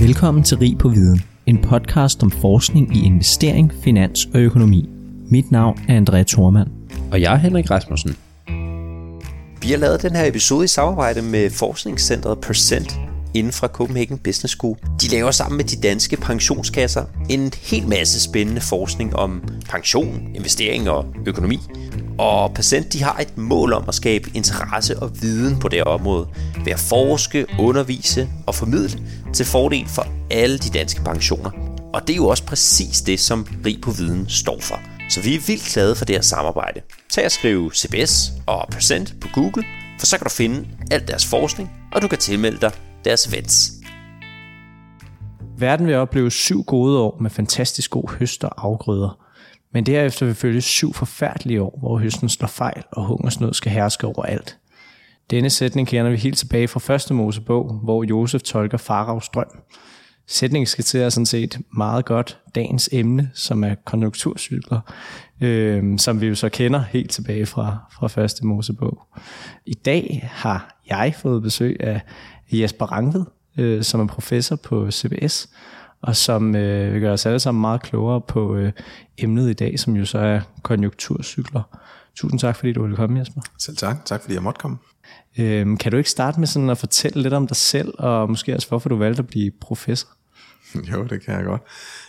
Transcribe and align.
Velkommen 0.00 0.44
til 0.44 0.58
Rig 0.58 0.78
på 0.78 0.88
Viden, 0.88 1.22
en 1.46 1.62
podcast 1.62 2.22
om 2.22 2.30
forskning 2.30 2.96
i 2.96 3.04
investering, 3.06 3.72
finans 3.84 4.24
og 4.34 4.40
økonomi. 4.40 4.88
Mit 5.30 5.50
navn 5.50 5.80
er 5.88 5.96
Andrea 5.96 6.22
Thormand. 6.22 6.68
Og 7.12 7.20
jeg 7.20 7.32
er 7.32 7.36
Henrik 7.36 7.70
Rasmussen. 7.70 8.16
Vi 9.62 9.70
har 9.70 9.76
lavet 9.76 10.02
den 10.02 10.16
her 10.16 10.26
episode 10.26 10.64
i 10.64 10.68
samarbejde 10.68 11.22
med 11.22 11.50
forskningscentret 11.50 12.40
Percent 12.40 13.00
inden 13.34 13.52
fra 13.52 13.66
Copenhagen 13.66 14.18
Business 14.18 14.54
School. 14.54 14.76
De 15.02 15.08
laver 15.08 15.30
sammen 15.30 15.56
med 15.56 15.64
de 15.64 15.88
danske 15.88 16.16
pensionskasser 16.16 17.04
en 17.30 17.52
helt 17.70 17.88
masse 17.88 18.20
spændende 18.20 18.60
forskning 18.60 19.16
om 19.16 19.42
pension, 19.68 20.28
investering 20.34 20.90
og 20.90 21.06
økonomi. 21.26 21.58
Og 22.20 22.54
Patient 22.54 22.92
de 22.92 23.02
har 23.02 23.18
et 23.18 23.38
mål 23.38 23.72
om 23.72 23.84
at 23.88 23.94
skabe 23.94 24.30
interesse 24.34 24.98
og 24.98 25.22
viden 25.22 25.58
på 25.58 25.68
det 25.68 25.84
område 25.84 26.28
ved 26.64 26.72
at 26.72 26.78
forske, 26.78 27.46
undervise 27.58 28.28
og 28.46 28.54
formidle 28.54 29.00
til 29.32 29.46
fordel 29.46 29.88
for 29.88 30.06
alle 30.30 30.58
de 30.58 30.78
danske 30.78 31.04
pensioner. 31.04 31.50
Og 31.94 32.06
det 32.06 32.12
er 32.12 32.16
jo 32.16 32.26
også 32.26 32.44
præcis 32.44 33.02
det, 33.02 33.20
som 33.20 33.46
Rig 33.66 33.80
på 33.80 33.90
Viden 33.90 34.28
står 34.28 34.60
for. 34.60 34.80
Så 35.10 35.20
vi 35.20 35.34
er 35.34 35.40
vildt 35.46 35.72
glade 35.72 35.94
for 35.94 36.04
det 36.04 36.16
her 36.16 36.22
samarbejde. 36.22 36.80
Tag 37.10 37.24
og 37.24 37.30
skriv 37.30 37.72
CBS 37.74 38.32
og 38.46 38.68
Percent 38.70 39.14
på 39.20 39.28
Google, 39.34 39.64
for 39.98 40.06
så 40.06 40.18
kan 40.18 40.24
du 40.24 40.30
finde 40.30 40.68
alt 40.90 41.08
deres 41.08 41.26
forskning, 41.26 41.70
og 41.92 42.02
du 42.02 42.08
kan 42.08 42.18
tilmelde 42.18 42.58
dig 42.60 42.72
deres 43.04 43.26
events. 43.26 43.72
Verden 45.58 45.86
vil 45.86 45.94
opleve 45.94 46.30
syv 46.30 46.62
gode 46.62 46.98
år 46.98 47.16
med 47.20 47.30
fantastisk 47.30 47.90
god 47.90 48.18
høst 48.18 48.44
og 48.44 48.66
afgrøder. 48.66 49.29
Men 49.72 49.86
derefter 49.86 50.26
vil 50.26 50.34
følge 50.34 50.60
syv 50.60 50.94
forfærdelige 50.94 51.62
år, 51.62 51.78
hvor 51.78 51.98
høsten 51.98 52.28
slår 52.28 52.48
fejl 52.48 52.82
og 52.92 53.06
hungersnød 53.06 53.54
skal 53.54 53.72
herske 53.72 54.06
over 54.06 54.22
alt. 54.22 54.58
Denne 55.30 55.50
sætning 55.50 55.88
kender 55.88 56.10
vi 56.10 56.16
helt 56.16 56.38
tilbage 56.38 56.68
fra 56.68 56.80
første 56.80 57.14
Mosebog, 57.14 57.72
hvor 57.82 58.04
Josef 58.04 58.42
tolker 58.42 58.78
Faraos 58.78 59.28
drøm. 59.28 59.62
Sætningen 60.26 60.66
skitserer 60.66 61.08
sådan 61.08 61.26
set 61.26 61.58
meget 61.76 62.04
godt 62.04 62.38
dagens 62.54 62.88
emne, 62.92 63.30
som 63.34 63.64
er 63.64 63.74
konjunkturcykler, 63.74 64.80
øh, 65.40 65.98
som 65.98 66.20
vi 66.20 66.26
jo 66.26 66.34
så 66.34 66.48
kender 66.48 66.82
helt 66.82 67.10
tilbage 67.10 67.46
fra, 67.46 67.78
fra 67.92 68.08
første 68.08 68.46
Mosebog. 68.46 68.98
I 69.66 69.74
dag 69.74 70.30
har 70.32 70.80
jeg 70.90 71.14
fået 71.18 71.42
besøg 71.42 71.76
af 71.80 72.00
Jesper 72.52 72.86
Rangved, 72.86 73.24
øh, 73.58 73.82
som 73.82 74.00
er 74.00 74.06
professor 74.06 74.56
på 74.56 74.90
CBS, 74.90 75.48
og 76.02 76.16
som 76.16 76.56
øh, 76.56 76.92
vil 76.92 77.00
gøre 77.00 77.12
os 77.12 77.26
alle 77.26 77.40
sammen 77.40 77.60
meget 77.60 77.82
klogere 77.82 78.20
på 78.20 78.56
øh, 78.56 78.72
emnet 79.18 79.50
i 79.50 79.52
dag, 79.52 79.80
som 79.80 79.96
jo 79.96 80.04
så 80.04 80.18
er 80.18 80.40
konjunkturcykler. 80.62 81.62
Tusind 82.14 82.40
tak, 82.40 82.56
fordi 82.56 82.72
du 82.72 82.82
ville 82.82 82.96
komme, 82.96 83.18
Jesper. 83.18 83.40
Selv 83.58 83.76
tak. 83.76 84.04
Tak, 84.04 84.20
fordi 84.20 84.34
jeg 84.34 84.42
måtte 84.42 84.58
komme. 84.58 84.76
Øhm, 85.38 85.76
kan 85.76 85.92
du 85.92 85.98
ikke 85.98 86.10
starte 86.10 86.40
med 86.40 86.46
sådan 86.46 86.70
at 86.70 86.78
fortælle 86.78 87.22
lidt 87.22 87.34
om 87.34 87.46
dig 87.46 87.56
selv, 87.56 87.94
og 87.98 88.28
måske 88.28 88.54
også 88.54 88.68
hvorfor 88.68 88.88
du 88.88 88.96
valgte 88.96 89.20
at 89.20 89.26
blive 89.26 89.50
professor? 89.60 90.08
Jo, 90.92 91.04
det 91.04 91.24
kan 91.24 91.34
jeg 91.34 91.44
godt. 91.44 91.62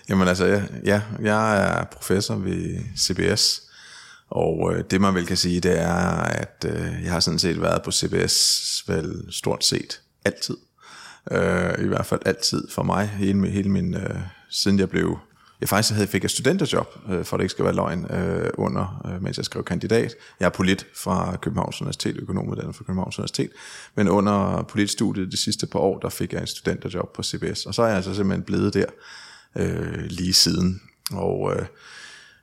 Jamen 0.09 0.28
altså, 0.28 0.45
ja, 0.45 0.62
ja 0.86 1.02
jeg 1.22 1.64
er 1.64 1.84
professor 1.84 2.36
ved 2.36 2.80
CBS, 2.97 3.62
og 4.30 4.73
øh, 4.73 4.84
det 4.92 5.02
man 5.02 5.16
vel 5.16 5.25
kan 5.25 5.38
sige, 5.38 5.59
det 5.59 5.80
er, 5.80 5.94
at 6.23 6.66
øh, 6.67 7.03
jeg 7.03 7.12
har 7.12 7.19
sådan 7.19 7.39
set 7.39 7.62
været 7.62 7.81
på 7.84 7.92
CBS 7.92 8.84
vel 8.88 9.25
stort 9.30 9.66
set 9.66 10.02
altid. 10.25 10.58
Øh, 11.31 11.86
I 11.86 11.88
hvert 11.88 12.05
fald 12.05 12.22
altid 12.25 12.67
for 12.69 12.83
mig, 12.83 13.08
hele, 13.08 13.50
hele 13.50 13.69
min, 13.69 13.95
øh, 13.95 14.19
siden 14.50 14.80
jeg 14.80 14.89
blev 14.89 15.19
jeg 15.61 15.69
faktisk 15.69 15.94
havde, 15.94 16.08
fik 16.08 16.25
et 16.25 16.31
studenterjob, 16.31 16.88
øh, 17.09 17.25
for 17.25 17.38
det 17.38 17.44
ikke 17.44 17.52
skal 17.52 17.66
være 17.66 17.75
løgn, 17.75 18.11
øh, 18.11 18.50
under, 18.53 19.02
øh, 19.05 19.23
mens 19.23 19.38
jeg 19.38 19.45
skrev 19.45 19.63
kandidat. 19.63 20.16
Jeg 20.39 20.45
er 20.45 20.50
polit 20.50 20.88
fra 20.95 21.38
Københavns 21.41 21.81
Universitet, 21.81 22.17
økonomuddannet 22.17 22.75
fra 22.75 22.83
Københavns 22.83 23.19
Universitet, 23.19 23.50
men 23.95 24.09
under 24.09 24.63
politstudiet 24.63 25.31
de 25.31 25.38
sidste 25.38 25.67
par 25.67 25.80
år, 25.80 26.00
der 26.00 26.09
fik 26.09 26.33
jeg 26.33 26.44
et 26.44 26.50
studenterjob 26.50 27.13
på 27.16 27.23
CBS, 27.23 27.66
og 27.66 27.73
så 27.73 27.81
er 27.81 27.88
jeg 27.88 27.95
altså 27.95 28.13
simpelthen 28.13 28.44
blevet 28.44 28.73
der 28.73 28.85
øh, 29.56 30.06
lige 30.06 30.33
siden. 30.33 30.81
Og 31.11 31.53
øh, 31.56 31.66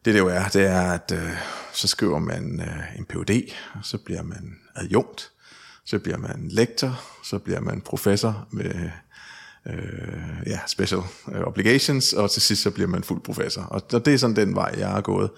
det 0.05 0.15
det 0.15 0.19
jo 0.19 0.29
er, 0.29 0.45
det 0.45 0.67
er, 0.67 0.93
at 0.93 1.13
øh, 1.15 1.31
så 1.73 1.89
skriver 1.89 2.19
man 2.19 2.61
øh, 2.61 2.99
en 2.99 3.05
PhD, 3.05 3.53
og 3.75 3.81
så 3.83 3.99
bliver 3.99 4.23
man 4.23 4.57
adjunkt, 4.77 5.31
så 5.89 5.99
bliver 5.99 6.19
man 6.19 6.49
lektor, 6.51 7.01
så 7.25 7.39
bliver 7.39 7.61
man 7.61 7.81
professor 7.81 8.47
med 8.51 8.91
øh, 9.67 10.47
ja, 10.47 10.59
special 10.67 11.01
øh, 11.33 11.41
obligations, 11.41 12.13
og 12.13 12.31
til 12.31 12.43
sidst 12.43 12.63
så 12.63 12.71
bliver 12.71 12.89
man 12.89 13.03
fuld 13.03 13.21
professor. 13.21 13.63
Og 13.63 13.91
det 14.05 14.15
er 14.15 14.19
sådan 14.19 14.37
den 14.37 14.55
vej, 14.55 14.75
jeg 14.79 14.89
har 14.89 15.01
gået. 15.01 15.31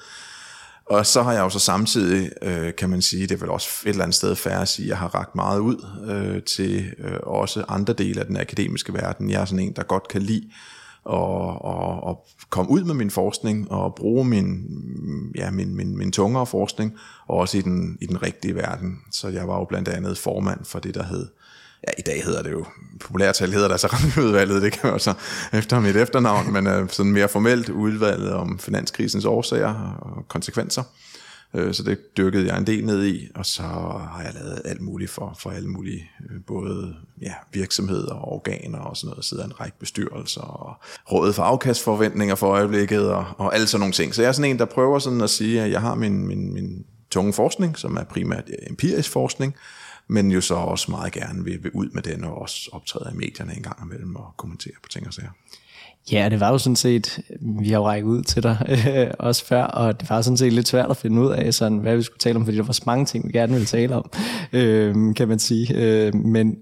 Og 0.86 1.06
så 1.06 1.22
har 1.22 1.32
jeg 1.32 1.40
jo 1.40 1.48
så 1.48 1.58
samtidig, 1.58 2.30
øh, 2.42 2.74
kan 2.78 2.90
man 2.90 3.02
sige, 3.02 3.22
det 3.22 3.34
er 3.34 3.38
vel 3.38 3.50
også 3.50 3.68
et 3.84 3.88
eller 3.88 4.02
andet 4.02 4.14
sted 4.14 4.36
færre 4.36 4.62
at 4.62 4.68
sige, 4.68 4.86
at 4.86 4.88
jeg 4.88 4.98
har 4.98 5.14
ragt 5.14 5.34
meget 5.34 5.60
ud 5.60 5.86
øh, 6.06 6.42
til 6.42 6.94
øh, 6.98 7.18
også 7.22 7.64
andre 7.68 7.92
dele 7.92 8.20
af 8.20 8.26
den 8.26 8.36
akademiske 8.36 8.94
verden. 8.94 9.30
Jeg 9.30 9.40
er 9.40 9.44
sådan 9.44 9.64
en, 9.64 9.76
der 9.76 9.82
godt 9.82 10.08
kan 10.08 10.22
lide 10.22 10.50
og, 11.04 11.64
og, 11.64 12.02
og 12.02 12.26
komme 12.50 12.70
ud 12.70 12.84
med 12.84 12.94
min 12.94 13.10
forskning 13.10 13.70
og 13.70 13.94
bruge 13.94 14.24
min, 14.24 14.66
ja, 15.36 15.50
min, 15.50 15.74
min, 15.74 15.98
min 15.98 16.12
tungere 16.12 16.46
forskning, 16.46 16.92
og 17.26 17.36
også 17.36 17.58
i 17.58 17.60
den, 17.60 17.98
i 18.00 18.06
den 18.06 18.22
rigtige 18.22 18.54
verden. 18.54 18.98
Så 19.10 19.28
jeg 19.28 19.48
var 19.48 19.58
jo 19.58 19.64
blandt 19.64 19.88
andet 19.88 20.18
formand 20.18 20.64
for 20.64 20.78
det, 20.78 20.94
der 20.94 21.02
hed 21.02 21.26
ja, 21.88 21.92
i 21.98 22.02
dag 22.02 22.24
hedder 22.24 22.42
det 22.42 22.50
jo, 22.50 22.64
populært 23.00 23.34
tal 23.34 23.52
hedder 23.52 23.68
det 23.68 23.74
altså 23.74 23.86
Rangudvalget, 23.86 24.62
det 24.62 24.72
kan 24.72 24.90
man 24.90 25.00
så 25.00 25.14
efter 25.52 25.80
mit 25.80 25.96
efternavn, 25.96 26.52
men 26.52 26.66
øh, 26.66 26.88
sådan 26.88 27.12
mere 27.12 27.28
formelt 27.28 27.68
udvalget 27.68 28.32
om 28.32 28.58
finanskrisens 28.58 29.24
årsager 29.24 29.98
og 30.00 30.28
konsekvenser. 30.28 30.82
Øh, 31.54 31.74
så 31.74 31.82
det 31.82 32.16
dykkede 32.16 32.46
jeg 32.46 32.58
en 32.58 32.66
del 32.66 32.86
ned 32.86 33.06
i, 33.06 33.28
og 33.34 33.46
så 33.46 33.62
har 33.62 34.22
jeg 34.24 34.34
lavet 34.34 34.62
alt 34.64 34.80
muligt 34.80 35.10
for, 35.10 35.36
for 35.38 35.50
alle 35.50 35.68
mulige, 35.68 36.10
øh, 36.30 36.40
både 36.46 36.94
ja, 37.22 37.34
virksomheder 37.52 38.14
og 38.14 38.32
organer 38.32 38.78
og 38.78 38.96
sådan 38.96 39.10
noget, 39.10 39.24
sidder 39.24 39.44
en 39.44 39.60
række 39.60 39.78
bestyrelser 39.78 40.40
og 40.40 40.74
rådet 41.12 41.34
for 41.34 41.42
afkastforventninger 41.42 42.34
for 42.34 42.46
øjeblikket 42.46 43.10
og, 43.12 43.24
og 43.38 43.54
alle 43.54 43.66
sådan 43.66 43.80
nogle 43.80 43.92
ting. 43.92 44.14
Så 44.14 44.22
jeg 44.22 44.28
er 44.28 44.32
sådan 44.32 44.50
en, 44.50 44.58
der 44.58 44.64
prøver 44.64 44.98
sådan 44.98 45.20
at 45.20 45.30
sige, 45.30 45.62
at 45.62 45.70
jeg 45.70 45.80
har 45.80 45.94
min, 45.94 46.26
min, 46.26 46.54
min 46.54 46.84
tunge 47.10 47.32
forskning, 47.32 47.78
som 47.78 47.96
er 47.96 48.04
primært 48.04 48.44
empirisk 48.70 49.10
forskning, 49.10 49.54
men 50.08 50.30
jo 50.30 50.40
så 50.40 50.54
også 50.54 50.90
meget 50.90 51.12
gerne 51.12 51.44
vil, 51.44 51.62
vil 51.62 51.70
ud 51.74 51.90
med 51.90 52.02
den 52.02 52.24
og 52.24 52.38
også 52.38 52.70
optræde 52.72 53.10
i 53.14 53.16
medierne 53.16 53.56
en 53.56 53.62
gang 53.62 53.82
imellem 53.82 54.16
og 54.16 54.34
kommentere 54.36 54.74
på 54.82 54.88
ting 54.88 55.06
og 55.06 55.14
sager. 55.14 55.30
Ja, 56.12 56.28
det 56.28 56.40
var 56.40 56.50
jo 56.50 56.58
sådan 56.58 56.76
set, 56.76 57.20
vi 57.40 57.68
har 57.68 57.78
jo 57.78 57.86
rækket 57.86 58.08
ud 58.08 58.22
til 58.22 58.42
dig 58.42 58.66
øh, 58.68 59.10
også 59.28 59.44
før, 59.44 59.62
og 59.62 60.00
det 60.00 60.10
var 60.10 60.22
sådan 60.22 60.36
set 60.36 60.52
lidt 60.52 60.68
svært 60.68 60.90
at 60.90 60.96
finde 60.96 61.22
ud 61.22 61.30
af, 61.30 61.54
sådan, 61.54 61.78
hvad 61.78 61.96
vi 61.96 62.02
skulle 62.02 62.18
tale 62.18 62.36
om, 62.36 62.44
fordi 62.44 62.56
der 62.56 62.62
var 62.62 62.72
så 62.72 62.82
mange 62.86 63.04
ting, 63.04 63.26
vi 63.26 63.32
gerne 63.32 63.52
ville 63.52 63.66
tale 63.66 63.96
om, 63.96 64.10
øh, 64.52 65.14
kan 65.14 65.28
man 65.28 65.38
sige. 65.38 65.74
Øh, 65.76 66.14
men 66.14 66.56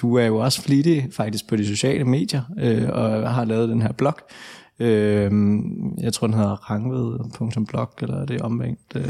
du 0.00 0.16
er 0.16 0.24
jo 0.24 0.36
også 0.36 0.62
flittig 0.62 1.08
faktisk 1.12 1.48
på 1.48 1.56
de 1.56 1.66
sociale 1.66 2.04
medier, 2.04 2.42
øh, 2.58 2.88
og 2.88 3.34
har 3.34 3.44
lavet 3.44 3.68
den 3.68 3.82
her 3.82 3.92
blog, 3.92 4.16
Øh, 4.82 5.30
jeg 5.98 6.12
tror, 6.12 6.26
den 6.26 6.36
hedder 6.36 6.70
rangved.blog, 6.70 7.90
eller 8.00 8.20
er 8.20 8.26
det 8.26 8.40
omvendt? 8.40 8.80
Øh, 8.94 9.02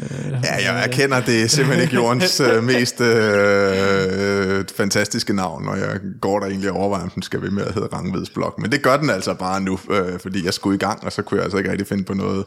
ja, 0.44 0.72
jeg 0.72 0.84
erkender, 0.84 1.20
det 1.20 1.42
er 1.42 1.46
simpelthen 1.46 1.82
ikke 1.82 1.94
jordens 1.94 2.40
øh, 2.46 2.64
mest 2.64 3.00
øh, 3.00 4.64
fantastiske 4.76 5.32
navn, 5.32 5.68
og 5.68 5.78
jeg 5.78 6.00
går 6.20 6.40
der 6.40 6.46
egentlig 6.46 6.70
over, 6.70 6.98
om 6.98 7.10
den 7.10 7.22
skal 7.22 7.42
ved 7.42 7.50
med 7.50 7.62
at 7.62 7.74
hedde 7.74 7.88
Rangveds 7.92 8.30
blog. 8.30 8.54
Men 8.58 8.72
det 8.72 8.82
gør 8.82 8.96
den 8.96 9.10
altså 9.10 9.34
bare 9.34 9.60
nu, 9.60 9.78
øh, 9.90 10.18
fordi 10.20 10.44
jeg 10.44 10.54
skulle 10.54 10.74
i 10.74 10.78
gang, 10.78 11.04
og 11.04 11.12
så 11.12 11.22
kunne 11.22 11.36
jeg 11.36 11.44
altså 11.44 11.58
ikke 11.58 11.70
rigtig 11.70 11.86
finde 11.86 12.04
på 12.04 12.14
noget 12.14 12.44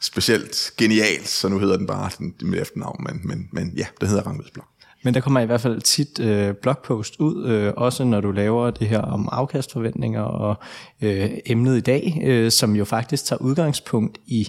specielt 0.00 0.72
genialt, 0.76 1.28
så 1.28 1.48
nu 1.48 1.58
hedder 1.58 1.76
den 1.76 1.86
bare 1.86 2.10
den, 2.18 2.34
med 2.42 2.62
efternavn, 2.62 3.06
men, 3.08 3.20
men, 3.24 3.48
men 3.52 3.72
ja, 3.76 3.86
det 4.00 4.08
hedder 4.08 4.22
Rangveds 4.22 4.50
blog. 4.50 4.66
Men 5.04 5.14
der 5.14 5.20
kommer 5.20 5.40
i 5.40 5.46
hvert 5.46 5.60
fald 5.60 5.80
tit 5.80 6.20
øh, 6.20 6.54
blogpost 6.54 7.16
ud, 7.20 7.46
øh, 7.46 7.72
også 7.76 8.04
når 8.04 8.20
du 8.20 8.30
laver 8.30 8.70
det 8.70 8.88
her 8.88 9.00
om 9.00 9.28
afkastforventninger 9.32 10.22
og 10.22 10.56
øh, 11.02 11.30
emnet 11.46 11.76
i 11.76 11.80
dag, 11.80 12.22
øh, 12.24 12.50
som 12.50 12.76
jo 12.76 12.84
faktisk 12.84 13.24
tager 13.24 13.42
udgangspunkt 13.42 14.18
i 14.26 14.48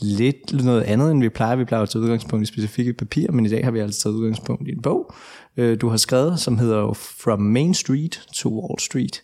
lidt 0.00 0.64
noget 0.64 0.82
andet, 0.82 1.10
end 1.10 1.20
vi 1.20 1.28
plejer. 1.28 1.56
Vi 1.56 1.64
plejer 1.64 1.82
at 1.82 1.88
tage 1.88 2.02
udgangspunkt 2.02 2.42
i 2.42 2.46
specifikke 2.46 2.92
papirer, 2.92 3.32
men 3.32 3.46
i 3.46 3.48
dag 3.48 3.64
har 3.64 3.70
vi 3.70 3.78
altså 3.78 4.02
taget 4.02 4.16
udgangspunkt 4.16 4.68
i 4.68 4.72
en 4.72 4.82
bog, 4.82 5.14
øh, 5.56 5.80
du 5.80 5.88
har 5.88 5.96
skrevet, 5.96 6.40
som 6.40 6.58
hedder 6.58 6.92
From 6.92 7.40
Main 7.40 7.74
Street 7.74 8.20
to 8.34 8.60
Wall 8.60 8.80
Street, 8.80 9.22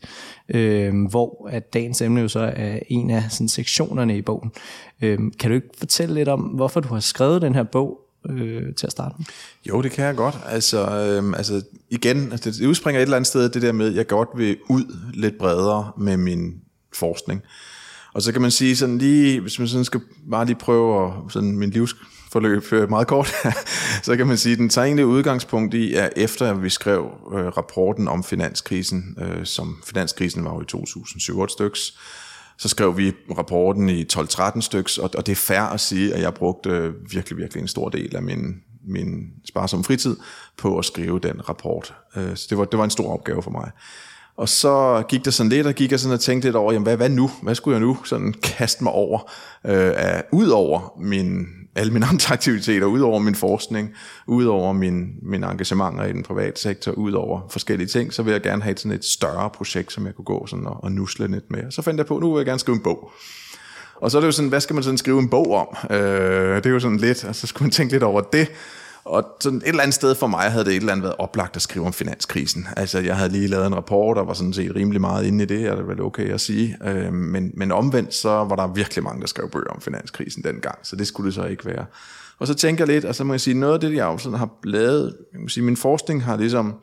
øh, 0.48 1.06
hvor 1.10 1.48
at 1.50 1.74
dagens 1.74 2.02
emne 2.02 2.20
jo 2.20 2.28
så 2.28 2.52
er 2.56 2.78
en 2.88 3.10
af 3.10 3.22
sådan, 3.30 3.48
sektionerne 3.48 4.18
i 4.18 4.22
bogen. 4.22 4.52
Øh, 5.02 5.18
kan 5.40 5.50
du 5.50 5.54
ikke 5.54 5.68
fortælle 5.78 6.14
lidt 6.14 6.28
om, 6.28 6.40
hvorfor 6.40 6.80
du 6.80 6.88
har 6.88 7.00
skrevet 7.00 7.42
den 7.42 7.54
her 7.54 7.62
bog, 7.62 8.05
øh, 8.30 8.74
til 8.74 8.86
at 8.86 8.92
starte 8.92 9.14
med? 9.18 9.26
Jo, 9.68 9.82
det 9.82 9.92
kan 9.92 10.04
jeg 10.04 10.16
godt. 10.16 10.38
Altså, 10.46 10.80
øh, 10.80 11.34
altså 11.36 11.62
igen, 11.90 12.32
altså, 12.32 12.50
det 12.50 12.66
udspringer 12.66 13.00
et 13.00 13.02
eller 13.02 13.16
andet 13.16 13.26
sted 13.26 13.48
det 13.48 13.62
der 13.62 13.72
med, 13.72 13.86
at 13.86 13.94
jeg 13.94 14.06
godt 14.06 14.28
vil 14.36 14.56
ud 14.68 14.96
lidt 15.14 15.38
bredere 15.38 15.92
med 15.98 16.16
min 16.16 16.54
forskning. 16.94 17.42
Og 18.16 18.22
så 18.22 18.32
kan 18.32 18.42
man 18.42 18.50
sige 18.50 18.76
sådan 18.76 18.98
lige, 18.98 19.40
hvis 19.40 19.58
man 19.58 19.68
sådan 19.68 19.84
skal 19.84 20.00
bare 20.30 20.46
lige 20.46 20.56
prøve 20.56 21.06
at, 21.06 21.12
sådan 21.28 21.58
min 21.58 21.70
livsforløb 21.70 22.72
øh, 22.72 22.90
meget 22.90 23.06
kort, 23.06 23.32
så 24.02 24.16
kan 24.16 24.26
man 24.26 24.36
sige, 24.36 24.52
at 24.52 24.58
den 24.58 24.68
tager 24.68 24.84
egentlig 24.84 25.06
udgangspunkt 25.06 25.74
i, 25.74 25.94
at 25.94 26.12
efter 26.16 26.54
vi 26.54 26.70
skrev 26.70 27.10
øh, 27.32 27.46
rapporten 27.46 28.08
om 28.08 28.24
finanskrisen, 28.24 29.16
øh, 29.20 29.44
som 29.46 29.82
finanskrisen 29.86 30.44
var 30.44 30.54
jo 30.54 30.60
i 30.60 30.64
2007 30.64 31.48
styks, 31.48 31.98
så 32.58 32.68
skrev 32.68 32.96
vi 32.96 33.12
rapporten 33.38 33.88
i 33.88 34.04
12-13 34.12 34.60
styks, 34.60 34.98
og, 34.98 35.10
og 35.16 35.26
det 35.26 35.32
er 35.32 35.36
fair 35.36 35.60
at 35.60 35.80
sige, 35.80 36.14
at 36.14 36.20
jeg 36.20 36.34
brugte 36.34 36.92
virkelig, 37.10 37.38
virkelig 37.38 37.60
en 37.60 37.68
stor 37.68 37.88
del 37.88 38.16
af 38.16 38.22
min, 38.22 38.54
min 38.86 39.30
sparsomme 39.48 39.84
fritid 39.84 40.16
på 40.56 40.78
at 40.78 40.84
skrive 40.84 41.18
den 41.18 41.48
rapport. 41.48 41.94
Øh, 42.16 42.36
så 42.36 42.46
det 42.50 42.58
var, 42.58 42.64
det 42.64 42.78
var 42.78 42.84
en 42.84 42.90
stor 42.90 43.12
opgave 43.12 43.42
for 43.42 43.50
mig. 43.50 43.70
Og 44.36 44.48
så 44.48 45.04
gik 45.08 45.24
der 45.24 45.30
sådan 45.30 45.50
lidt, 45.50 45.66
og 45.66 45.74
gik 45.74 45.90
jeg 45.90 46.00
sådan 46.00 46.14
og 46.14 46.20
tænkte 46.20 46.48
lidt 46.48 46.56
over, 46.56 46.72
jamen 46.72 46.82
hvad, 46.86 46.96
hvad 46.96 47.08
nu? 47.08 47.30
Hvad 47.42 47.54
skulle 47.54 47.74
jeg 47.74 47.86
nu 47.86 47.98
sådan 48.04 48.32
kaste 48.42 48.84
mig 48.84 48.92
over? 48.92 49.32
Øh, 49.66 50.22
ud 50.32 50.48
over 50.48 50.94
min, 51.00 51.46
alle 51.76 51.92
mine 51.92 52.06
andre 52.06 52.32
aktiviteter, 52.32 52.86
ud 52.86 53.00
over 53.00 53.18
min 53.18 53.34
forskning, 53.34 53.94
ud 54.26 54.44
over 54.44 54.72
min, 54.72 55.06
mine 55.22 55.46
engagementer 55.46 56.04
i 56.04 56.12
den 56.12 56.22
private 56.22 56.60
sektor, 56.60 56.92
ud 56.92 57.12
over 57.12 57.40
forskellige 57.50 57.88
ting, 57.88 58.12
så 58.12 58.22
vil 58.22 58.32
jeg 58.32 58.42
gerne 58.42 58.62
have 58.62 58.76
sådan 58.76 58.92
et 58.92 59.04
større 59.04 59.50
projekt, 59.50 59.92
som 59.92 60.06
jeg 60.06 60.14
kunne 60.14 60.24
gå 60.24 60.46
sådan 60.46 60.66
og, 60.66 60.84
og 60.84 60.92
nusle 60.92 61.26
lidt 61.26 61.50
med. 61.50 61.70
Så 61.70 61.82
fandt 61.82 61.98
jeg 61.98 62.06
på, 62.06 62.18
nu 62.18 62.32
vil 62.32 62.38
jeg 62.38 62.46
gerne 62.46 62.58
skrive 62.58 62.76
en 62.76 62.82
bog. 62.82 63.12
Og 64.00 64.10
så 64.10 64.18
er 64.18 64.20
det 64.20 64.26
jo 64.26 64.32
sådan, 64.32 64.48
hvad 64.48 64.60
skal 64.60 64.74
man 64.74 64.82
sådan 64.82 64.98
skrive 64.98 65.18
en 65.18 65.28
bog 65.28 65.54
om? 65.54 65.96
Øh, 65.96 66.56
det 66.56 66.66
er 66.66 66.70
jo 66.70 66.80
sådan 66.80 66.96
lidt, 66.96 67.24
og 67.24 67.34
så 67.34 67.46
skulle 67.46 67.66
man 67.66 67.70
tænke 67.70 67.92
lidt 67.92 68.02
over 68.02 68.20
det. 68.20 68.48
Og 69.06 69.24
sådan 69.40 69.58
et 69.58 69.68
eller 69.68 69.82
andet 69.82 69.94
sted 69.94 70.14
for 70.14 70.26
mig 70.26 70.50
havde 70.52 70.64
det 70.64 70.70
et 70.70 70.76
eller 70.76 70.92
andet 70.92 71.02
været 71.02 71.16
oplagt 71.18 71.56
at 71.56 71.62
skrive 71.62 71.86
om 71.86 71.92
finanskrisen. 71.92 72.68
Altså 72.76 72.98
jeg 72.98 73.16
havde 73.16 73.32
lige 73.32 73.46
lavet 73.48 73.66
en 73.66 73.74
rapport, 73.74 74.18
og 74.18 74.26
var 74.26 74.34
sådan 74.34 74.52
set 74.52 74.74
rimelig 74.74 75.00
meget 75.00 75.26
inde 75.26 75.44
i 75.44 75.46
det, 75.46 75.70
og 75.70 75.76
det 75.76 75.88
vel 75.88 76.00
okay 76.00 76.32
at 76.32 76.40
sige. 76.40 76.76
Øh, 76.84 77.12
men, 77.12 77.50
men 77.54 77.72
omvendt 77.72 78.14
så 78.14 78.28
var 78.28 78.56
der 78.56 78.66
virkelig 78.66 79.04
mange, 79.04 79.20
der 79.20 79.26
skrev 79.26 79.50
bøger 79.50 79.70
om 79.70 79.80
finanskrisen 79.80 80.44
dengang, 80.44 80.78
så 80.82 80.96
det 80.96 81.06
skulle 81.06 81.26
det 81.26 81.34
så 81.34 81.44
ikke 81.44 81.66
være. 81.66 81.86
Og 82.38 82.46
så 82.46 82.54
tænker 82.54 82.84
jeg 82.84 82.94
lidt, 82.94 83.04
og 83.04 83.14
så 83.14 83.24
må 83.24 83.32
jeg 83.32 83.40
sige, 83.40 83.54
noget 83.54 83.74
af 83.74 83.80
det, 83.80 83.94
jeg 83.94 84.04
jo 84.04 84.18
sådan 84.18 84.38
har 84.38 84.50
lavet, 84.64 85.16
jeg 85.32 85.40
må 85.40 85.48
sige, 85.48 85.64
min 85.64 85.76
forskning 85.76 86.24
har 86.24 86.36
ligesom 86.36 86.74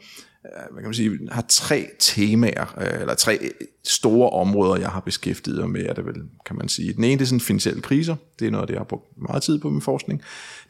Øh, 0.45 0.73
hvad 0.73 0.81
kan 0.81 0.87
man 0.87 0.93
sige, 0.93 1.19
har 1.31 1.45
tre 1.49 1.87
temaer, 1.99 2.75
øh, 2.77 3.01
eller 3.01 3.13
tre 3.13 3.39
store 3.83 4.29
områder, 4.29 4.75
jeg 4.75 4.89
har 4.89 4.99
beskæftiget 4.99 5.59
mig 5.59 5.69
med, 5.69 5.85
er 5.85 5.93
det 5.93 6.05
vel, 6.05 6.15
kan 6.45 6.55
man 6.55 6.69
sige. 6.69 6.93
Den 6.93 7.03
ene, 7.03 7.13
det 7.13 7.21
er 7.21 7.25
sådan 7.25 7.39
finansielle 7.39 7.81
kriser. 7.81 8.15
Det 8.39 8.47
er 8.47 8.51
noget, 8.51 8.67
det 8.67 8.73
jeg 8.73 8.79
har 8.79 8.85
brugt 8.85 9.21
meget 9.29 9.43
tid 9.43 9.59
på 9.59 9.69
min 9.69 9.81
forskning. 9.81 10.21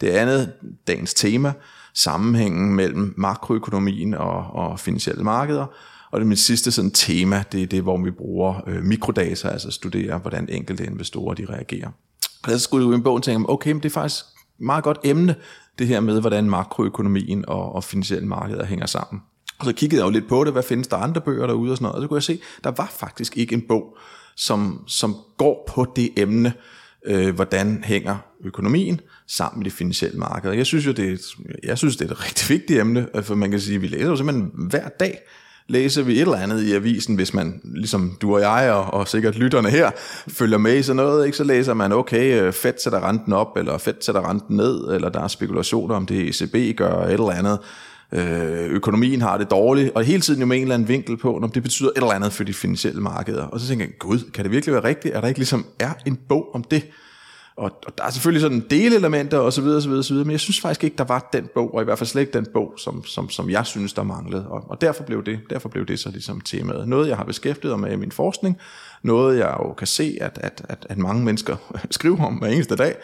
Det 0.01 0.09
andet, 0.09 0.53
dagens 0.87 1.13
tema, 1.13 1.53
sammenhængen 1.93 2.75
mellem 2.75 3.13
makroøkonomien 3.17 4.13
og, 4.13 4.45
og 4.51 4.79
finansielle 4.79 5.23
markeder. 5.23 5.65
Og 6.11 6.19
det 6.19 6.27
mit 6.27 6.39
sidste 6.39 6.71
sådan 6.71 6.91
tema, 6.91 7.43
det 7.51 7.63
er 7.63 7.67
det, 7.67 7.81
hvor 7.81 8.03
vi 8.03 8.11
bruger 8.11 8.61
øh, 8.67 8.83
mikrodata, 8.83 9.47
altså 9.47 9.71
studerer, 9.71 10.19
hvordan 10.19 10.49
enkelte 10.49 10.85
investorer 10.85 11.33
de 11.33 11.45
reagerer. 11.45 11.89
Og 12.43 12.51
så 12.51 12.59
skulle 12.59 12.81
jeg 12.81 12.87
ud 12.87 12.93
i 12.93 12.97
en 12.97 13.03
bog 13.03 13.13
og 13.13 13.23
tænke, 13.23 13.49
okay, 13.49 13.71
men 13.71 13.83
det 13.83 13.89
er 13.89 13.93
faktisk 13.93 14.25
meget 14.59 14.83
godt 14.83 14.99
emne, 15.03 15.35
det 15.79 15.87
her 15.87 15.99
med, 15.99 16.21
hvordan 16.21 16.49
makroøkonomien 16.49 17.45
og, 17.47 17.75
og 17.75 17.83
finansielle 17.83 18.27
markeder 18.27 18.65
hænger 18.65 18.85
sammen. 18.85 19.21
Og 19.59 19.65
så 19.65 19.73
kiggede 19.73 20.01
jeg 20.01 20.05
jo 20.05 20.11
lidt 20.11 20.27
på 20.27 20.43
det, 20.43 20.53
hvad 20.53 20.63
findes 20.63 20.87
der 20.87 20.97
andre 20.97 21.21
bøger 21.21 21.47
derude 21.47 21.71
og 21.71 21.77
sådan 21.77 21.85
noget, 21.85 21.95
og 21.95 22.01
så 22.01 22.07
kunne 22.07 22.17
jeg 22.17 22.23
se, 22.23 22.39
der 22.63 22.71
var 22.71 22.93
faktisk 22.99 23.37
ikke 23.37 23.53
en 23.53 23.63
bog, 23.67 23.97
som, 24.35 24.83
som 24.87 25.15
går 25.37 25.69
på 25.75 25.85
det 25.95 26.09
emne, 26.17 26.53
øh, 27.05 27.35
hvordan 27.35 27.83
hænger 27.83 28.17
økonomien 28.45 29.01
sammen 29.27 29.59
med 29.59 29.65
det 29.65 29.73
finansielle 29.73 30.19
marked. 30.19 30.51
Jeg 30.51 30.65
synes 30.65 30.85
jo, 30.85 30.91
det 30.91 31.09
er 31.09 31.13
et, 31.13 31.21
jeg 31.63 31.77
synes, 31.77 31.97
det 31.97 32.07
er 32.07 32.11
et 32.11 32.25
rigtig 32.25 32.49
vigtigt 32.49 32.79
emne, 32.79 33.07
for 33.21 33.35
man 33.35 33.51
kan 33.51 33.59
sige, 33.59 33.75
at 33.75 33.81
vi 33.81 33.87
læser 33.87 34.07
jo 34.07 34.15
simpelthen 34.15 34.51
hver 34.53 34.89
dag, 34.99 35.19
læser 35.67 36.03
vi 36.03 36.13
et 36.13 36.21
eller 36.21 36.37
andet 36.37 36.63
i 36.63 36.73
avisen, 36.73 37.15
hvis 37.15 37.33
man, 37.33 37.61
ligesom 37.63 38.17
du 38.21 38.33
og 38.33 38.41
jeg, 38.41 38.71
og, 38.71 38.93
og 38.93 39.07
sikkert 39.07 39.35
lytterne 39.35 39.69
her, 39.69 39.91
følger 40.27 40.57
med 40.57 40.75
i 40.75 40.83
sådan 40.83 40.95
noget, 40.95 41.25
ikke? 41.25 41.37
så 41.37 41.43
læser 41.43 41.73
man, 41.73 41.91
okay, 41.91 42.41
øh, 42.41 42.53
Fed 42.53 42.73
sætter 42.83 43.09
renten 43.09 43.33
op, 43.33 43.57
eller 43.57 43.77
Fed 43.77 43.93
sætter 44.01 44.29
renten 44.29 44.57
ned, 44.57 44.93
eller 44.93 45.09
der 45.09 45.21
er 45.21 45.27
spekulationer 45.27 45.95
om 45.95 46.05
det 46.05 46.41
ECB 46.41 46.77
gør 46.77 47.05
et 47.05 47.13
eller 47.13 47.31
andet 47.31 47.59
øh, 48.13 48.69
økonomien 48.69 49.21
har 49.21 49.37
det 49.37 49.51
dårligt, 49.51 49.91
og 49.95 50.03
hele 50.03 50.21
tiden 50.21 50.39
jo 50.39 50.45
med 50.45 50.57
en 50.57 50.61
eller 50.61 50.75
anden 50.75 50.87
vinkel 50.87 51.17
på, 51.17 51.37
når 51.41 51.47
det 51.47 51.63
betyder 51.63 51.89
et 51.89 51.95
eller 51.95 52.11
andet 52.11 52.33
for 52.33 52.43
de 52.43 52.53
finansielle 52.53 53.01
markeder. 53.01 53.43
Og 53.43 53.59
så 53.59 53.67
tænker 53.67 53.85
jeg, 53.85 53.93
gud, 53.99 54.31
kan 54.33 54.43
det 54.43 54.51
virkelig 54.51 54.73
være 54.73 54.83
rigtigt? 54.83 55.15
Er 55.15 55.21
der 55.21 55.27
ikke 55.27 55.39
ligesom 55.39 55.65
er 55.79 55.93
en 56.05 56.19
bog 56.29 56.55
om 56.55 56.63
det? 56.63 56.83
Og, 57.55 57.71
og 57.85 57.97
der 57.97 58.03
er 58.03 58.09
selvfølgelig 58.09 58.41
sådan 58.41 58.65
delelementer 58.69 59.37
og 59.37 59.53
så 59.53 59.61
videre, 59.61 59.77
og 59.77 59.81
så 59.81 59.89
videre, 59.89 60.03
så 60.03 60.13
videre, 60.13 60.25
men 60.25 60.31
jeg 60.31 60.39
synes 60.39 60.61
faktisk 60.61 60.83
ikke, 60.83 60.97
der 60.97 61.03
var 61.03 61.29
den 61.33 61.49
bog, 61.53 61.73
og 61.73 61.81
i 61.81 61.85
hvert 61.85 61.97
fald 61.97 62.07
slet 62.07 62.21
ikke 62.21 62.33
den 62.33 62.47
bog, 62.53 62.73
som, 62.77 63.05
som, 63.05 63.29
som 63.29 63.49
jeg 63.49 63.65
synes, 63.65 63.93
der 63.93 64.03
manglede. 64.03 64.47
Og, 64.47 64.63
og 64.69 64.81
derfor, 64.81 65.03
blev 65.03 65.25
det, 65.25 65.39
derfor 65.49 65.69
blev 65.69 65.85
det 65.85 65.99
så 65.99 66.09
ligesom 66.09 66.41
temaet. 66.41 66.87
Noget, 66.87 67.07
jeg 67.07 67.17
har 67.17 67.23
beskæftiget 67.23 67.79
mig 67.79 67.89
med 67.89 67.97
i 67.97 67.99
min 67.99 68.11
forskning, 68.11 68.57
noget, 69.03 69.37
jeg 69.39 69.55
jo 69.59 69.73
kan 69.73 69.87
se, 69.87 70.17
at, 70.21 70.39
at, 70.41 70.65
at, 70.69 70.85
at 70.89 70.97
mange 70.97 71.25
mennesker 71.25 71.55
skriver 71.91 72.25
om 72.25 72.33
hver 72.33 72.47
eneste 72.47 72.75
dag, 72.75 72.95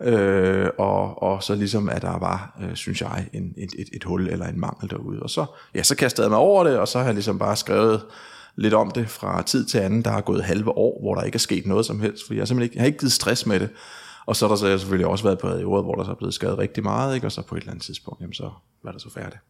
øh, 0.00 0.68
og, 0.78 1.22
og 1.22 1.42
så 1.42 1.54
ligesom, 1.54 1.88
at 1.88 2.02
der 2.02 2.18
var, 2.18 2.58
øh, 2.62 2.74
synes 2.74 3.00
jeg, 3.00 3.28
en, 3.32 3.54
et, 3.56 3.70
et, 3.78 3.88
et 3.92 4.04
hul 4.04 4.28
eller 4.28 4.46
en 4.46 4.60
mangel 4.60 4.90
derude. 4.90 5.22
Og 5.22 5.30
så, 5.30 5.46
ja, 5.74 5.82
så 5.82 5.96
kastede 5.96 6.24
jeg 6.24 6.30
mig 6.30 6.38
over 6.38 6.64
det, 6.64 6.78
og 6.78 6.88
så 6.88 6.98
har 6.98 7.04
jeg 7.04 7.14
ligesom 7.14 7.38
bare 7.38 7.56
skrevet 7.56 8.02
lidt 8.56 8.74
om 8.74 8.90
det 8.90 9.08
fra 9.08 9.42
tid 9.42 9.64
til 9.64 9.78
anden. 9.78 10.02
Der 10.04 10.10
er 10.10 10.20
gået 10.20 10.44
halve 10.44 10.70
år, 10.70 11.00
hvor 11.00 11.14
der 11.14 11.22
ikke 11.22 11.36
er 11.36 11.40
sket 11.40 11.66
noget 11.66 11.86
som 11.86 12.00
helst, 12.00 12.26
fordi 12.26 12.38
jeg 12.38 12.48
simpelthen 12.48 12.64
ikke, 12.64 12.76
jeg 12.76 12.82
har 12.82 12.86
ikke 12.86 12.98
givet 12.98 13.12
stress 13.12 13.46
med 13.46 13.60
det. 13.60 13.68
Og 14.26 14.36
så 14.36 14.46
har 14.46 14.54
der 14.54 14.56
så 14.56 14.78
selvfølgelig 14.78 15.06
også 15.06 15.24
været 15.24 15.38
på 15.38 15.48
perioder, 15.48 15.82
hvor 15.82 15.94
der 15.94 16.04
så 16.04 16.10
er 16.10 16.14
blevet 16.14 16.34
skadet 16.34 16.58
rigtig 16.58 16.82
meget, 16.82 17.14
ikke? 17.14 17.26
og 17.26 17.32
så 17.32 17.42
på 17.42 17.54
et 17.54 17.60
eller 17.60 17.70
andet 17.70 17.84
tidspunkt, 17.84 18.20
jamen 18.20 18.34
så 18.34 18.50
var 18.82 18.92
det 18.92 19.02
så 19.02 19.10
færdigt. 19.10 19.42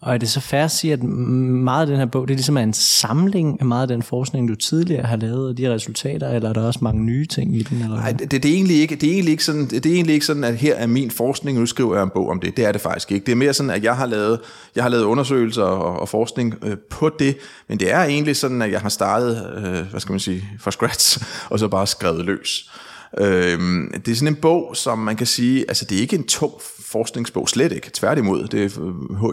Og 0.00 0.14
er 0.14 0.18
det 0.18 0.28
så 0.28 0.40
fair 0.40 0.64
at 0.64 0.70
sige, 0.70 0.92
at 0.92 1.02
meget 1.02 1.80
af 1.80 1.86
den 1.86 1.96
her 1.96 2.06
bog, 2.06 2.28
det 2.28 2.34
er 2.34 2.36
ligesom 2.36 2.56
en 2.56 2.72
samling 2.72 3.60
af 3.60 3.66
meget 3.66 3.82
af 3.82 3.88
den 3.88 4.02
forskning, 4.02 4.48
du 4.48 4.54
tidligere 4.54 5.06
har 5.06 5.16
lavet, 5.16 5.48
og 5.48 5.58
de 5.58 5.74
resultater, 5.74 6.28
eller 6.28 6.48
er 6.48 6.52
der 6.52 6.66
også 6.66 6.78
mange 6.82 7.04
nye 7.04 7.26
ting 7.26 7.56
i 7.56 7.62
den? 7.62 7.82
Eller 7.82 7.96
Nej, 7.96 8.12
det, 8.12 8.30
det, 8.30 8.44
er 8.44 8.54
egentlig 8.54 8.80
ikke, 8.80 8.96
det, 8.96 9.08
er 9.08 9.12
egentlig 9.12 9.32
ikke 9.32 9.44
sådan, 9.44 9.66
det 9.66 9.86
er 9.86 9.94
egentlig 9.94 10.14
ikke 10.14 10.26
sådan, 10.26 10.44
at 10.44 10.56
her 10.56 10.74
er 10.74 10.86
min 10.86 11.10
forskning, 11.10 11.58
og 11.58 11.60
nu 11.60 11.66
skriver 11.66 11.94
jeg 11.94 12.02
en 12.02 12.10
bog 12.14 12.28
om 12.28 12.40
det. 12.40 12.56
Det 12.56 12.64
er 12.64 12.72
det 12.72 12.80
faktisk 12.80 13.12
ikke. 13.12 13.26
Det 13.26 13.32
er 13.32 13.36
mere 13.36 13.54
sådan, 13.54 13.70
at 13.70 13.84
jeg 13.84 13.96
har 13.96 14.06
lavet, 14.06 14.40
jeg 14.76 14.84
har 14.84 14.90
lavet 14.90 15.04
undersøgelser 15.04 15.62
og, 15.62 16.00
og 16.00 16.08
forskning 16.08 16.54
øh, 16.62 16.76
på 16.90 17.10
det, 17.18 17.36
men 17.68 17.80
det 17.80 17.92
er 17.92 18.02
egentlig 18.02 18.36
sådan, 18.36 18.62
at 18.62 18.70
jeg 18.72 18.80
har 18.80 18.88
startet, 18.88 19.46
øh, 19.56 19.90
hvad 19.90 20.00
skal 20.00 20.12
man 20.12 20.20
sige, 20.20 20.44
fra 20.60 20.70
scratch, 20.70 21.22
og 21.50 21.58
så 21.58 21.68
bare 21.68 21.86
skrevet 21.86 22.24
løs. 22.24 22.70
Øh, 23.18 23.58
det 24.06 24.08
er 24.08 24.14
sådan 24.14 24.28
en 24.28 24.40
bog, 24.40 24.76
som 24.76 24.98
man 24.98 25.16
kan 25.16 25.26
sige, 25.26 25.64
altså 25.68 25.84
det 25.84 25.96
er 25.96 26.00
ikke 26.00 26.16
en 26.16 26.26
tung 26.26 26.52
forskningsbog, 26.90 27.48
slet 27.48 27.72
ikke. 27.72 27.90
Tværtimod, 27.94 28.48
det, 28.48 28.80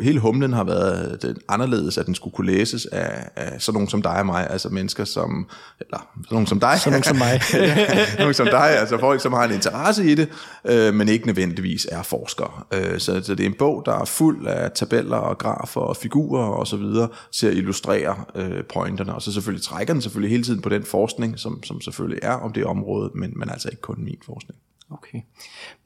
hele 0.03 0.19
humlen 0.19 0.53
har 0.53 0.63
været 0.63 1.21
det 1.21 1.37
anderledes, 1.49 1.97
at 1.97 2.05
den 2.05 2.15
skulle 2.15 2.33
kunne 2.33 2.47
læses 2.47 2.85
af, 2.85 3.29
af 3.35 3.61
sådan 3.61 3.73
nogen 3.73 3.89
som 3.89 4.01
dig 4.01 4.19
og 4.19 4.25
mig, 4.25 4.49
altså 4.49 4.69
mennesker 4.69 5.05
som, 5.05 5.49
eller 5.79 5.97
sådan 6.15 6.27
nogen 6.31 6.47
som 6.47 6.59
dig. 6.59 6.79
Sådan 6.79 6.91
nogen 6.91 7.03
som 7.03 7.17
mig. 7.17 7.41
ja, 7.53 7.77
nogen 8.19 8.33
som 8.33 8.47
dig, 8.47 8.79
altså 8.79 8.97
folk, 8.97 9.21
som 9.21 9.33
har 9.33 9.43
en 9.43 9.51
interesse 9.51 10.11
i 10.11 10.15
det, 10.15 10.29
øh, 10.65 10.93
men 10.93 11.09
ikke 11.09 11.25
nødvendigvis 11.25 11.87
er 11.91 12.03
forskere. 12.03 12.51
Øh, 12.73 12.99
så, 12.99 13.21
så 13.23 13.35
det 13.35 13.43
er 13.43 13.49
en 13.49 13.55
bog, 13.59 13.83
der 13.85 14.01
er 14.01 14.05
fuld 14.05 14.47
af 14.47 14.71
tabeller 14.71 15.17
og 15.17 15.37
grafer 15.37 15.81
og 15.81 15.97
figurer 15.97 16.45
og 16.45 16.67
så 16.67 16.77
videre, 16.77 17.07
til 17.31 17.47
at 17.47 17.53
illustrere 17.53 18.15
øh, 18.35 18.63
pointerne, 18.73 19.15
og 19.15 19.21
så 19.21 19.33
selvfølgelig 19.33 19.63
trækker 19.63 19.93
den 19.93 20.01
selvfølgelig 20.01 20.31
hele 20.31 20.43
tiden 20.43 20.61
på 20.61 20.69
den 20.69 20.83
forskning, 20.83 21.39
som, 21.39 21.63
som 21.63 21.81
selvfølgelig 21.81 22.19
er 22.23 22.33
om 22.33 22.53
det 22.53 22.65
område, 22.65 23.11
men, 23.15 23.33
men 23.35 23.49
altså 23.49 23.69
ikke 23.69 23.81
kun 23.81 24.03
min 24.03 24.19
forskning. 24.25 24.59
Okay. 24.91 25.19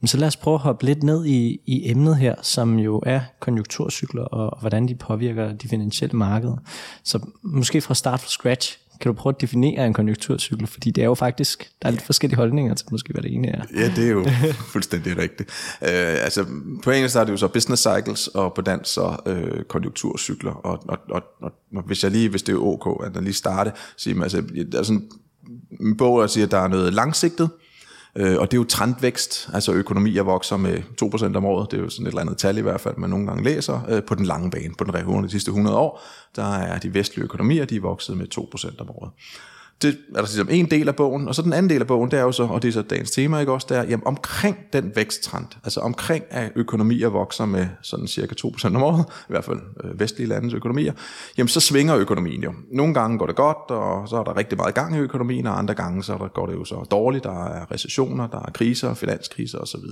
Men 0.00 0.08
så 0.08 0.16
lad 0.16 0.28
os 0.28 0.36
prøve 0.36 0.54
at 0.54 0.60
hoppe 0.60 0.86
lidt 0.86 1.02
ned 1.02 1.24
i, 1.26 1.60
i 1.66 1.90
emnet 1.90 2.16
her, 2.16 2.34
som 2.42 2.78
jo 2.78 3.02
er 3.06 3.20
konjunkturcykler 3.40 4.22
og, 4.22 4.50
og 4.52 4.60
hvordan 4.60 4.88
de 4.88 4.94
påvirker 4.94 5.52
de 5.52 5.68
finansielle 5.68 6.16
markeder. 6.16 6.56
Så 7.04 7.18
måske 7.42 7.80
fra 7.80 7.94
start 7.94 8.20
fra 8.20 8.28
scratch, 8.28 8.78
kan 9.00 9.08
du 9.08 9.12
prøve 9.12 9.34
at 9.34 9.40
definere 9.40 9.86
en 9.86 9.92
konjunkturcykel? 9.92 10.66
Fordi 10.66 10.90
det 10.90 11.02
er 11.02 11.06
jo 11.06 11.14
faktisk, 11.14 11.70
der 11.82 11.88
er 11.88 11.92
lidt 11.92 12.02
forskellige 12.02 12.36
holdninger 12.36 12.74
til 12.74 12.86
måske, 12.90 13.12
hvad 13.12 13.22
det 13.22 13.34
ene 13.34 13.48
er. 13.48 13.62
Ja, 13.76 13.92
det 13.96 14.06
er 14.06 14.10
jo 14.10 14.26
fuldstændig 14.72 15.16
rigtigt. 15.16 15.50
Uh, 15.80 15.88
altså, 16.24 16.46
på 16.84 16.90
engelsk 16.90 17.16
er 17.16 17.24
det 17.24 17.32
jo 17.32 17.36
så 17.36 17.48
business 17.48 17.82
cycles, 17.82 18.28
og 18.28 18.54
på 18.54 18.60
dansk 18.60 18.92
så 18.92 19.16
uh, 19.26 19.62
konjunkturcykler. 19.62 20.52
Og, 20.52 20.82
og, 20.88 20.98
og, 21.10 21.22
og, 21.40 21.52
og, 21.76 21.82
hvis 21.82 22.04
jeg 22.04 22.12
lige, 22.12 22.28
hvis 22.28 22.42
det 22.42 22.52
er 22.52 22.58
ok, 22.58 23.06
at 23.06 23.14
jeg 23.14 23.22
lige 23.22 23.34
starte, 23.34 23.72
siger 23.96 24.14
man, 24.14 24.22
altså, 24.22 24.42
der 24.72 24.78
er 24.78 24.82
sådan 24.82 25.10
en 25.80 25.96
bog, 25.96 26.20
der 26.20 26.26
siger, 26.26 26.44
at 26.44 26.50
der 26.50 26.58
er 26.58 26.68
noget 26.68 26.94
langsigtet, 26.94 27.50
Øh, 28.16 28.38
og 28.38 28.50
det 28.50 28.56
er 28.56 28.60
jo 28.60 28.64
trendvækst, 28.64 29.48
altså 29.52 29.72
økonomier 29.72 30.22
vokser 30.22 30.56
med 30.56 30.78
2% 31.02 31.36
om 31.36 31.44
året, 31.44 31.70
det 31.70 31.78
er 31.78 31.82
jo 31.82 31.88
sådan 31.88 32.06
et 32.06 32.10
eller 32.10 32.20
andet 32.20 32.38
tal 32.38 32.58
i 32.58 32.60
hvert 32.60 32.80
fald, 32.80 32.96
man 32.96 33.10
nogle 33.10 33.26
gange 33.26 33.44
læser, 33.44 33.80
øh, 33.88 34.02
på 34.02 34.14
den 34.14 34.24
lange 34.24 34.50
bane, 34.50 34.74
på 34.78 34.84
den 34.84 34.94
de 35.24 35.30
sidste 35.30 35.48
100 35.48 35.76
år, 35.76 36.02
der 36.36 36.54
er 36.54 36.78
de 36.78 36.94
vestlige 36.94 37.24
økonomier, 37.24 37.64
de 37.64 37.76
er 37.76 37.80
vokset 37.80 38.16
med 38.16 38.26
2% 38.34 38.80
om 38.80 38.90
året 38.90 39.10
det 39.82 39.88
er 39.88 40.14
der 40.14 40.20
ligesom 40.20 40.48
en 40.50 40.70
del 40.70 40.88
af 40.88 40.96
bogen, 40.96 41.28
og 41.28 41.34
så 41.34 41.42
den 41.42 41.52
anden 41.52 41.70
del 41.70 41.80
af 41.80 41.86
bogen, 41.86 42.10
det 42.10 42.18
er 42.18 42.22
jo 42.22 42.32
så, 42.32 42.42
og 42.42 42.62
det 42.62 42.68
er 42.68 42.72
så 42.72 42.82
dagens 42.82 43.10
tema, 43.10 43.38
ikke 43.38 43.52
også, 43.52 43.66
det 43.70 43.76
er, 43.76 43.82
jamen 43.82 44.06
omkring 44.06 44.56
den 44.72 44.92
væksttrend, 44.94 45.46
altså 45.64 45.80
omkring 45.80 46.24
at 46.30 46.52
økonomier 46.56 47.08
vokser 47.08 47.46
med 47.46 47.66
sådan 47.82 48.06
cirka 48.06 48.34
2% 48.46 48.66
om 48.66 48.82
året, 48.82 49.04
i 49.08 49.32
hvert 49.32 49.44
fald 49.44 49.60
øh, 49.84 50.00
vestlige 50.00 50.28
landes 50.28 50.54
økonomier, 50.54 50.92
jamen 51.38 51.48
så 51.48 51.60
svinger 51.60 51.96
økonomien 51.96 52.42
jo. 52.42 52.52
Nogle 52.72 52.94
gange 52.94 53.18
går 53.18 53.26
det 53.26 53.36
godt, 53.36 53.70
og 53.70 54.08
så 54.08 54.16
er 54.16 54.24
der 54.24 54.36
rigtig 54.36 54.58
meget 54.58 54.74
gang 54.74 54.96
i 54.96 54.98
økonomien, 54.98 55.46
og 55.46 55.58
andre 55.58 55.74
gange 55.74 56.02
så 56.02 56.28
går 56.34 56.46
det 56.46 56.54
jo 56.54 56.64
så 56.64 56.86
dårligt, 56.90 57.24
der 57.24 57.44
er 57.44 57.72
recessioner, 57.72 58.26
der 58.26 58.38
er 58.38 58.50
kriser, 58.50 58.94
finanskriser 58.94 59.58
osv. 59.58 59.84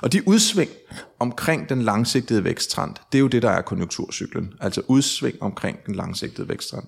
Og 0.00 0.12
de 0.12 0.28
udsving 0.28 0.70
omkring 1.18 1.68
den 1.68 1.82
langsigtede 1.82 2.44
væksttrend, 2.44 2.94
det 3.12 3.18
er 3.18 3.20
jo 3.20 3.28
det, 3.28 3.42
der 3.42 3.50
er 3.50 3.62
konjunkturcyklen, 3.62 4.52
altså 4.60 4.82
udsving 4.86 5.42
omkring 5.42 5.78
den 5.86 5.94
langsigtede 5.94 6.48
væksttrend. 6.48 6.86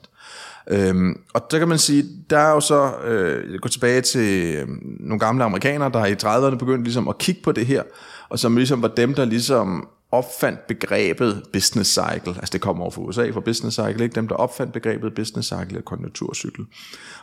Øhm, 0.71 1.21
og 1.35 1.51
der 1.51 1.59
kan 1.59 1.69
man 1.69 1.79
sige, 1.79 2.05
der 2.31 2.39
er 2.39 2.51
jo 2.51 2.61
så, 2.61 2.93
øh, 3.05 3.59
gå 3.61 3.69
tilbage 3.69 4.01
til 4.01 4.55
øh, 4.55 4.69
nogle 5.01 5.19
gamle 5.19 5.45
amerikanere, 5.45 5.91
der 5.93 6.07
i 6.07 6.13
30'erne 6.13 6.57
begyndte 6.57 6.85
ligesom 6.85 7.09
at 7.09 7.19
kigge 7.19 7.43
på 7.43 7.53
det 7.53 7.67
her, 7.67 7.83
og 8.29 8.39
som 8.39 8.57
ligesom 8.57 8.83
var 8.83 8.89
dem, 8.89 9.15
der 9.15 9.25
ligesom 9.25 9.89
opfandt 10.13 10.67
begrebet 10.67 11.43
business 11.53 11.93
cycle, 11.93 12.35
altså 12.35 12.51
det 12.53 12.61
kommer 12.61 12.83
over 12.83 12.91
fra 12.91 13.03
USA 13.03 13.31
for 13.31 13.41
business 13.41 13.75
cycle, 13.75 14.05
ikke 14.05 14.15
dem 14.15 14.29
der 14.29 14.35
opfandt 14.35 14.73
begrebet 14.73 15.15
business 15.15 15.49
cycle 15.49 15.67
eller 15.69 15.83
konjunkturcykel. 15.83 16.65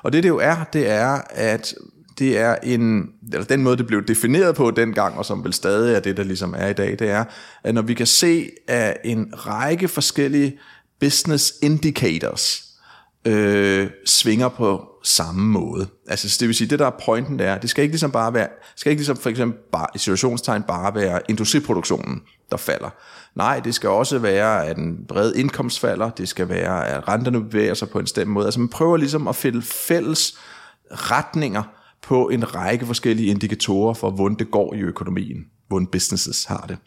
Og 0.04 0.14
det 0.14 0.24
det 0.24 0.30
jo 0.30 0.38
er, 0.38 0.56
det 0.74 0.90
er, 0.90 1.22
at 1.30 1.76
det 2.20 2.38
er 2.38 2.56
en, 2.64 3.10
eller 3.34 3.46
den 3.46 3.64
måde, 3.64 3.78
det 3.78 3.88
blev 3.88 4.06
defineret 4.06 4.56
på 4.56 4.72
dengang, 4.72 5.18
og 5.18 5.26
som 5.26 5.44
vel 5.44 5.54
stadig 5.54 5.96
er 5.96 6.00
det, 6.00 6.18
der 6.18 6.24
ligesom 6.24 6.56
er 6.58 6.68
i 6.68 6.74
dag, 6.74 7.00
det 7.00 7.10
er, 7.10 7.24
at 7.64 7.74
når 7.74 7.82
vi 7.82 7.94
kan 7.94 8.08
se, 8.08 8.50
at 8.68 8.98
en 9.04 9.34
række 9.34 9.88
forskellige 9.88 10.58
business 11.00 11.54
indicators, 11.62 12.67
øh, 13.26 13.90
svinger 14.06 14.50
på 14.50 14.88
samme 15.04 15.48
måde. 15.48 15.88
Altså 16.08 16.38
det 16.40 16.48
vil 16.48 16.56
sige, 16.56 16.68
det 16.68 16.80
der 16.80 16.86
er 16.86 17.00
pointen 17.06 17.40
der, 17.40 17.58
det 17.58 17.70
skal 17.70 17.82
ikke 17.82 17.94
ligesom 17.94 18.12
bare 18.12 18.34
være, 18.34 18.48
skal 18.76 18.90
ikke 18.90 19.00
ligesom 19.00 19.18
for 19.18 19.30
eksempel 19.30 19.60
bare, 19.72 19.88
i 19.96 19.98
situationstegn 19.98 20.64
bare 20.64 20.96
være 20.96 21.22
industriproduktionen, 21.30 22.22
der 22.52 22.58
falder. 22.58 22.90
Nej, 23.36 23.60
det 23.60 23.76
skal 23.76 23.90
også 23.90 24.20
være, 24.20 24.66
at 24.66 24.78
en 24.78 25.06
bred 25.08 25.34
indkomst 25.36 25.80
falder, 25.80 26.10
det 26.10 26.30
skal 26.30 26.50
være, 26.50 26.88
at 26.88 27.08
renterne 27.08 27.44
bevæger 27.44 27.74
sig 27.74 27.90
på 27.90 28.00
en 28.00 28.08
stemt 28.08 28.32
måde. 28.32 28.46
Altså 28.46 28.60
man 28.60 28.70
prøver 28.70 28.98
ligesom 28.98 29.28
at 29.28 29.36
finde 29.36 29.62
fælles 29.62 30.38
retninger 30.92 31.64
på 32.02 32.30
en 32.30 32.56
række 32.56 32.86
forskellige 32.86 33.30
indikatorer 33.30 33.94
for, 33.94 34.10
hvordan 34.12 34.38
det 34.38 34.52
går 34.52 34.74
i 34.74 34.80
økonomien, 34.80 35.46
hvordan 35.68 35.88
businesses 35.88 36.46
har 36.46 36.66
det. 36.68 36.78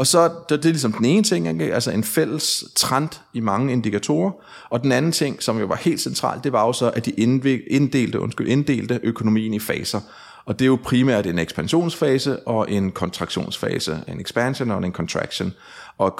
Og 0.00 0.06
så 0.06 0.30
det, 0.48 0.62
det 0.62 0.64
er 0.64 0.72
ligesom 0.72 0.92
den 0.92 1.04
ene 1.04 1.22
ting, 1.22 1.48
ikke? 1.48 1.74
altså 1.74 1.90
en 1.90 2.04
fælles 2.04 2.64
trend 2.76 3.08
i 3.34 3.40
mange 3.40 3.72
indikatorer. 3.72 4.30
Og 4.70 4.82
den 4.82 4.92
anden 4.92 5.12
ting, 5.12 5.42
som 5.42 5.58
jo 5.58 5.66
var 5.66 5.76
helt 5.76 6.00
centralt, 6.00 6.44
det 6.44 6.52
var 6.52 6.66
jo 6.66 6.72
så, 6.72 6.90
at 6.90 7.06
de 7.06 7.10
inddelte, 7.10 8.20
undskyld, 8.20 8.48
inddelte 8.48 9.00
økonomien 9.02 9.54
i 9.54 9.58
faser. 9.58 10.00
Og 10.44 10.58
det 10.58 10.64
er 10.64 10.66
jo 10.66 10.78
primært 10.84 11.26
en 11.26 11.38
ekspansionsfase 11.38 12.48
og 12.48 12.70
en 12.70 12.92
kontraktionsfase. 12.92 14.04
En 14.08 14.20
expansion 14.20 14.70
og 14.70 14.84
en 14.84 14.92
contraction. 14.92 15.52
Og 15.98 16.16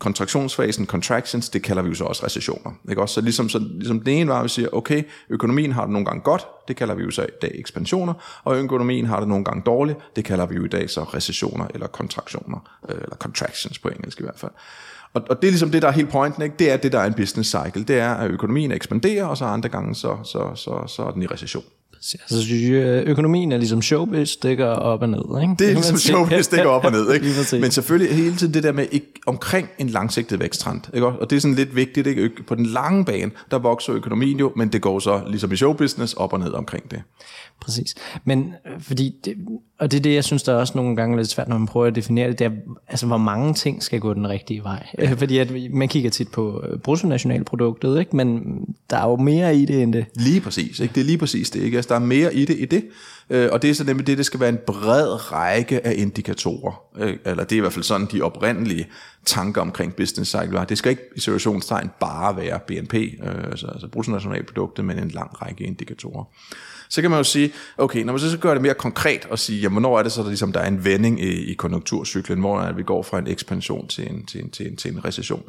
kontraktionsfasen, 0.00 0.86
contractions, 0.86 1.48
det 1.48 1.62
kalder 1.62 1.82
vi 1.82 1.88
jo 1.88 1.94
så 1.94 2.04
også 2.04 2.26
recessioner. 2.26 2.70
Ikke 2.88 3.02
også? 3.02 3.14
Så 3.14 3.20
ligesom, 3.20 3.48
så 3.48 3.58
ligesom 3.58 4.00
den 4.00 4.08
ene 4.08 4.30
var, 4.30 4.38
at 4.38 4.44
vi 4.44 4.48
siger, 4.48 4.68
okay, 4.72 5.02
økonomien 5.30 5.72
har 5.72 5.82
det 5.82 5.92
nogle 5.92 6.06
gange 6.06 6.22
godt, 6.22 6.46
det 6.68 6.76
kalder 6.76 6.94
vi 6.94 7.02
jo 7.02 7.10
så 7.10 7.22
i 7.22 7.26
dag 7.42 7.50
ekspansioner, 7.54 8.14
og 8.44 8.56
økonomien 8.56 9.06
har 9.06 9.20
det 9.20 9.28
nogle 9.28 9.44
gange 9.44 9.62
dårligt, 9.66 9.98
det 10.16 10.24
kalder 10.24 10.46
vi 10.46 10.54
jo 10.54 10.64
i 10.64 10.68
dag 10.68 10.90
så 10.90 11.02
recessioner 11.02 11.66
eller 11.74 11.86
kontraktioner, 11.86 12.58
øh, 12.88 12.94
eller 13.02 13.16
contractions 13.16 13.78
på 13.78 13.88
engelsk 13.88 14.20
i 14.20 14.22
hvert 14.22 14.38
fald. 14.38 14.52
Og, 15.14 15.22
og 15.30 15.42
det 15.42 15.48
er 15.48 15.52
ligesom 15.52 15.70
det, 15.70 15.82
der 15.82 15.88
er 15.88 15.92
helt 15.92 16.10
pointen, 16.10 16.42
ikke? 16.42 16.54
det 16.58 16.70
er 16.70 16.76
det, 16.76 16.92
der 16.92 16.98
er 16.98 17.06
en 17.06 17.14
business 17.14 17.50
cycle, 17.50 17.84
det 17.84 17.98
er, 17.98 18.14
at 18.14 18.30
økonomien 18.30 18.72
ekspanderer, 18.72 19.24
og 19.24 19.36
så 19.36 19.44
andre 19.44 19.68
gange, 19.68 19.94
så, 19.94 20.18
så, 20.24 20.54
så, 20.54 20.84
så 20.86 21.02
er 21.02 21.10
den 21.10 21.22
i 21.22 21.26
recession. 21.26 21.64
Altså, 22.00 22.54
økonomien 23.06 23.52
er 23.52 23.56
ligesom 23.56 23.82
showbiz, 23.82 24.36
går 24.42 24.64
op 24.64 25.02
og 25.02 25.08
ned. 25.08 25.42
Ikke? 25.42 25.54
Det 25.58 25.68
er 25.68 25.72
ligesom 25.72 25.96
showbiz, 25.96 26.48
går 26.48 26.70
op 26.70 26.84
og 26.84 26.92
ned. 26.92 27.12
Ikke? 27.14 27.26
Men 27.60 27.70
selvfølgelig 27.70 28.16
hele 28.16 28.36
tiden 28.36 28.54
det 28.54 28.62
der 28.62 28.72
med 28.72 28.86
ikke, 28.90 29.06
omkring 29.26 29.68
en 29.78 29.88
langsigtet 29.88 30.40
væksttrend. 30.40 30.80
Ikke? 30.94 31.06
Og 31.06 31.30
det 31.30 31.36
er 31.36 31.40
sådan 31.40 31.54
lidt 31.54 31.76
vigtigt. 31.76 32.06
Ikke? 32.06 32.30
På 32.46 32.54
den 32.54 32.66
lange 32.66 33.04
bane, 33.04 33.30
der 33.50 33.58
vokser 33.58 33.94
økonomien 33.94 34.38
jo, 34.38 34.52
men 34.56 34.68
det 34.68 34.82
går 34.82 34.98
så 34.98 35.22
ligesom 35.28 35.52
i 35.52 35.56
showbusiness 35.56 36.14
op 36.14 36.32
og 36.32 36.38
ned 36.38 36.52
omkring 36.52 36.90
det. 36.90 37.02
Præcis. 37.60 37.94
Men 38.24 38.54
øh, 38.66 38.80
fordi, 38.80 39.14
det, 39.24 39.34
og 39.78 39.90
det 39.90 39.98
er 39.98 40.02
det, 40.02 40.14
jeg 40.14 40.24
synes, 40.24 40.42
der 40.42 40.52
er 40.52 40.56
også 40.56 40.72
nogle 40.76 40.96
gange 40.96 41.16
lidt 41.16 41.28
svært, 41.28 41.48
når 41.48 41.58
man 41.58 41.66
prøver 41.66 41.86
at 41.86 41.94
definere 41.94 42.28
det, 42.28 42.38
det 42.38 42.44
er, 42.44 42.50
altså 42.88 43.06
hvor 43.06 43.16
mange 43.16 43.54
ting 43.54 43.82
skal 43.82 44.00
gå 44.00 44.14
den 44.14 44.28
rigtige 44.28 44.62
vej. 44.62 44.86
Ja. 44.98 45.12
Fordi 45.20 45.38
at 45.38 45.52
man 45.70 45.88
kigger 45.88 46.10
tit 46.10 46.28
på 46.28 46.64
øh, 46.68 46.78
bruttonationalproduktet, 46.78 47.98
ikke? 47.98 48.16
men 48.16 48.40
der 48.90 48.96
er 48.96 49.08
jo 49.08 49.16
mere 49.16 49.56
i 49.56 49.64
det 49.64 49.82
end 49.82 49.92
det. 49.92 50.06
Lige 50.14 50.40
præcis. 50.40 50.80
Ikke? 50.80 50.94
Det 50.94 51.00
er 51.00 51.04
lige 51.04 51.18
præcis 51.18 51.50
det. 51.50 51.62
Ikke? 51.62 51.82
Der 51.90 51.96
er 51.96 52.00
mere 52.00 52.34
i 52.34 52.44
det 52.44 52.56
i 52.58 52.64
det. 52.64 52.84
Øh, 53.30 53.48
og 53.52 53.62
det 53.62 53.70
er 53.70 53.74
så 53.74 53.84
nemlig 53.84 54.06
det, 54.06 54.18
det 54.18 54.26
skal 54.26 54.40
være 54.40 54.48
en 54.48 54.58
bred 54.66 55.32
række 55.32 55.86
af 55.86 55.94
indikatorer. 55.96 56.82
Øh, 56.98 57.16
eller 57.24 57.44
det 57.44 57.52
er 57.52 57.56
i 57.56 57.60
hvert 57.60 57.72
fald 57.72 57.84
sådan, 57.84 58.08
de 58.12 58.22
oprindelige 58.22 58.88
tanker 59.24 59.60
omkring 59.60 59.96
business 59.96 60.30
cycle 60.30 60.52
var. 60.52 60.64
Det 60.64 60.78
skal 60.78 60.90
ikke 60.90 61.02
i 61.16 61.20
situationstegn 61.20 61.90
bare 62.00 62.36
være 62.36 62.60
BNP, 62.66 62.94
øh, 62.94 63.44
altså, 63.50 63.66
altså 63.66 63.88
bruttonationalproduktet, 63.88 64.84
men 64.84 64.98
en 64.98 65.08
lang 65.08 65.42
række 65.42 65.64
indikatorer. 65.64 66.24
Så 66.88 67.00
kan 67.00 67.10
man 67.10 67.18
jo 67.18 67.24
sige, 67.24 67.52
okay, 67.78 68.02
når 68.02 68.12
man 68.12 68.20
så 68.20 68.38
gør 68.38 68.52
det 68.52 68.62
mere 68.62 68.74
konkret 68.74 69.26
og 69.30 69.38
sige, 69.38 69.60
jamen, 69.60 69.74
hvornår 69.74 69.98
er 69.98 70.02
det 70.02 70.12
så, 70.12 70.22
der, 70.22 70.28
ligesom, 70.28 70.52
der 70.52 70.60
er 70.60 70.68
en 70.68 70.84
vending 70.84 71.20
i, 71.20 71.50
i 71.50 71.54
konjunkturcyklen, 71.54 72.40
hvor 72.40 72.60
er, 72.60 72.72
vi 72.72 72.82
går 72.82 73.02
fra 73.02 73.18
en 73.18 73.26
ekspansion 73.26 73.88
til 73.88 74.10
en, 74.10 74.26
til 74.26 74.40
en, 74.40 74.50
til 74.50 74.70
en, 74.70 74.76
til 74.76 74.92
en 74.92 75.04
recession. 75.04 75.42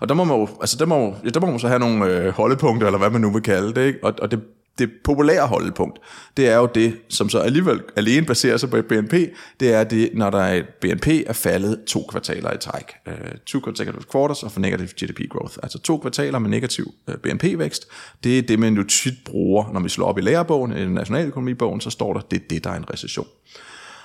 Og 0.00 0.08
der 0.08 0.14
må 0.14 0.24
man 0.24 0.36
jo, 0.36 0.48
altså 0.60 0.76
der 0.78 0.86
må, 0.86 1.16
ja, 1.24 1.28
der 1.28 1.40
må 1.40 1.46
man 1.46 1.58
så 1.58 1.68
have 1.68 1.78
nogle 1.78 2.06
øh, 2.06 2.32
holdepunkter, 2.32 2.86
eller 2.86 2.98
hvad 2.98 3.10
man 3.10 3.20
nu 3.20 3.30
vil 3.30 3.42
kalde 3.42 3.74
det, 3.74 3.86
ikke? 3.86 3.98
Og, 4.02 4.14
og 4.22 4.30
det 4.30 4.40
det 4.78 4.90
populære 5.04 5.46
holdepunkt, 5.46 5.98
det 6.36 6.48
er 6.48 6.56
jo 6.56 6.68
det, 6.74 6.96
som 7.08 7.28
så 7.28 7.38
alligevel 7.38 7.80
alene 7.96 8.26
baserer 8.26 8.56
sig 8.56 8.70
på 8.70 8.76
et 8.76 8.86
BNP, 8.86 9.12
det 9.60 9.74
er 9.74 9.84
det, 9.84 10.10
når 10.14 10.30
der 10.30 10.38
er 10.38 10.54
et 10.54 10.66
BNP 10.80 11.06
er 11.26 11.32
faldet 11.32 11.84
to 11.86 12.06
kvartaler 12.10 12.52
i 12.52 12.58
træk. 12.58 12.92
Uh, 13.06 13.12
two 13.46 13.60
consecutive 13.60 14.04
quarters 14.12 14.42
of 14.42 14.58
negative 14.58 14.88
GDP 14.88 15.30
growth. 15.30 15.56
Altså 15.62 15.78
to 15.78 15.98
kvartaler 15.98 16.38
med 16.38 16.50
negativ 16.50 16.94
øh, 17.08 17.14
uh, 17.14 17.20
BNP-vækst. 17.20 17.88
Det 18.24 18.38
er 18.38 18.42
det, 18.42 18.58
man 18.58 18.74
jo 18.74 18.82
tit 18.82 19.14
bruger, 19.24 19.72
når 19.72 19.80
vi 19.80 19.88
slår 19.88 20.06
op 20.06 20.18
i 20.18 20.20
lærebogen, 20.20 20.76
i 20.76 20.86
nationaløkonomibogen, 20.86 21.80
så 21.80 21.90
står 21.90 22.12
der, 22.12 22.20
det 22.20 22.42
er 22.42 22.44
det, 22.50 22.64
der 22.64 22.70
er 22.70 22.76
en 22.76 22.90
recession. 22.92 23.26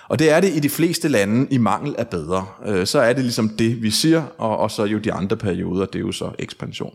Og 0.07 0.19
det 0.19 0.31
er 0.31 0.39
det 0.39 0.55
i 0.55 0.59
de 0.59 0.69
fleste 0.69 1.07
lande 1.07 1.47
i 1.51 1.57
mangel 1.57 1.95
af 1.97 2.07
bedre. 2.07 2.45
Uh, 2.67 2.83
så 2.83 2.99
er 2.99 3.13
det 3.13 3.23
ligesom 3.23 3.49
det, 3.49 3.81
vi 3.81 3.91
siger, 3.91 4.23
og, 4.37 4.57
og 4.57 4.71
så 4.71 4.85
jo 4.85 4.97
de 4.97 5.13
andre 5.13 5.37
perioder, 5.37 5.85
det 5.85 5.95
er 5.95 5.99
jo 5.99 6.11
så 6.11 6.31
ekspansion. 6.39 6.93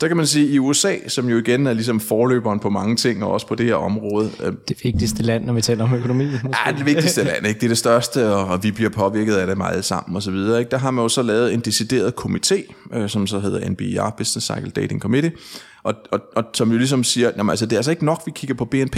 Der 0.00 0.08
kan 0.08 0.16
man 0.16 0.26
sige, 0.26 0.46
at 0.46 0.54
i 0.54 0.58
USA, 0.58 0.94
som 1.08 1.28
jo 1.28 1.38
igen 1.38 1.66
er 1.66 1.72
ligesom 1.72 2.00
forløberen 2.00 2.60
på 2.60 2.70
mange 2.70 2.96
ting, 2.96 3.24
og 3.24 3.32
også 3.32 3.46
på 3.46 3.54
det 3.54 3.66
her 3.66 3.74
område. 3.74 4.30
Øh, 4.42 4.52
det 4.68 4.84
vigtigste 4.84 5.22
land, 5.22 5.44
når 5.44 5.52
vi 5.52 5.60
taler 5.60 5.84
om 5.84 5.94
økonomi. 5.94 6.24
Måske. 6.24 6.48
Ja, 6.66 6.72
det 6.72 6.86
vigtigste 6.86 7.24
land, 7.24 7.46
ikke? 7.46 7.60
det 7.60 7.66
er 7.66 7.68
det 7.68 7.78
største, 7.78 8.34
og 8.34 8.62
vi 8.62 8.70
bliver 8.70 8.90
påvirket 8.90 9.34
af 9.34 9.46
det 9.46 9.58
meget 9.58 9.84
sammen 9.84 10.16
osv. 10.16 10.34
Der 10.34 10.76
har 10.76 10.90
man 10.90 11.02
jo 11.02 11.08
så 11.08 11.22
lavet 11.22 11.54
en 11.54 11.60
decideret 11.60 12.14
komité, 12.20 12.74
øh, 12.94 13.08
som 13.08 13.26
så 13.26 13.38
hedder 13.38 13.70
NBR, 13.70 14.10
Business 14.18 14.46
Cycle 14.46 14.70
Dating 14.70 15.00
Committee, 15.00 15.32
og, 15.82 15.94
og, 16.12 16.20
og 16.36 16.44
som 16.54 16.72
jo 16.72 16.78
ligesom 16.78 17.04
siger, 17.04 17.30
jamen, 17.36 17.50
altså, 17.50 17.66
det 17.66 17.72
er 17.72 17.78
altså 17.78 17.90
ikke 17.90 18.04
nok, 18.04 18.22
vi 18.26 18.32
kigger 18.34 18.54
på 18.54 18.64
BNP. 18.64 18.96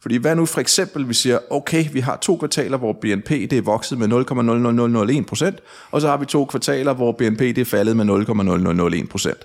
Fordi 0.00 0.16
hvad 0.16 0.36
nu 0.36 0.46
for 0.46 0.60
eksempel, 0.60 1.08
vi 1.08 1.14
siger, 1.14 1.38
okay, 1.50 1.84
vi 1.92 2.00
har 2.00 2.16
to 2.16 2.36
kvartaler, 2.36 2.78
hvor 2.78 2.92
BNP 2.92 3.28
det 3.28 3.52
er 3.52 3.62
vokset 3.62 3.98
med 3.98 4.08
0,0001 5.18 5.24
procent, 5.26 5.56
og 5.90 6.00
så 6.00 6.08
har 6.08 6.16
vi 6.16 6.26
to 6.26 6.44
kvartaler, 6.44 6.94
hvor 6.94 7.12
BNP 7.12 7.38
det 7.38 7.58
er 7.58 7.64
faldet 7.64 7.96
med 7.96 8.04
0,0001 9.00 9.08
procent 9.08 9.38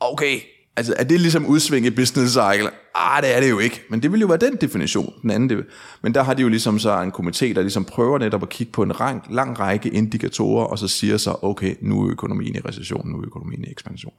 okay, 0.00 0.40
altså 0.76 0.94
er 0.98 1.04
det 1.04 1.20
ligesom 1.20 1.46
udsving 1.46 1.86
i 1.86 1.90
business 1.90 2.32
cycle? 2.32 2.70
Ah, 2.94 3.22
det 3.22 3.36
er 3.36 3.40
det 3.40 3.50
jo 3.50 3.58
ikke. 3.58 3.82
Men 3.90 4.02
det 4.02 4.12
vil 4.12 4.20
jo 4.20 4.26
være 4.26 4.38
den 4.38 4.56
definition, 4.56 5.14
den 5.22 5.30
anden. 5.30 5.48
Det. 5.48 5.66
Men 6.02 6.14
der 6.14 6.22
har 6.22 6.34
de 6.34 6.42
jo 6.42 6.48
ligesom 6.48 6.78
så 6.78 7.02
en 7.02 7.12
komité, 7.12 7.54
der 7.54 7.60
ligesom 7.60 7.84
prøver 7.84 8.18
netop 8.18 8.42
at 8.42 8.48
kigge 8.48 8.72
på 8.72 8.82
en 8.82 8.92
lang, 8.98 9.34
lang 9.34 9.58
række 9.58 9.88
indikatorer, 9.88 10.64
og 10.64 10.78
så 10.78 10.88
siger 10.88 11.16
så, 11.16 11.36
okay, 11.42 11.74
nu 11.80 12.02
er 12.02 12.10
økonomien 12.10 12.54
i 12.54 12.58
recession, 12.58 13.08
nu 13.08 13.18
er 13.18 13.26
økonomien 13.26 13.64
i 13.64 13.70
ekspansion. 13.70 14.12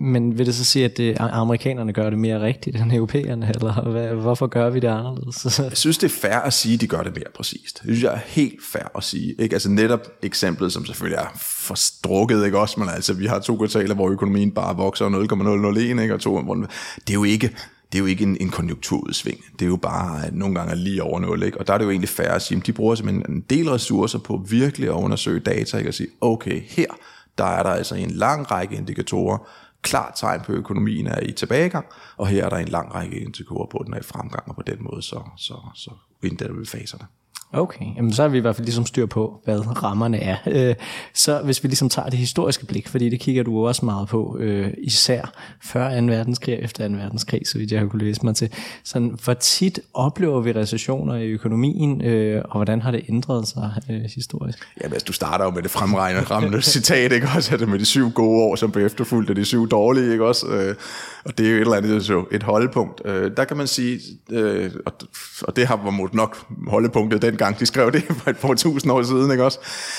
Men 0.00 0.38
vil 0.38 0.46
det 0.46 0.54
så 0.54 0.64
sige, 0.64 0.84
at 0.84 0.96
det, 0.96 1.16
amerikanerne 1.20 1.92
gør 1.92 2.10
det 2.10 2.18
mere 2.18 2.42
rigtigt 2.42 2.76
end 2.76 2.92
europæerne, 2.92 3.48
eller 3.54 3.90
hvad, 3.90 4.08
hvorfor 4.08 4.46
gør 4.46 4.70
vi 4.70 4.80
det 4.80 4.88
anderledes? 4.88 5.58
jeg 5.70 5.76
synes, 5.76 5.98
det 5.98 6.06
er 6.06 6.16
fair 6.20 6.38
at 6.38 6.52
sige, 6.52 6.74
at 6.74 6.80
de 6.80 6.86
gør 6.86 7.02
det 7.02 7.16
mere 7.16 7.30
præcist. 7.34 7.74
Det 7.74 7.84
synes 7.84 8.02
jeg 8.02 8.12
er 8.12 8.20
helt 8.26 8.60
fair 8.72 8.96
at 8.96 9.04
sige. 9.04 9.34
Ikke? 9.38 9.54
Altså 9.54 9.70
netop 9.70 10.00
eksemplet, 10.22 10.72
som 10.72 10.84
selvfølgelig 10.86 11.16
er 11.16 11.38
forstrukket, 11.66 12.44
ikke 12.44 12.58
også, 12.58 12.80
men 12.80 12.88
altså 12.88 13.14
vi 13.14 13.26
har 13.26 13.38
to 13.38 13.56
kvartaler, 13.56 13.94
hvor 13.94 14.10
økonomien 14.10 14.50
bare 14.50 14.76
vokser 14.76 15.08
0,001, 15.08 15.78
ikke? 15.78 16.14
og 16.14 16.20
to, 16.20 16.54
det 17.06 17.10
er 17.10 17.14
jo 17.14 17.24
ikke 17.24 17.56
det 17.92 17.98
er 17.98 18.02
jo 18.02 18.06
ikke 18.06 18.24
en, 18.24 18.36
en 18.40 18.48
konjunkturudsving. 18.48 19.44
Det 19.52 19.62
er 19.62 19.68
jo 19.68 19.76
bare 19.76 20.26
at 20.26 20.34
nogle 20.34 20.54
gange 20.54 20.76
lige 20.76 21.02
over 21.02 21.20
nul. 21.20 21.42
Ikke? 21.42 21.60
Og 21.60 21.66
der 21.66 21.74
er 21.74 21.78
det 21.78 21.84
jo 21.84 21.90
egentlig 21.90 22.08
færre 22.08 22.34
at 22.34 22.42
sige, 22.42 22.58
at 22.58 22.66
de 22.66 22.72
bruger 22.72 22.94
simpelthen 22.94 23.34
en 23.36 23.40
del 23.50 23.70
ressourcer 23.70 24.18
på 24.18 24.46
virkelig 24.50 24.88
at 24.88 24.94
undersøge 24.94 25.40
data, 25.40 25.76
ikke? 25.76 25.90
og 25.90 25.94
sige, 25.94 26.08
okay, 26.20 26.62
her 26.68 26.86
der 27.38 27.44
er 27.44 27.62
der 27.62 27.70
altså 27.70 27.94
en 27.94 28.10
lang 28.10 28.50
række 28.50 28.76
indikatorer, 28.76 29.38
klart 29.82 30.12
tegn 30.16 30.40
på, 30.40 30.52
at 30.52 30.58
økonomien 30.58 31.06
er 31.06 31.20
i 31.20 31.32
tilbagegang, 31.32 31.86
og 32.16 32.26
her 32.26 32.44
er 32.44 32.48
der 32.48 32.56
en 32.56 32.68
lang 32.68 32.94
række 32.94 33.16
indikatorer 33.16 33.66
på, 33.66 33.78
at 33.78 33.86
den 33.86 33.94
er 33.94 33.98
i 33.98 34.02
fremgang, 34.02 34.48
og 34.48 34.54
på 34.54 34.62
den 34.62 34.76
måde 34.80 35.02
så, 35.02 35.22
så, 35.36 35.54
så 35.74 35.90
inddeler 36.22 36.54
vi 36.54 36.66
faserne. 36.66 37.06
Okay, 37.54 37.86
Jamen, 37.96 38.12
så 38.12 38.22
har 38.22 38.28
vi 38.28 38.38
i 38.38 38.40
hvert 38.40 38.56
fald 38.56 38.66
ligesom 38.66 38.86
styr 38.86 39.06
på, 39.06 39.40
hvad 39.44 39.82
rammerne 39.82 40.18
er. 40.18 40.36
Øh, 40.46 40.74
så 41.14 41.40
hvis 41.44 41.62
vi 41.62 41.68
ligesom 41.68 41.88
tager 41.88 42.08
det 42.08 42.18
historiske 42.18 42.66
blik, 42.66 42.88
fordi 42.88 43.08
det 43.08 43.20
kigger 43.20 43.42
du 43.42 43.66
også 43.66 43.84
meget 43.84 44.08
på, 44.08 44.36
øh, 44.40 44.70
især 44.78 45.32
før 45.62 46.00
2. 46.00 46.06
verdenskrig 46.06 46.58
og 46.58 46.64
efter 46.64 46.88
2. 46.88 46.94
verdenskrig, 46.94 47.40
så 47.46 47.58
vidt 47.58 47.72
jeg 47.72 47.80
har 47.80 47.86
kunne 47.86 48.04
læse 48.04 48.20
mig 48.24 48.36
til. 48.36 48.52
Sådan, 48.84 49.18
hvor 49.24 49.34
tit 49.34 49.80
oplever 49.94 50.40
vi 50.40 50.52
recessioner 50.52 51.16
i 51.16 51.26
økonomien, 51.26 52.04
øh, 52.04 52.42
og 52.44 52.56
hvordan 52.56 52.82
har 52.82 52.90
det 52.90 53.04
ændret 53.08 53.48
sig 53.48 53.72
øh, 53.90 54.00
historisk? 54.14 54.58
Ja, 54.80 54.84
altså, 54.84 55.04
du 55.06 55.12
starter 55.12 55.44
jo 55.44 55.50
med 55.50 55.62
det 55.62 55.70
fremregnende 55.70 56.62
citat, 56.76 57.12
ikke 57.12 57.28
også? 57.36 57.56
Det 57.56 57.68
med 57.68 57.78
de 57.78 57.84
syv 57.84 58.10
gode 58.10 58.42
år, 58.42 58.56
som 58.56 58.72
blev 58.72 58.86
efterfulgt 58.86 59.30
af 59.30 59.36
de 59.36 59.44
syv 59.44 59.68
dårlige, 59.68 60.12
ikke 60.12 60.26
også? 60.26 60.46
Øh, 60.46 60.74
og 61.24 61.38
det 61.38 61.46
er 61.46 61.50
jo 61.50 61.56
et 61.56 61.60
eller 61.60 61.76
andet 61.76 62.04
så 62.04 62.24
et 62.30 62.42
holdepunkt. 62.42 63.02
Øh, 63.04 63.30
der 63.36 63.44
kan 63.44 63.56
man 63.56 63.66
sige, 63.66 64.00
og 65.42 65.56
det 65.56 65.66
har 65.66 66.12
nok 66.12 66.36
holdepunktet 66.68 67.22
den 67.22 67.36
gang 67.44 67.58
de 67.58 67.66
skrev 67.66 67.92
det 67.92 68.04
for 68.18 68.30
et 68.30 68.38
par 68.38 68.54
tusind 68.54 68.92
år 68.92 69.02
siden, 69.02 69.30
ikke 69.30 69.44
også? 69.44 69.58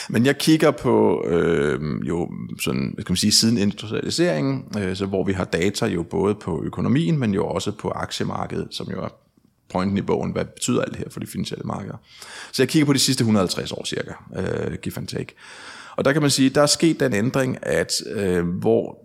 Men 0.09 0.25
jeg 0.25 0.37
kigger 0.37 0.71
på 0.71 1.25
øh, 1.27 1.79
jo 2.07 2.31
sådan, 2.61 2.91
hvad 2.93 3.01
skal 3.01 3.11
man 3.11 3.17
sige, 3.17 3.31
siden 3.31 3.57
industrialiseringen, 3.57 4.65
øh, 4.79 4.95
så 4.95 5.05
hvor 5.05 5.23
vi 5.23 5.33
har 5.33 5.45
data 5.45 5.85
jo 5.85 6.03
både 6.03 6.35
på 6.35 6.63
økonomien, 6.63 7.19
men 7.19 7.33
jo 7.33 7.47
også 7.47 7.71
på 7.71 7.89
aktiemarkedet, 7.89 8.67
som 8.71 8.87
jo 8.91 9.03
er 9.03 9.09
pointen 9.73 9.97
i 9.97 10.01
bogen, 10.01 10.31
hvad 10.31 10.45
betyder 10.45 10.81
alt 10.81 10.91
det 10.91 10.99
her 10.99 11.09
for 11.09 11.19
de 11.19 11.27
finansielle 11.27 11.63
markeder. 11.65 11.97
Så 12.51 12.63
jeg 12.63 12.69
kigger 12.69 12.85
på 12.85 12.93
de 12.93 12.99
sidste 12.99 13.21
150 13.21 13.71
år 13.71 13.85
cirka, 13.85 14.11
øh, 14.37 14.77
give 14.81 14.97
and 14.97 15.07
take. 15.07 15.35
Og 15.95 16.05
der 16.05 16.13
kan 16.13 16.21
man 16.21 16.31
sige, 16.31 16.49
der 16.49 16.61
er 16.61 16.65
sket 16.65 16.99
den 16.99 17.13
ændring, 17.13 17.57
at 17.61 17.91
øh, 18.15 18.47
hvor, 18.47 18.97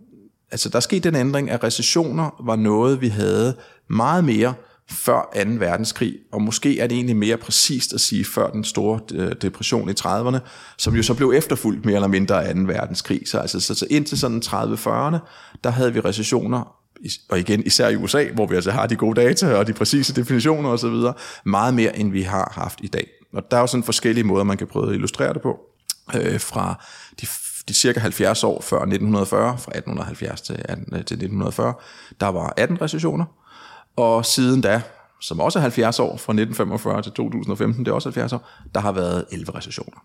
altså 0.51 0.69
der 0.69 0.77
er 0.77 0.81
sket 0.81 1.05
den 1.05 1.15
ændring, 1.15 1.51
at 1.51 1.65
recessioner 1.65 2.43
var 2.45 2.57
noget, 2.57 3.01
vi 3.01 3.09
havde 3.09 3.57
meget 3.89 4.25
mere 4.25 4.55
før 4.91 5.45
2. 5.45 5.51
verdenskrig, 5.51 6.17
og 6.33 6.43
måske 6.43 6.81
er 6.81 6.87
det 6.87 6.95
egentlig 6.95 7.17
mere 7.17 7.37
præcist 7.37 7.93
at 7.93 8.01
sige 8.01 8.25
før 8.25 8.51
den 8.51 8.65
store 8.65 9.01
øh, 9.15 9.33
depression 9.43 9.91
i 9.91 9.93
30'erne, 10.01 10.39
som 10.77 10.95
jo 10.95 11.03
så 11.03 11.15
blev 11.15 11.33
efterfulgt 11.37 11.85
mere 11.85 11.95
eller 11.95 12.09
mindre 12.09 12.45
af 12.45 12.55
2. 12.55 12.61
verdenskrig. 12.61 13.23
Så, 13.27 13.39
altså, 13.39 13.61
så, 13.61 13.75
så 13.75 13.87
indtil 13.91 14.19
sådan 14.19 14.43
30-40'erne, 14.45 15.19
der 15.65 15.71
havde 15.71 15.95
vi 15.95 16.01
recessioner 16.01 16.75
og 17.29 17.39
igen 17.39 17.63
især 17.67 17.89
i 17.89 17.97
USA, 17.97 18.25
hvor 18.35 18.47
vi 18.47 18.55
altså 18.55 18.71
har 18.71 18.87
de 18.87 18.97
gode 18.97 19.21
data 19.21 19.55
og 19.55 19.67
de 19.67 19.73
præcise 19.73 20.15
definitioner 20.15 20.71
osv., 20.71 20.95
meget 21.45 21.75
mere 21.75 21.99
end 21.99 22.13
vi 22.13 22.23
har 22.23 22.53
haft 22.55 22.79
i 22.83 22.87
dag. 22.87 23.09
Og 23.33 23.51
der 23.51 23.57
er 23.57 23.61
jo 23.61 23.67
sådan 23.67 23.85
forskellige 23.85 24.25
måder, 24.25 24.45
man 24.45 24.57
kan 24.57 24.67
prøve 24.67 24.89
at 24.89 24.95
illustrere 24.95 25.35
det 25.35 25.43
på. 25.43 25.59
Øh, 26.15 26.41
fra 26.41 26.85
de, 27.21 27.27
de 27.69 27.75
cirka 27.75 28.01
70 28.01 28.45
år 28.45 28.61
før 28.61 28.77
1940, 28.77 29.59
fra 29.59 29.71
1870 29.71 30.41
til, 30.41 30.63
18, 30.65 30.85
øh, 30.85 31.05
til 31.05 31.15
1940, 31.15 31.75
der 32.21 32.27
var 32.27 32.55
18 32.57 32.83
recessioner. 32.83 33.25
Og 33.99 34.27
siden 34.27 34.61
da, 34.61 34.83
som 35.21 35.41
også 35.41 35.59
er 35.59 35.61
70 35.61 35.99
år, 35.99 36.17
fra 36.17 36.33
1945 36.33 37.03
til 37.03 37.13
2015, 37.13 37.85
det 37.85 37.91
er 37.91 37.95
også 37.95 38.09
70 38.09 38.33
år, 38.33 38.49
der 38.75 38.81
har 38.81 38.93
været 38.93 39.25
11 39.33 39.55
recessioner. 39.55 40.05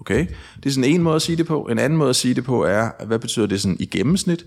Okay? 0.00 0.26
Det 0.56 0.66
er 0.66 0.70
sådan 0.70 0.90
en 0.90 1.02
måde 1.02 1.16
at 1.16 1.22
sige 1.22 1.36
det 1.36 1.46
på. 1.46 1.62
En 1.62 1.78
anden 1.78 1.98
måde 1.98 2.10
at 2.10 2.16
sige 2.16 2.34
det 2.34 2.44
på 2.44 2.64
er, 2.64 3.04
hvad 3.06 3.18
betyder 3.18 3.46
det 3.46 3.60
sådan 3.60 3.76
i 3.80 3.86
gennemsnit? 3.86 4.46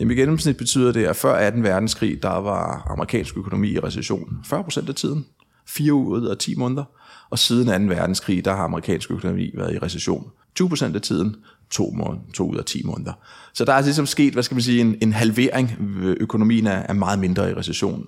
Jamen 0.00 0.16
i 0.16 0.20
gennemsnit 0.20 0.56
betyder 0.56 0.92
det, 0.92 1.04
at 1.04 1.16
før 1.16 1.34
18. 1.34 1.62
verdenskrig, 1.62 2.22
der 2.22 2.36
var 2.40 2.86
amerikansk 2.90 3.36
økonomi 3.36 3.68
i 3.68 3.78
recession 3.78 4.38
40% 4.44 4.88
af 4.88 4.94
tiden. 4.94 5.26
4 5.66 5.92
ud 5.92 6.26
af 6.26 6.36
10 6.36 6.54
måneder. 6.54 6.84
Og 7.30 7.38
siden 7.38 7.88
2. 7.88 7.94
verdenskrig, 7.94 8.44
der 8.44 8.56
har 8.56 8.64
amerikansk 8.64 9.10
økonomi 9.10 9.50
været 9.54 9.74
i 9.74 9.78
recession 9.78 10.30
20% 10.60 10.94
af 10.94 11.02
tiden, 11.02 11.36
2, 11.70 11.90
måneder, 11.96 12.22
2 12.34 12.50
ud 12.50 12.56
af 12.56 12.64
10 12.64 12.82
måneder. 12.82 13.12
Så 13.52 13.64
der 13.64 13.72
er 13.72 13.76
altså 13.76 13.88
ligesom 13.88 14.06
sket, 14.06 14.32
hvad 14.32 14.42
skal 14.42 14.54
man 14.54 14.62
sige, 14.62 14.80
en, 14.80 14.96
en 15.02 15.12
halvering. 15.12 15.72
Økonomien 16.20 16.66
er, 16.66 16.82
er 16.88 16.92
meget 16.92 17.18
mindre 17.18 17.50
i 17.50 17.54
recession 17.54 18.06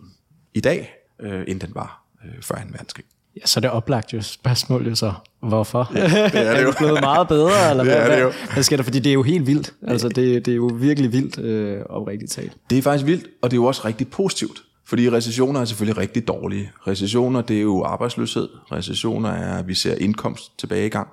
i 0.54 0.60
dag, 0.60 0.94
øh, 1.20 1.44
end 1.48 1.60
den 1.60 1.70
var 1.74 2.02
øh, 2.24 2.42
før 2.42 2.54
2. 2.54 2.60
verdenskrig. 2.70 3.04
Ja, 3.36 3.46
så 3.46 3.60
det 3.60 3.70
oplagt 3.70 4.12
jo 4.12 4.22
spørgsmål 4.22 4.88
jo 4.88 4.94
så, 4.94 5.12
hvorfor? 5.40 5.90
Ja, 5.94 6.04
det 6.04 6.18
er, 6.18 6.28
det 6.32 6.60
er 6.60 6.66
det 6.66 6.76
blevet 6.78 7.00
meget 7.00 7.28
bedre? 7.28 7.50
Eller 7.70 7.84
det 7.84 7.96
er 7.96 8.06
hvad, 8.06 8.16
det 8.16 8.22
jo. 8.22 8.32
Hvad 8.52 8.62
sker 8.62 8.76
der? 8.76 8.84
Fordi 8.84 8.98
det 8.98 9.10
er 9.10 9.14
jo 9.14 9.22
helt 9.22 9.46
vildt. 9.46 9.74
Altså, 9.82 10.08
det, 10.08 10.46
det 10.46 10.52
er 10.52 10.56
jo 10.56 10.70
virkelig 10.74 11.12
vildt, 11.12 11.38
øh, 11.38 11.80
oprigtigt 11.88 12.32
talt. 12.32 12.52
Det 12.70 12.78
er 12.78 12.82
faktisk 12.82 13.06
vildt, 13.06 13.26
og 13.42 13.50
det 13.50 13.56
er 13.56 13.60
jo 13.60 13.64
også 13.64 13.82
rigtig 13.84 14.08
positivt. 14.08 14.62
Fordi 14.86 15.10
recessioner 15.10 15.60
er 15.60 15.64
selvfølgelig 15.64 15.98
rigtig 15.98 16.28
dårlige. 16.28 16.70
Recessioner, 16.86 17.40
det 17.40 17.56
er 17.56 17.62
jo 17.62 17.84
arbejdsløshed. 17.84 18.48
Recessioner 18.72 19.28
er, 19.30 19.58
at 19.58 19.68
vi 19.68 19.74
ser 19.74 19.94
indkomst 19.94 20.58
tilbage 20.58 20.86
i 20.86 20.88
gang. 20.88 21.08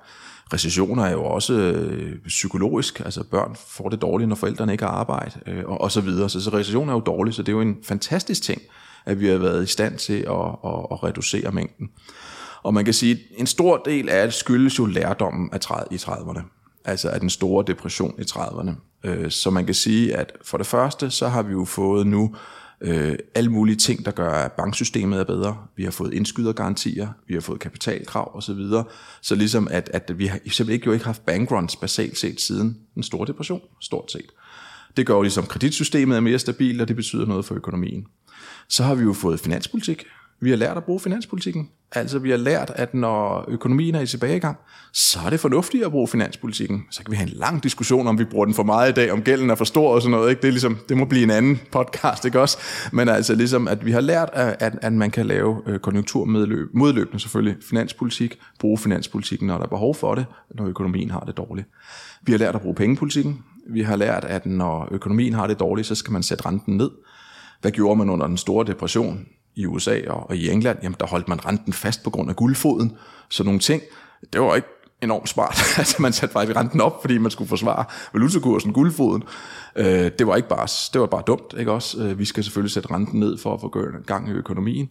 Recessioner 0.52 1.04
er 1.04 1.10
jo 1.10 1.24
også 1.24 1.52
øh, 1.52 2.18
psykologisk, 2.26 3.00
altså 3.00 3.24
børn 3.30 3.56
får 3.68 3.88
det 3.88 4.02
dårligt, 4.02 4.28
når 4.28 4.36
forældrene 4.36 4.72
ikke 4.72 4.84
har 4.84 4.90
arbejde, 4.90 5.40
øh, 5.46 5.64
og, 5.64 5.80
og 5.80 5.92
så 5.92 6.00
videre. 6.00 6.30
Så, 6.30 6.40
så 6.40 6.50
recession 6.50 6.88
er 6.88 6.92
jo 6.92 7.00
dårlig, 7.00 7.34
så 7.34 7.42
det 7.42 7.48
er 7.48 7.56
jo 7.56 7.60
en 7.60 7.76
fantastisk 7.82 8.42
ting, 8.42 8.62
at 9.06 9.20
vi 9.20 9.26
har 9.28 9.38
været 9.38 9.62
i 9.62 9.66
stand 9.66 9.98
til 9.98 10.12
at, 10.12 10.48
at, 10.64 10.86
at 10.90 11.04
reducere 11.04 11.52
mængden. 11.52 11.90
Og 12.62 12.74
man 12.74 12.84
kan 12.84 12.94
sige, 12.94 13.12
at 13.12 13.18
en 13.36 13.46
stor 13.46 13.76
del 13.76 14.08
af 14.08 14.26
det 14.26 14.34
skyldes 14.34 14.78
jo 14.78 14.86
lærdommen 14.86 15.50
af 15.52 15.60
30, 15.60 15.86
i 15.90 15.96
30'erne, 15.96 16.40
altså 16.84 17.08
af 17.08 17.20
den 17.20 17.30
store 17.30 17.64
depression 17.66 18.14
i 18.18 18.22
30'erne. 18.22 18.70
Øh, 19.04 19.30
så 19.30 19.50
man 19.50 19.66
kan 19.66 19.74
sige, 19.74 20.16
at 20.16 20.32
for 20.44 20.58
det 20.58 20.66
første, 20.66 21.10
så 21.10 21.28
har 21.28 21.42
vi 21.42 21.52
jo 21.52 21.64
fået 21.64 22.06
nu 22.06 22.34
øh, 22.80 23.18
alle 23.34 23.50
mulige 23.50 23.76
ting, 23.76 24.04
der 24.04 24.10
gør, 24.10 24.30
at 24.30 24.52
banksystemet 24.52 25.20
er 25.20 25.24
bedre. 25.24 25.56
Vi 25.76 25.84
har 25.84 25.90
fået 25.90 26.14
indskydergarantier, 26.14 27.08
vi 27.28 27.34
har 27.34 27.40
fået 27.40 27.60
kapitalkrav 27.60 28.36
osv. 28.36 28.54
Så, 28.54 28.84
så 29.22 29.34
ligesom 29.34 29.68
at, 29.70 29.90
at 29.94 30.18
vi 30.18 30.26
har 30.26 30.38
simpelthen 30.38 30.70
ikke, 30.70 30.86
jo 30.86 30.92
ikke 30.92 31.04
haft 31.04 31.26
bankruns 31.26 31.76
basalt 31.76 32.18
set 32.18 32.40
siden 32.40 32.76
den 32.94 33.02
store 33.02 33.26
depression, 33.26 33.60
stort 33.80 34.12
set. 34.12 34.30
Det 34.96 35.06
gør 35.06 35.14
jo 35.14 35.22
ligesom, 35.22 35.44
at 35.44 35.48
kreditsystemet 35.48 36.16
er 36.16 36.20
mere 36.20 36.38
stabilt, 36.38 36.80
og 36.80 36.88
det 36.88 36.96
betyder 36.96 37.26
noget 37.26 37.44
for 37.44 37.54
økonomien. 37.54 38.06
Så 38.68 38.82
har 38.82 38.94
vi 38.94 39.02
jo 39.02 39.12
fået 39.12 39.40
finanspolitik. 39.40 40.04
Vi 40.40 40.50
har 40.50 40.56
lært 40.56 40.76
at 40.76 40.84
bruge 40.84 41.00
finanspolitikken. 41.00 41.68
Altså 41.92 42.18
vi 42.18 42.30
har 42.30 42.36
lært, 42.36 42.72
at 42.74 42.94
når 42.94 43.44
økonomien 43.48 43.94
er 43.94 44.00
i 44.00 44.06
tilbagegang, 44.06 44.56
så 44.92 45.18
er 45.26 45.30
det 45.30 45.40
fornuftigt 45.40 45.84
at 45.84 45.90
bruge 45.90 46.08
finanspolitikken. 46.08 46.84
Så 46.90 47.04
kan 47.04 47.10
vi 47.10 47.16
have 47.16 47.30
en 47.30 47.36
lang 47.36 47.62
diskussion, 47.62 48.06
om 48.06 48.18
vi 48.18 48.24
bruger 48.24 48.44
den 48.44 48.54
for 48.54 48.62
meget 48.62 48.90
i 48.90 48.92
dag, 48.92 49.12
om 49.12 49.22
gælden 49.22 49.50
er 49.50 49.54
for 49.54 49.64
stor 49.64 49.94
og 49.94 50.02
sådan 50.02 50.10
noget. 50.10 50.30
Ikke? 50.30 50.42
Det, 50.42 50.48
er 50.48 50.52
ligesom, 50.52 50.78
det 50.88 50.96
må 50.96 51.04
blive 51.04 51.22
en 51.22 51.30
anden 51.30 51.60
podcast, 51.72 52.24
ikke 52.24 52.40
også? 52.40 52.58
Men 52.92 53.08
altså 53.08 53.34
ligesom, 53.34 53.68
at 53.68 53.86
vi 53.86 53.92
har 53.92 54.00
lært, 54.00 54.30
at, 54.32 54.78
at 54.82 54.92
man 54.92 55.10
kan 55.10 55.26
lave 55.26 55.62
øh, 55.66 55.78
konjunkturmodløbende 55.78 56.66
konjunkturmodløb, 56.72 57.20
selvfølgelig 57.20 57.56
finanspolitik, 57.68 58.38
bruge 58.58 58.78
finanspolitikken, 58.78 59.46
når 59.46 59.56
der 59.56 59.64
er 59.64 59.68
behov 59.68 59.94
for 59.94 60.14
det, 60.14 60.26
når 60.54 60.66
økonomien 60.66 61.10
har 61.10 61.20
det 61.20 61.36
dårligt. 61.36 61.68
Vi 62.22 62.32
har 62.32 62.38
lært 62.38 62.54
at 62.54 62.60
bruge 62.60 62.74
pengepolitikken. 62.74 63.44
Vi 63.70 63.82
har 63.82 63.96
lært, 63.96 64.24
at 64.24 64.46
når 64.46 64.88
økonomien 64.90 65.32
har 65.32 65.46
det 65.46 65.60
dårligt, 65.60 65.86
så 65.86 65.94
skal 65.94 66.12
man 66.12 66.22
sætte 66.22 66.46
renten 66.46 66.76
ned. 66.76 66.90
Hvad 67.60 67.70
gjorde 67.70 67.96
man 67.96 68.10
under 68.10 68.26
den 68.26 68.36
store 68.36 68.66
depression? 68.66 69.26
i 69.56 69.66
USA 69.66 70.00
og 70.08 70.36
i 70.36 70.50
England, 70.50 70.78
jamen 70.82 70.96
der 71.00 71.06
holdt 71.06 71.28
man 71.28 71.46
renten 71.46 71.72
fast 71.72 72.04
på 72.04 72.10
grund 72.10 72.30
af 72.30 72.36
guldfoden. 72.36 72.96
Så 73.30 73.44
nogle 73.44 73.60
ting, 73.60 73.82
det 74.32 74.40
var 74.40 74.54
ikke 74.54 74.68
enormt 75.02 75.28
smart. 75.28 75.58
altså 75.78 76.02
man 76.02 76.12
satte 76.12 76.32
faktisk 76.32 76.56
renten 76.56 76.80
op, 76.80 77.00
fordi 77.00 77.18
man 77.18 77.30
skulle 77.30 77.48
forsvare 77.48 77.84
valutakursen, 78.12 78.72
guldfoden. 78.72 79.22
Øh, 79.76 80.10
det 80.18 80.26
var 80.26 80.36
ikke 80.36 80.48
bare, 80.48 80.66
det 80.92 81.00
var 81.00 81.06
bare 81.06 81.22
dumt, 81.26 81.54
ikke 81.58 81.72
også? 81.72 82.02
Øh, 82.02 82.18
vi 82.18 82.24
skal 82.24 82.44
selvfølgelig 82.44 82.72
sætte 82.72 82.90
renten 82.90 83.20
ned 83.20 83.38
for 83.38 83.54
at 83.54 83.60
få 83.60 83.74
gang 84.06 84.28
i 84.28 84.32
økonomien. 84.32 84.88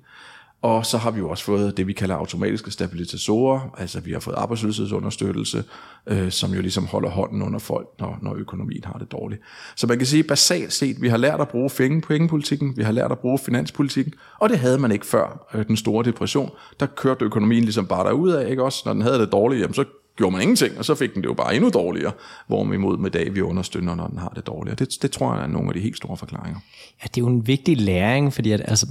Og 0.61 0.85
så 0.85 0.97
har 0.97 1.11
vi 1.11 1.19
jo 1.19 1.29
også 1.29 1.43
fået 1.43 1.77
det, 1.77 1.87
vi 1.87 1.93
kalder 1.93 2.15
automatiske 2.15 2.71
stabilisatorer, 2.71 3.75
altså 3.77 3.99
vi 3.99 4.11
har 4.11 4.19
fået 4.19 4.35
arbejdsløshedsunderstøttelse, 4.35 5.63
øh, 6.07 6.31
som 6.31 6.53
jo 6.53 6.61
ligesom 6.61 6.85
holder 6.85 7.09
hånden 7.09 7.41
under 7.41 7.59
folk, 7.59 7.87
når, 7.99 8.17
når 8.21 8.35
økonomien 8.35 8.83
har 8.83 8.99
det 8.99 9.11
dårligt. 9.11 9.41
Så 9.75 9.87
man 9.87 9.97
kan 9.97 10.07
sige 10.07 10.23
basalt 10.23 10.73
set, 10.73 11.01
vi 11.01 11.07
har 11.07 11.17
lært 11.17 11.41
at 11.41 11.47
bruge 11.47 11.69
pengepolitikken, 12.07 12.77
vi 12.77 12.83
har 12.83 12.91
lært 12.91 13.11
at 13.11 13.19
bruge 13.19 13.39
finanspolitikken, 13.39 14.13
og 14.39 14.49
det 14.49 14.59
havde 14.59 14.77
man 14.77 14.91
ikke 14.91 15.05
før 15.05 15.47
øh, 15.53 15.67
den 15.67 15.77
store 15.77 16.05
depression. 16.05 16.51
Der 16.79 16.85
kørte 16.85 17.25
økonomien 17.25 17.63
ligesom 17.63 17.87
bare 17.87 18.07
derud 18.07 18.31
af, 18.31 18.49
ikke 18.49 18.63
også? 18.63 18.81
Når 18.85 18.93
den 18.93 19.01
havde 19.01 19.19
det 19.19 19.31
dårligt, 19.31 19.61
jamen 19.61 19.73
så 19.73 19.85
gjorde 20.17 20.31
man 20.31 20.41
ingenting, 20.41 20.77
og 20.77 20.85
så 20.85 20.95
fik 20.95 21.13
den 21.13 21.21
det 21.21 21.29
jo 21.29 21.33
bare 21.33 21.55
endnu 21.55 21.69
dårligere, 21.69 22.11
hvor 22.47 22.65
vi 22.65 22.75
imod 22.75 22.97
med 22.97 23.11
dag 23.11 23.35
vi 23.35 23.41
understøtter, 23.41 23.95
når 23.95 24.07
den 24.07 24.17
har 24.17 24.31
det 24.35 24.47
dårligere. 24.47 24.75
Det, 24.75 24.89
det 25.01 25.11
tror 25.11 25.35
jeg 25.35 25.43
er 25.43 25.47
nogle 25.47 25.67
af 25.67 25.73
de 25.73 25.79
helt 25.79 25.97
store 25.97 26.17
forklaringer. 26.17 26.59
Ja, 27.03 27.07
det 27.07 27.17
er 27.17 27.21
jo 27.21 27.27
en 27.27 27.47
vigtig 27.47 27.81
læring, 27.81 28.33
fordi 28.33 28.51
at, 28.51 28.61
altså, 28.65 28.87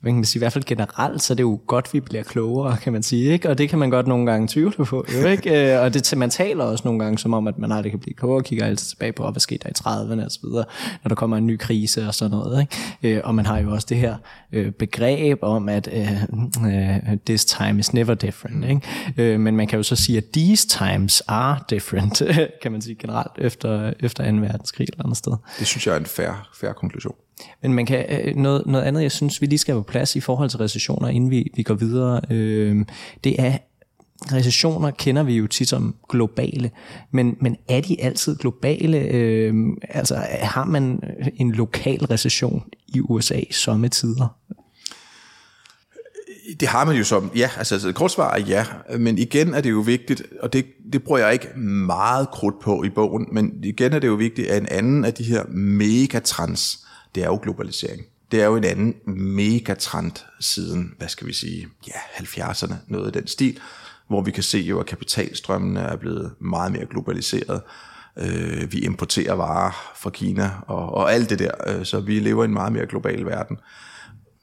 man 0.00 0.14
kan 0.14 0.24
sige, 0.24 0.38
i 0.38 0.42
hvert 0.42 0.52
fald 0.52 0.64
generelt, 0.64 1.22
så 1.22 1.32
er 1.32 1.34
det 1.34 1.42
jo 1.42 1.60
godt, 1.66 1.94
vi 1.94 2.00
bliver 2.00 2.22
klogere, 2.22 2.76
kan 2.76 2.92
man 2.92 3.02
sige, 3.02 3.32
ikke? 3.32 3.50
og 3.50 3.58
det 3.58 3.68
kan 3.68 3.78
man 3.78 3.90
godt 3.90 4.06
nogle 4.06 4.30
gange 4.30 4.48
tvivle 4.48 4.84
på, 4.84 5.04
jo, 5.14 5.26
ikke? 5.34 5.74
Øh, 5.74 5.82
og 5.82 5.94
det, 5.94 6.16
man 6.16 6.30
taler 6.30 6.64
også 6.64 6.82
nogle 6.84 7.04
gange 7.04 7.18
som 7.18 7.34
om, 7.34 7.46
at 7.46 7.58
man 7.58 7.72
aldrig 7.72 7.92
kan 7.92 8.00
blive 8.00 8.14
klogere, 8.14 8.42
kigger 8.42 8.66
altid 8.66 8.86
tilbage 8.86 9.12
på, 9.12 9.30
hvad 9.30 9.40
skete 9.40 9.58
der 9.62 9.68
i 9.68 9.72
30'erne 9.78 10.24
og 10.24 10.30
så 10.30 10.40
videre, 10.42 10.64
når 11.04 11.08
der 11.08 11.14
kommer 11.14 11.36
en 11.36 11.46
ny 11.46 11.58
krise 11.58 12.06
og 12.06 12.14
sådan 12.14 12.30
noget. 12.30 12.66
Ikke? 13.02 13.16
Øh, 13.16 13.20
og 13.24 13.34
man 13.34 13.46
har 13.46 13.58
jo 13.58 13.72
også 13.72 13.86
det 13.90 13.96
her 13.96 14.16
øh, 14.52 14.72
begreb 14.72 15.38
om, 15.42 15.68
at 15.68 15.88
uh, 15.92 17.16
this 17.26 17.44
time 17.44 17.78
is 17.78 17.94
never 17.94 18.14
different. 18.14 18.64
Ikke? 18.64 19.38
Men 19.38 19.56
man 19.56 19.66
kan 19.66 19.76
jo 19.76 19.82
så 19.82 19.96
sige, 19.96 20.18
at 20.18 20.31
these 20.32 20.68
times 20.68 21.22
are 21.28 21.60
different, 21.70 22.22
kan 22.62 22.72
man 22.72 22.82
sige 22.82 22.94
generelt, 22.94 23.32
efter, 23.38 23.92
efter 24.00 24.30
2. 24.30 24.36
verdenskrig 24.36 24.88
eller 24.92 25.04
andet 25.04 25.16
sted. 25.16 25.32
Det 25.58 25.66
synes 25.66 25.86
jeg 25.86 25.92
er 25.92 26.00
en 26.00 26.06
fair, 26.06 26.48
fair 26.54 26.72
konklusion. 26.72 27.14
Men 27.62 27.74
man 27.74 27.86
kan, 27.86 28.06
øh, 28.08 28.36
noget, 28.36 28.66
noget 28.66 28.84
andet, 28.84 29.02
jeg 29.02 29.12
synes, 29.12 29.40
vi 29.40 29.46
lige 29.46 29.58
skal 29.58 29.74
have 29.74 29.84
på 29.84 29.90
plads 29.90 30.16
i 30.16 30.20
forhold 30.20 30.50
til 30.50 30.58
recessioner, 30.58 31.08
inden 31.08 31.30
vi, 31.30 31.52
vi 31.56 31.62
går 31.62 31.74
videre, 31.74 32.20
øh, 32.30 32.84
det 33.24 33.40
er, 33.40 33.58
recessioner 34.32 34.90
kender 34.90 35.22
vi 35.22 35.36
jo 35.36 35.46
tit 35.46 35.68
som 35.68 35.94
globale, 36.08 36.70
men, 37.10 37.36
men 37.40 37.56
er 37.68 37.80
de 37.80 38.02
altid 38.02 38.36
globale? 38.36 38.98
Øh, 38.98 39.54
altså 39.88 40.14
har 40.40 40.64
man 40.64 41.00
en 41.36 41.52
lokal 41.52 42.04
recession 42.04 42.64
i 42.88 43.00
USA 43.00 43.40
sommetider? 43.50 44.36
Det 46.60 46.68
har 46.68 46.84
man 46.84 46.96
jo 46.96 47.04
som, 47.04 47.30
ja, 47.34 47.50
altså, 47.58 47.74
altså 47.74 47.92
kort 47.92 48.10
svar 48.10 48.34
er 48.34 48.38
ja, 48.38 48.66
men 48.98 49.18
igen 49.18 49.54
er 49.54 49.60
det 49.60 49.70
jo 49.70 49.80
vigtigt, 49.80 50.22
og 50.40 50.52
det, 50.52 50.66
det 50.92 51.02
bruger 51.02 51.20
jeg 51.20 51.32
ikke 51.32 51.58
meget 51.58 52.30
krudt 52.30 52.60
på 52.60 52.84
i 52.84 52.88
bogen, 52.88 53.28
men 53.32 53.64
igen 53.64 53.92
er 53.92 53.98
det 53.98 54.08
jo 54.08 54.14
vigtigt, 54.14 54.48
at 54.48 54.62
en 54.62 54.68
anden 54.70 55.04
af 55.04 55.14
de 55.14 55.24
her 55.24 55.44
megatrends, 55.48 56.78
det 57.14 57.22
er 57.22 57.26
jo 57.26 57.38
globalisering. 57.42 58.02
Det 58.32 58.42
er 58.42 58.46
jo 58.46 58.56
en 58.56 58.64
anden 58.64 58.94
megatrend 59.06 60.12
siden, 60.40 60.94
hvad 60.98 61.08
skal 61.08 61.26
vi 61.26 61.32
sige, 61.32 61.68
ja, 61.88 62.22
70'erne, 62.24 62.74
noget 62.88 63.06
af 63.06 63.12
den 63.12 63.26
stil, 63.26 63.58
hvor 64.08 64.22
vi 64.22 64.30
kan 64.30 64.42
se 64.42 64.58
jo, 64.58 64.80
at 64.80 64.86
kapitalstrømmene 64.86 65.80
er 65.80 65.96
blevet 65.96 66.32
meget 66.40 66.72
mere 66.72 66.86
globaliseret. 66.86 67.60
Øh, 68.18 68.72
vi 68.72 68.78
importerer 68.78 69.34
varer 69.34 69.92
fra 69.96 70.10
Kina 70.10 70.50
og, 70.66 70.94
og 70.94 71.12
alt 71.12 71.30
det 71.30 71.38
der, 71.38 71.50
øh, 71.66 71.84
så 71.84 72.00
vi 72.00 72.20
lever 72.20 72.42
i 72.42 72.44
en 72.44 72.52
meget 72.52 72.72
mere 72.72 72.86
global 72.86 73.26
verden. 73.26 73.58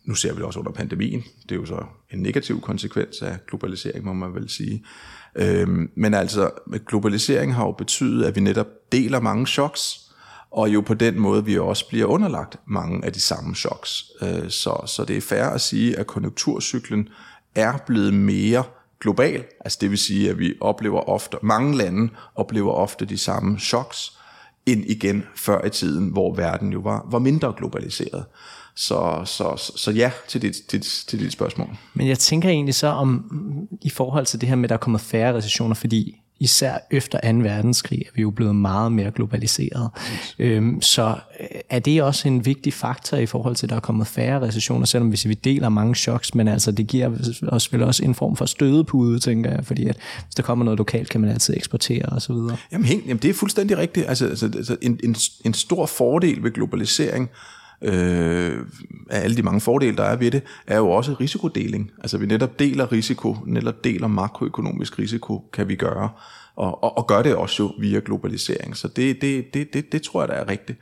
Nu 0.10 0.16
ser 0.16 0.34
vi 0.34 0.38
det 0.38 0.46
også 0.46 0.60
under 0.60 0.72
pandemien. 0.72 1.24
Det 1.44 1.52
er 1.52 1.56
jo 1.56 1.66
så 1.66 1.84
en 2.12 2.20
negativ 2.20 2.62
konsekvens 2.62 3.22
af 3.22 3.38
globalisering, 3.48 4.06
må 4.06 4.14
man 4.14 4.36
vel 4.36 4.50
sige. 4.50 4.86
Øhm, 5.36 5.92
men 5.96 6.14
altså, 6.14 6.50
globalisering 6.88 7.56
har 7.56 7.66
jo 7.66 7.72
betydet, 7.72 8.26
at 8.26 8.36
vi 8.36 8.42
netop 8.42 8.68
deler 8.92 9.20
mange 9.20 9.48
choks, 9.48 10.00
og 10.52 10.70
jo 10.70 10.82
på 10.82 10.94
den 10.94 11.20
måde 11.20 11.46
vi 11.46 11.58
også 11.58 11.88
bliver 11.88 12.06
underlagt 12.06 12.56
mange 12.66 13.06
af 13.06 13.14
de 13.14 13.22
samme 13.22 13.56
choks. 13.56 14.04
Øh, 14.22 14.50
så, 14.50 14.84
så 14.86 15.06
det 15.08 15.18
er 15.18 15.22
fair 15.22 15.44
at 15.44 15.62
sige, 15.62 16.00
at 16.00 16.08
konjunkturcyklen 16.08 17.10
er 17.56 17.78
blevet 17.88 18.14
mere 18.14 18.64
global, 19.02 19.44
altså 19.60 19.78
det 19.82 19.90
vil 19.90 19.98
sige, 19.98 20.30
at 20.30 20.40
vi 20.40 20.54
oplever 20.62 21.10
ofte, 21.10 21.38
mange 21.42 21.78
lande 21.78 22.10
oplever 22.36 22.72
ofte 22.72 23.06
de 23.06 23.18
samme 23.18 23.60
choks, 23.60 24.18
end 24.66 24.84
igen 24.88 25.24
før 25.36 25.66
i 25.66 25.70
tiden, 25.70 26.10
hvor 26.10 26.36
verden 26.36 26.74
jo 26.74 26.80
var, 26.80 27.08
var 27.12 27.20
mindre 27.20 27.54
globaliseret. 27.58 28.26
Så, 28.82 29.22
så, 29.26 29.72
så 29.76 29.92
ja 29.92 30.12
til 30.28 30.42
dit, 30.42 30.56
til, 30.68 30.82
til 30.82 31.20
dit 31.20 31.32
spørgsmål. 31.32 31.68
Men 31.94 32.08
jeg 32.08 32.20
tænker 32.20 32.50
egentlig 32.50 32.76
så 32.76 32.88
om, 32.88 33.26
i 33.82 33.90
forhold 33.90 34.26
til 34.26 34.42
det 34.42 34.50
her 34.50 34.56
med, 34.56 34.64
at 34.64 34.70
der 34.70 34.76
er 34.76 34.80
kommet 34.80 35.02
færre 35.02 35.34
recessioner, 35.34 35.76
fordi 35.76 36.22
især 36.40 36.78
efter 36.92 37.32
2. 37.32 37.38
verdenskrig 37.38 38.00
er 38.00 38.12
vi 38.16 38.22
jo 38.22 38.30
blevet 38.30 38.56
meget 38.56 38.92
mere 38.92 39.12
globaliseret. 39.12 39.90
Øhm, 40.40 40.82
så 40.82 41.16
øh, 41.40 41.48
er 41.70 41.80
det 41.80 42.04
også 42.04 42.28
en 42.28 42.46
vigtig 42.46 42.74
faktor 42.74 43.18
i 43.18 43.26
forhold 43.26 43.56
til, 43.56 43.66
at 43.66 43.70
der 43.70 43.76
er 43.76 43.80
kommet 43.80 44.08
færre 44.08 44.42
recessioner, 44.42 44.86
selvom 44.86 45.10
hvis 45.10 45.28
vi 45.28 45.34
deler 45.34 45.70
mange 45.70 45.96
choks, 45.96 46.36
men 46.36 46.48
altså 46.48 46.72
det 46.72 46.88
giver 46.88 47.12
os 47.48 47.74
vel 47.74 47.84
også 47.84 48.06
en 48.06 48.16
form 48.16 48.36
for 48.36 48.46
stødepude, 48.46 49.20
tænker 49.20 49.52
jeg, 49.52 49.66
fordi 49.66 49.88
at 49.88 49.98
hvis 50.26 50.36
der 50.36 50.44
kommer 50.44 50.66
noget 50.66 50.78
lokalt, 50.78 51.10
kan 51.10 51.22
man 51.22 51.30
altid 51.30 51.54
eksportere 51.58 52.06
osv. 52.06 52.36
Jamen, 52.72 52.88
jamen 52.88 53.18
det 53.18 53.30
er 53.30 53.34
fuldstændig 53.34 53.78
rigtigt. 53.78 54.10
Altså, 54.10 54.28
altså, 54.28 54.46
altså 54.46 54.78
en, 54.82 55.00
en, 55.04 55.16
en 55.46 55.54
stor 55.54 55.86
fordel 55.86 56.44
ved 56.44 56.52
globalisering, 56.52 57.30
øh, 57.82 58.66
af 59.10 59.24
alle 59.24 59.38
de 59.38 59.44
mange 59.44 59.62
fordele, 59.62 59.98
der 59.98 60.04
er 60.04 60.16
ved 60.16 60.32
det, 60.32 60.42
er 60.68 60.78
jo 60.78 60.90
også 60.90 61.14
risikodeling. 61.14 61.92
Altså 62.00 62.18
vi 62.18 62.26
netop 62.26 62.60
deler 62.60 62.92
risiko, 62.92 63.38
netop 63.46 63.84
deler 63.84 64.08
makroøkonomisk 64.08 65.00
risiko, 65.00 65.50
kan 65.54 65.68
vi 65.68 65.76
gøre, 65.76 66.10
og, 66.56 66.84
og, 66.84 66.98
og 66.98 67.08
gør 67.08 67.22
det 67.22 67.36
også 67.36 67.64
jo 67.64 67.72
via 67.80 68.02
globalisering. 68.06 68.78
Så 68.78 68.88
det, 68.88 69.22
det, 69.22 69.54
det, 69.54 69.74
det, 69.74 69.92
det 69.92 70.02
tror 70.02 70.22
jeg, 70.22 70.28
der 70.28 70.34
er 70.34 70.48
rigtigt. 70.48 70.80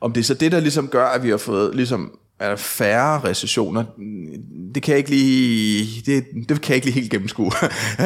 Om 0.00 0.12
det 0.12 0.20
er 0.20 0.24
så 0.24 0.34
det, 0.34 0.52
der 0.52 0.60
ligesom 0.60 0.88
gør, 0.88 1.06
at 1.06 1.22
vi 1.22 1.30
har 1.30 1.36
fået 1.36 1.74
ligesom, 1.74 2.18
er 2.38 2.56
færre 2.56 3.20
recessioner, 3.24 3.84
det 4.74 4.82
kan 4.82 4.92
jeg 4.92 4.98
ikke 4.98 5.10
lige, 5.10 6.02
det, 6.06 6.24
det 6.48 6.60
kan 6.60 6.68
jeg 6.68 6.76
ikke 6.76 6.86
lige 6.86 7.00
helt 7.00 7.10
gennemskue. 7.10 7.50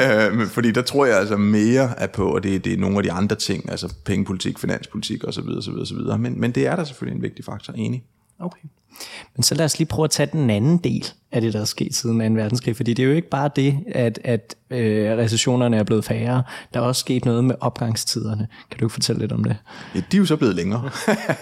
Fordi 0.57 0.71
der 0.71 0.83
tror 0.83 1.07
jeg 1.07 1.18
altså 1.18 1.37
mere 1.37 1.95
er 1.99 2.07
på, 2.07 2.35
og 2.35 2.42
det, 2.42 2.64
det 2.64 2.73
er 2.73 2.77
nogle 2.77 2.97
af 2.97 3.03
de 3.03 3.12
andre 3.12 3.37
ting, 3.37 3.71
altså 3.71 3.95
pengepolitik, 4.05 4.59
finanspolitik 4.59 5.25
osv. 5.25 5.49
osv., 5.59 5.73
osv. 5.73 6.18
Men, 6.18 6.40
men 6.40 6.53
det 6.53 6.66
er 6.66 6.77
der 6.77 6.85
selvfølgelig 6.85 7.16
en 7.16 7.23
vigtig 7.23 7.45
faktor, 7.45 7.73
enig. 7.73 8.05
Okay. 8.42 8.68
Men 9.37 9.42
så 9.42 9.55
lad 9.55 9.64
os 9.64 9.78
lige 9.78 9.88
prøve 9.88 10.05
at 10.05 10.11
tage 10.11 10.28
den 10.33 10.50
anden 10.50 10.78
del 10.78 11.07
af 11.33 11.40
det, 11.40 11.52
der 11.52 11.61
er 11.61 11.64
sket 11.64 11.94
siden 11.94 12.35
2. 12.35 12.40
verdenskrig, 12.40 12.76
fordi 12.76 12.94
det 12.94 13.02
er 13.02 13.07
jo 13.07 13.14
ikke 13.14 13.28
bare 13.28 13.50
det, 13.57 13.78
at, 13.87 14.18
at 14.24 14.55
øh, 14.70 15.18
recessionerne 15.18 15.76
er 15.76 15.83
blevet 15.83 16.05
færre. 16.05 16.42
Der 16.74 16.81
er 16.81 16.85
også 16.85 17.00
sket 17.00 17.24
noget 17.24 17.44
med 17.44 17.55
opgangstiderne. 17.61 18.48
Kan 18.70 18.78
du 18.78 18.85
ikke 18.85 18.92
fortælle 18.92 19.20
lidt 19.20 19.33
om 19.33 19.44
det? 19.44 19.57
Ja, 19.94 20.02
de 20.12 20.16
er 20.16 20.18
jo 20.18 20.26
så 20.26 20.37
blevet 20.37 20.55
længere. 20.55 20.90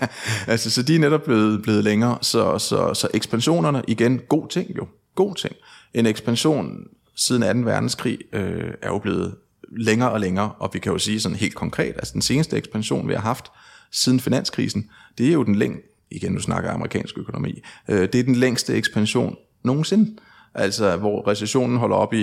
altså, 0.46 0.70
så 0.70 0.82
de 0.82 0.94
er 0.94 0.98
netop 0.98 1.22
blevet, 1.22 1.62
blevet 1.62 1.84
længere, 1.84 2.18
så, 2.20 2.58
så, 2.58 2.94
så 2.94 3.08
ekspansionerne, 3.14 3.82
igen, 3.88 4.20
god 4.28 4.48
ting 4.48 4.76
jo. 4.76 4.86
God 5.14 5.34
ting. 5.34 5.54
En 5.94 6.06
ekspansion 6.06 6.76
siden 7.16 7.62
2. 7.62 7.70
verdenskrig 7.70 8.18
øh, 8.32 8.72
er 8.82 8.88
jo 8.88 8.98
blevet 8.98 9.34
længere 9.76 10.10
og 10.10 10.20
længere, 10.20 10.52
og 10.58 10.70
vi 10.72 10.78
kan 10.78 10.92
jo 10.92 10.98
sige 10.98 11.20
sådan 11.20 11.36
helt 11.36 11.54
konkret, 11.54 11.94
altså 11.96 12.12
den 12.12 12.22
seneste 12.22 12.56
ekspansion, 12.56 13.08
vi 13.08 13.14
har 13.14 13.20
haft 13.20 13.50
siden 13.92 14.20
finanskrisen, 14.20 14.90
det 15.18 15.28
er 15.28 15.32
jo 15.32 15.44
den 15.44 15.54
læng, 15.54 15.76
igen 16.11 16.33
nu 16.33 16.40
snakker 16.40 16.68
jeg 16.68 16.75
amerikansk 16.75 17.18
økonomi, 17.18 17.62
øh, 17.88 18.01
det 18.01 18.14
er 18.14 18.23
den 18.23 18.37
længste 18.37 18.75
ekspansion 18.75 19.37
nogensinde. 19.64 20.16
Altså 20.55 20.96
hvor 20.96 21.29
recessionen 21.29 21.77
holder 21.77 21.96
op 21.96 22.14
i, 22.14 22.23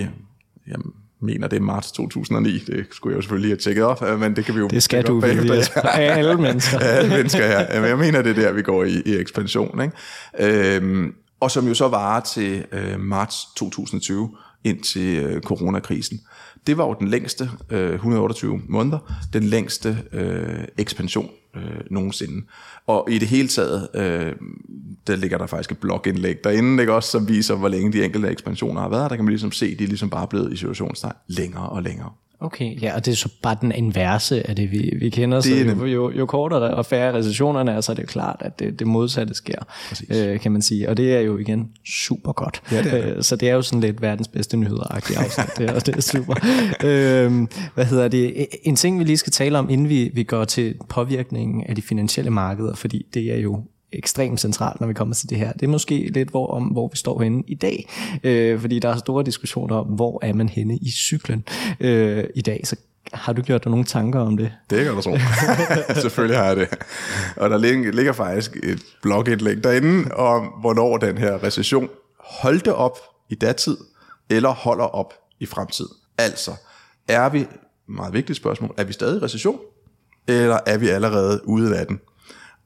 jeg 0.68 0.76
mener 1.22 1.48
det 1.48 1.58
er 1.58 1.62
marts 1.62 1.92
2009, 1.92 2.60
det 2.60 2.86
skulle 2.92 3.14
jeg 3.14 3.18
jo 3.18 3.22
selvfølgelig 3.22 3.50
have 3.50 3.58
tjekket 3.58 3.84
op, 3.84 4.04
øh, 4.04 4.20
men 4.20 4.36
det 4.36 4.46
kan 4.46 4.56
vi 4.56 4.60
jo... 4.60 4.68
Det 4.68 4.84
skal 4.84 5.04
du, 5.04 5.22
Af 5.24 6.18
alle 6.18 6.36
mennesker. 6.36 6.80
alle 6.80 7.10
mennesker 7.10 7.48
her. 7.48 7.82
Men 7.82 7.90
jeg 7.90 7.98
mener, 7.98 8.22
det 8.22 8.30
er 8.30 8.42
der, 8.42 8.52
vi 8.52 8.62
går 8.62 8.84
i, 8.84 9.02
i 9.06 9.16
ekspansion. 9.16 9.82
Ikke? 9.82 10.76
Øhm, 10.76 11.14
og 11.40 11.52
som 11.52 11.68
jo 11.68 11.74
så 11.74 11.88
varer 11.88 12.22
til 12.22 12.66
øh, 12.72 13.00
marts 13.00 13.46
2020, 13.56 14.30
indtil 14.64 15.24
øh, 15.24 15.42
coronakrisen. 15.42 16.20
Det 16.68 16.78
var 16.78 16.86
jo 16.86 16.96
den 17.00 17.08
længste, 17.08 17.50
øh, 17.70 17.94
128 17.94 18.62
måneder, 18.68 19.28
den 19.34 19.44
længste 19.44 19.98
øh, 20.12 20.64
ekspansion 20.78 21.30
øh, 21.56 21.82
nogensinde. 21.92 22.46
Og 22.88 23.08
i 23.12 23.18
det 23.18 23.28
hele 23.28 23.48
taget, 23.48 23.88
øh, 23.96 24.36
der 25.08 25.16
ligger 25.16 25.38
der 25.38 25.46
faktisk 25.46 25.72
et 25.72 25.78
blogindlæg 25.78 26.44
derinde, 26.44 26.84
ikke 26.84 26.94
også, 26.94 27.10
som 27.10 27.28
viser, 27.28 27.56
hvor 27.56 27.68
længe 27.68 27.94
de 27.94 28.06
enkelte 28.06 28.30
ekspansioner 28.30 28.82
har 28.82 28.90
været. 28.90 29.10
Der 29.10 29.16
kan 29.16 29.26
man 29.26 29.32
ligesom 29.32 29.52
se, 29.52 29.66
at 29.66 29.80
de 29.80 29.84
er 29.84 29.88
ligesom 29.88 30.10
bare 30.10 30.28
blevet 30.28 30.54
i 30.54 30.56
situationstegn 30.56 31.14
længere 31.28 31.70
og 31.70 31.84
længere. 31.84 32.12
Okay, 32.40 32.82
ja, 32.82 32.96
og 32.96 33.06
det 33.06 33.12
er 33.12 33.16
så 33.16 33.30
bare 33.42 33.58
den 33.62 33.72
inverse 33.72 34.50
af 34.50 34.56
det, 34.56 34.72
vi, 34.72 34.94
vi 35.00 35.10
kender. 35.10 35.42
Så 35.42 35.56
jo, 35.56 35.86
jo, 35.86 36.12
jo 36.12 36.26
kortere 36.26 36.62
og 36.62 36.86
færre 36.86 37.14
recessionerne 37.14 37.72
er, 37.72 37.82
så 37.82 37.92
er 37.92 37.94
det 37.94 38.04
jo 38.04 38.08
klart, 38.08 38.36
at 38.40 38.60
det, 38.60 38.80
det 38.80 38.88
modsatte 38.88 39.34
sker, 39.34 39.60
øh, 40.10 40.40
kan 40.40 40.52
man 40.52 40.62
sige. 40.62 40.90
Og 40.90 40.98
det 40.98 41.16
er 41.16 41.20
jo 41.20 41.38
igen 41.38 41.72
super 41.86 42.32
godt. 42.32 42.62
Ja, 42.72 42.84
det 42.84 42.92
det. 42.92 43.16
Øh, 43.16 43.24
så 43.24 43.36
det 43.36 43.50
er 43.50 43.54
jo 43.54 43.62
sådan 43.62 43.82
lidt 43.82 44.02
verdens 44.02 44.28
bedste 44.28 44.58
nyheder-agtigt 44.58 45.20
afsnit, 45.20 45.58
det, 45.58 45.70
og 45.70 45.86
det 45.86 45.96
er 45.96 46.02
super. 46.02 46.36
øh, 46.84 47.48
hvad 47.74 47.86
hedder 47.86 48.08
det? 48.08 48.48
En 48.64 48.76
ting, 48.76 49.00
vi 49.00 49.04
lige 49.04 49.18
skal 49.18 49.32
tale 49.32 49.60
om, 49.60 49.70
inden 49.70 49.90
vi, 49.90 50.12
vi 50.14 50.24
går 50.24 50.46
til 50.46 50.76
påvirkningen 50.90 51.64
af 51.64 51.76
de 51.76 51.82
finansielle 51.82 52.32
markeder, 52.32 52.76
fordi 52.76 53.06
det 53.14 53.34
er 53.34 53.38
jo 53.38 53.64
ekstremt 53.98 54.40
centralt, 54.40 54.82
når 54.82 54.88
vi 54.88 54.94
kommer 54.94 55.16
til 55.16 55.30
det 55.30 55.38
her. 55.38 55.54
Det 55.54 55.64
er 55.64 55.68
måske 55.68 56.10
lidt, 56.14 56.30
hvor, 56.30 56.48
om, 56.48 56.64
hvor 56.64 56.88
vi 56.88 56.98
står 56.98 57.22
henne 57.22 57.44
i 57.48 57.56
dag, 57.56 57.90
øh, 58.24 58.60
fordi 58.60 58.80
der 58.80 58.90
er 58.90 58.98
store 58.98 59.24
diskussioner 59.24 59.76
om, 59.76 59.86
hvor 59.86 60.20
er 60.26 60.34
man 60.34 60.50
henne 60.50 60.78
i 60.78 60.92
cyklen 60.92 61.46
øh, 61.80 62.24
i 62.36 62.42
dag. 62.42 62.62
Så 62.64 62.76
har 63.14 63.34
du 63.34 63.42
gjort 63.42 63.64
dig 63.64 63.70
nogle 63.70 63.86
tanker 63.86 64.20
om 64.20 64.38
det? 64.38 64.52
Det 64.70 64.86
kan 64.86 64.96
du 64.96 65.02
tro. 65.02 65.16
Selvfølgelig 66.02 66.38
har 66.38 66.46
jeg 66.46 66.56
det. 66.56 66.68
Og 67.36 67.50
der 67.50 67.58
ligger 67.92 68.14
faktisk 68.14 68.56
et 68.64 68.84
blogindlæg 69.02 69.64
derinde 69.64 70.12
om, 70.12 70.44
hvornår 70.46 70.98
den 70.98 71.18
her 71.18 71.44
recession 71.44 71.90
holdte 72.20 72.76
op 72.76 72.98
i 73.30 73.36
datid, 73.36 73.78
eller 74.30 74.50
holder 74.50 74.86
op 74.86 75.14
i 75.40 75.46
fremtid. 75.46 75.88
Altså, 76.18 76.52
er 77.08 77.30
vi, 77.30 77.46
meget 77.88 78.14
vigtigt 78.14 78.38
spørgsmål, 78.38 78.74
er 78.78 78.84
vi 78.84 78.94
stadig 78.94 79.22
i 79.22 79.24
recession, 79.26 79.60
eller 80.28 80.60
er 80.66 80.78
vi 80.78 80.88
allerede 80.88 81.42
ude 81.48 81.78
af 81.78 81.88
den? 81.88 82.00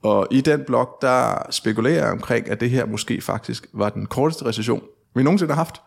Og 0.03 0.27
i 0.31 0.41
den 0.41 0.63
blog, 0.67 0.89
der 1.01 1.47
spekulerer 1.49 2.03
jeg 2.03 2.11
omkring, 2.11 2.49
at 2.49 2.59
det 2.59 2.69
her 2.69 2.85
måske 2.85 3.21
faktisk 3.21 3.67
var 3.73 3.89
den 3.89 4.05
korteste 4.05 4.45
recession, 4.45 4.83
vi 5.15 5.23
nogensinde 5.23 5.53
har 5.53 5.63
haft. 5.63 5.81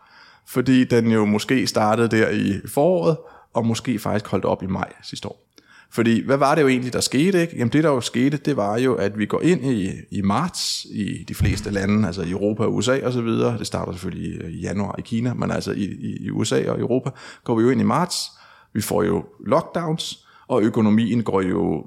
Fordi 0.47 0.83
den 0.83 1.11
jo 1.11 1.25
måske 1.25 1.67
startede 1.67 2.07
der 2.07 2.29
i 2.29 2.61
foråret, 2.67 3.17
og 3.53 3.65
måske 3.65 3.99
faktisk 3.99 4.27
holdt 4.27 4.45
op 4.45 4.63
i 4.63 4.67
maj 4.67 4.93
sidste 5.03 5.27
år. 5.27 5.45
Fordi 5.91 6.25
hvad 6.25 6.37
var 6.37 6.55
det 6.55 6.61
jo 6.61 6.67
egentlig, 6.67 6.93
der 6.93 6.99
skete? 6.99 7.41
Ikke? 7.41 7.57
Jamen 7.57 7.73
det, 7.73 7.83
der 7.83 7.89
jo 7.89 8.01
skete, 8.01 8.37
det 8.37 8.57
var 8.57 8.77
jo, 8.77 8.95
at 8.95 9.17
vi 9.17 9.25
går 9.25 9.41
ind 9.41 9.65
i, 9.65 9.91
i 10.11 10.21
marts 10.21 10.85
i 10.91 11.23
de 11.27 11.35
fleste 11.35 11.71
lande, 11.71 12.07
altså 12.07 12.21
i 12.21 12.31
Europa 12.31 12.63
og 12.63 12.75
USA 12.75 13.05
og 13.05 13.13
så 13.13 13.21
videre. 13.21 13.57
Det 13.57 13.67
starter 13.67 13.91
selvfølgelig 13.91 14.49
i, 14.49 14.57
i 14.57 14.61
januar 14.61 14.95
i 14.97 15.01
Kina, 15.01 15.33
men 15.33 15.51
altså 15.51 15.71
i, 15.71 15.83
i, 15.83 16.25
i 16.25 16.29
USA 16.29 16.71
og 16.71 16.79
Europa 16.79 17.09
går 17.43 17.55
vi 17.55 17.63
jo 17.63 17.69
ind 17.69 17.81
i 17.81 17.83
marts. 17.83 18.31
Vi 18.73 18.81
får 18.81 19.03
jo 19.03 19.25
lockdowns, 19.45 20.25
og 20.47 20.63
økonomien 20.63 21.23
går 21.23 21.41
jo 21.41 21.85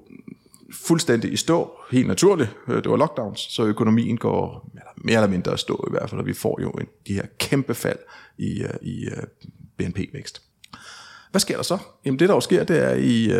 fuldstændig 0.72 1.33
i 1.33 1.37
stå, 1.37 1.70
helt 1.90 2.07
naturligt. 2.07 2.57
Øh, 2.68 2.76
det 2.76 2.90
var 2.90 2.96
lockdowns, 2.96 3.40
så 3.40 3.64
økonomien 3.64 4.16
går 4.16 4.70
mere 4.96 5.16
eller 5.16 5.28
mindre 5.28 5.59
stå 5.59 5.85
i 5.88 5.90
hvert 5.90 6.11
fald, 6.11 6.20
og 6.20 6.26
vi 6.26 6.35
får 6.35 6.59
jo 6.62 6.70
en, 6.70 6.87
de 7.07 7.14
her 7.14 7.26
kæmpe 7.38 7.74
fald 7.74 7.98
i, 8.38 8.62
øh, 8.62 8.74
i 8.83 9.04
øh, 9.04 9.22
BNP-vækst. 9.76 10.42
Hvad 11.31 11.40
sker 11.40 11.57
der 11.57 11.62
så? 11.62 11.78
Jamen 12.04 12.18
det 12.18 12.28
der 12.28 12.35
jo 12.35 12.40
sker, 12.40 12.64
det 12.64 12.78
er 12.78 12.94
i 12.94 13.31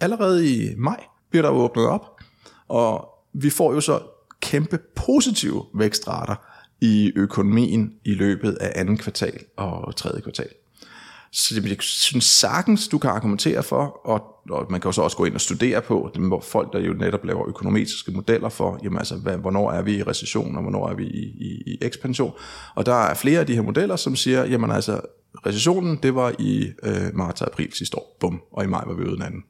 allerede 0.00 0.54
i 0.54 0.74
maj 0.76 1.04
bliver 1.30 1.42
der 1.42 1.50
åbnet 1.50 1.86
op, 1.86 2.20
og 2.68 3.08
vi 3.32 3.50
får 3.50 3.74
jo 3.74 3.80
så 3.80 4.00
kæmpe 4.40 4.78
positive 4.94 5.64
vækstrater 5.74 6.34
i 6.80 7.12
økonomien 7.16 7.94
i 8.04 8.14
løbet 8.14 8.52
af 8.52 8.72
andet 8.80 9.00
kvartal 9.00 9.44
og 9.56 9.96
tredje 9.96 10.20
kvartal. 10.20 10.48
Så 11.38 11.60
jeg 11.64 11.76
synes 11.80 12.24
sagtens, 12.24 12.88
du 12.88 12.98
kan 12.98 13.10
argumentere 13.10 13.62
for, 13.62 14.00
og, 14.04 14.22
og 14.50 14.66
man 14.70 14.80
kan 14.80 14.88
jo 14.88 14.92
så 14.92 15.02
også 15.02 15.16
gå 15.16 15.24
ind 15.24 15.34
og 15.34 15.40
studere 15.40 15.82
på, 15.82 16.10
hvor 16.14 16.40
folk, 16.40 16.72
der 16.72 16.80
jo 16.80 16.92
netop 16.92 17.24
laver 17.24 17.48
økonomiske 17.48 18.12
modeller 18.12 18.48
for, 18.48 18.80
jamen 18.82 18.98
altså, 18.98 19.16
hvad, 19.16 19.36
hvornår 19.36 19.72
er 19.72 19.82
vi 19.82 19.96
i 19.96 20.02
recession, 20.02 20.56
og 20.56 20.62
hvornår 20.62 20.88
er 20.88 20.94
vi 20.94 21.06
i, 21.06 21.22
i, 21.22 21.62
i 21.66 21.78
ekspansion. 21.82 22.32
Og 22.74 22.86
der 22.86 22.94
er 22.94 23.14
flere 23.14 23.40
af 23.40 23.46
de 23.46 23.54
her 23.54 23.62
modeller, 23.62 23.96
som 23.96 24.16
siger, 24.16 24.44
jamen 24.44 24.70
altså, 24.70 25.00
recessionen, 25.46 25.98
det 26.02 26.14
var 26.14 26.34
i 26.38 26.72
øh, 26.82 27.14
marts 27.14 27.40
og 27.40 27.46
april 27.46 27.72
sidste 27.72 27.98
år, 27.98 28.16
bum, 28.20 28.42
og 28.52 28.64
i 28.64 28.66
maj 28.66 28.84
var 28.86 28.94
vi 28.94 29.04
uden 29.04 29.22
anden. 29.22 29.44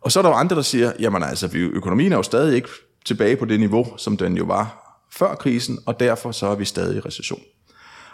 Og 0.00 0.12
så 0.12 0.20
er 0.20 0.22
der 0.22 0.30
jo 0.30 0.36
andre, 0.36 0.56
der 0.56 0.62
siger, 0.62 0.92
jamen 1.00 1.22
altså, 1.22 1.48
vi, 1.48 1.58
økonomien 1.58 2.12
er 2.12 2.16
jo 2.16 2.22
stadig 2.22 2.54
ikke 2.56 2.68
tilbage 3.04 3.36
på 3.36 3.44
det 3.44 3.60
niveau, 3.60 3.86
som 3.96 4.16
den 4.16 4.36
jo 4.36 4.44
var 4.44 4.96
før 5.12 5.34
krisen, 5.34 5.78
og 5.86 6.00
derfor 6.00 6.32
så 6.32 6.46
er 6.46 6.54
vi 6.54 6.64
stadig 6.64 6.96
i 6.96 7.00
recession. 7.00 7.40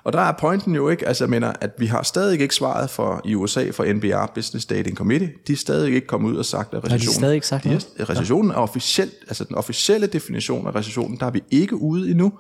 Og 0.04 0.12
der 0.12 0.20
er 0.20 0.32
pointen 0.40 0.74
jo 0.74 0.88
ikke, 0.88 1.08
altså 1.08 1.24
jeg 1.24 1.30
mener, 1.30 1.52
at 1.60 1.70
vi 1.78 1.86
har 1.86 2.02
stadig 2.02 2.40
ikke 2.40 2.54
svaret 2.54 2.90
for 2.90 3.20
i 3.24 3.34
USA 3.34 3.70
for 3.70 3.92
NBR 3.92 4.32
Business 4.34 4.66
Dating 4.66 4.96
Committee. 4.96 5.32
De 5.46 5.52
er 5.52 5.56
stadig 5.56 5.94
ikke 5.94 6.06
kommet 6.06 6.30
ud 6.30 6.36
og 6.36 6.44
sagt, 6.44 6.74
at 6.74 6.84
recessionen, 6.84 7.06
er, 7.06 7.10
de 7.10 7.14
stadig 7.14 7.34
ikke 7.34 7.46
sagt 7.46 7.64
de 7.64 7.80
er, 7.98 8.10
recessionen 8.10 8.50
er 8.50 8.54
officielt, 8.54 9.14
altså 9.22 9.44
den 9.44 9.56
officielle 9.56 10.06
definition 10.06 10.66
af 10.66 10.74
recessionen, 10.74 11.16
der 11.20 11.26
er 11.26 11.30
vi 11.30 11.42
ikke 11.50 11.76
ude 11.76 12.10
endnu. 12.10 12.32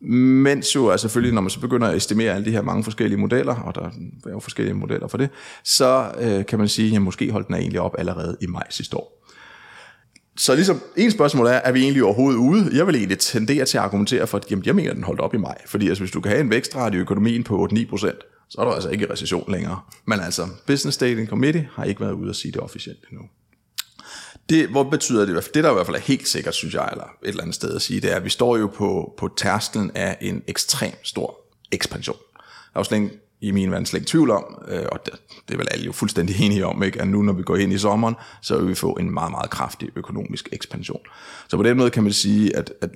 Mens 0.00 0.74
jo 0.74 0.90
altså 0.90 1.04
selvfølgelig, 1.04 1.34
når 1.34 1.40
man 1.40 1.50
så 1.50 1.60
begynder 1.60 1.88
at 1.88 1.96
estimere 1.96 2.34
alle 2.34 2.44
de 2.44 2.50
her 2.50 2.62
mange 2.62 2.84
forskellige 2.84 3.18
modeller, 3.18 3.54
og 3.54 3.74
der 3.74 3.80
er 4.26 4.30
jo 4.30 4.40
forskellige 4.40 4.74
modeller 4.74 5.08
for 5.08 5.18
det, 5.18 5.30
så 5.64 6.10
øh, 6.20 6.46
kan 6.46 6.58
man 6.58 6.68
sige, 6.68 6.96
at 6.96 7.02
måske 7.02 7.30
holdt 7.32 7.46
den 7.46 7.54
egentlig 7.54 7.80
op 7.80 7.94
allerede 7.98 8.36
i 8.40 8.46
maj 8.46 8.66
sidste 8.70 8.96
år. 8.96 9.27
Så 10.38 10.54
ligesom, 10.54 10.82
en 10.96 11.10
spørgsmål 11.10 11.46
er, 11.46 11.50
er 11.50 11.72
vi 11.72 11.82
egentlig 11.82 12.04
overhovedet 12.04 12.38
ude? 12.38 12.70
Jeg 12.76 12.86
vil 12.86 12.96
egentlig 12.96 13.18
tendere 13.18 13.64
til 13.64 13.78
at 13.78 13.84
argumentere 13.84 14.26
for, 14.26 14.38
at 14.38 14.50
jamen, 14.50 14.64
jeg 14.64 14.74
mener, 14.74 14.90
at 14.90 14.96
den 14.96 15.04
holdt 15.04 15.20
op 15.20 15.34
i 15.34 15.36
maj. 15.36 15.56
Fordi 15.66 15.88
altså, 15.88 16.02
hvis 16.02 16.10
du 16.10 16.20
kan 16.20 16.30
have 16.30 16.40
en 16.40 16.50
vækstrate 16.50 16.96
i 16.96 17.00
økonomien 17.00 17.44
på 17.44 17.68
8-9%, 17.72 18.46
så 18.48 18.60
er 18.60 18.64
du 18.64 18.70
altså 18.70 18.88
ikke 18.88 19.04
i 19.04 19.10
recession 19.10 19.52
længere. 19.52 19.80
Men 20.04 20.20
altså, 20.20 20.48
Business 20.66 20.98
Dating 20.98 21.28
Committee 21.28 21.68
har 21.72 21.84
ikke 21.84 22.00
været 22.00 22.12
ude 22.12 22.30
at 22.30 22.36
sige 22.36 22.52
det 22.52 22.60
officielt 22.60 22.98
endnu. 23.10 23.24
Det, 24.48 24.68
hvor 24.68 24.82
betyder 24.82 25.26
det? 25.26 25.54
Det, 25.54 25.64
der 25.64 25.70
i 25.70 25.74
hvert 25.74 25.86
fald 25.86 25.96
er 25.96 26.00
helt 26.00 26.28
sikkert, 26.28 26.54
synes 26.54 26.74
jeg, 26.74 26.88
eller 26.92 27.04
et 27.04 27.28
eller 27.28 27.42
andet 27.42 27.54
sted 27.54 27.74
at 27.74 27.82
sige, 27.82 28.00
det 28.00 28.12
er, 28.12 28.16
at 28.16 28.24
vi 28.24 28.30
står 28.30 28.56
jo 28.56 28.66
på, 28.66 29.14
på 29.18 29.30
tærsklen 29.36 29.90
af 29.94 30.18
en 30.20 30.42
ekstrem 30.46 30.92
stor 31.02 31.40
ekspansion. 31.72 32.16
Der 32.36 32.40
er 32.74 32.80
jo 32.80 32.84
slet 32.84 33.10
i 33.40 33.50
min 33.50 33.70
verden 33.70 33.86
slet 33.86 34.00
ikke 34.00 34.10
tvivl 34.10 34.30
om, 34.30 34.44
øh, 34.68 34.82
og 34.92 35.06
det, 35.06 35.14
det 35.48 35.54
er 35.54 35.58
vel 35.58 35.68
alle 35.70 35.84
jo 35.84 35.92
fuldstændig 35.92 36.40
enige 36.44 36.66
om, 36.66 36.82
ikke? 36.82 37.00
at 37.00 37.08
nu 37.08 37.22
når 37.22 37.32
vi 37.32 37.42
går 37.42 37.56
ind 37.56 37.72
i 37.72 37.78
sommeren, 37.78 38.14
så 38.42 38.58
vil 38.58 38.68
vi 38.68 38.74
få 38.74 38.92
en 38.92 39.10
meget, 39.10 39.30
meget 39.30 39.50
kraftig 39.50 39.88
økonomisk 39.96 40.48
ekspansion. 40.52 41.00
Så 41.48 41.56
på 41.56 41.62
den 41.62 41.76
måde 41.76 41.90
kan 41.90 42.02
man 42.02 42.12
sige, 42.12 42.56
at, 42.56 42.72
at, 42.80 42.90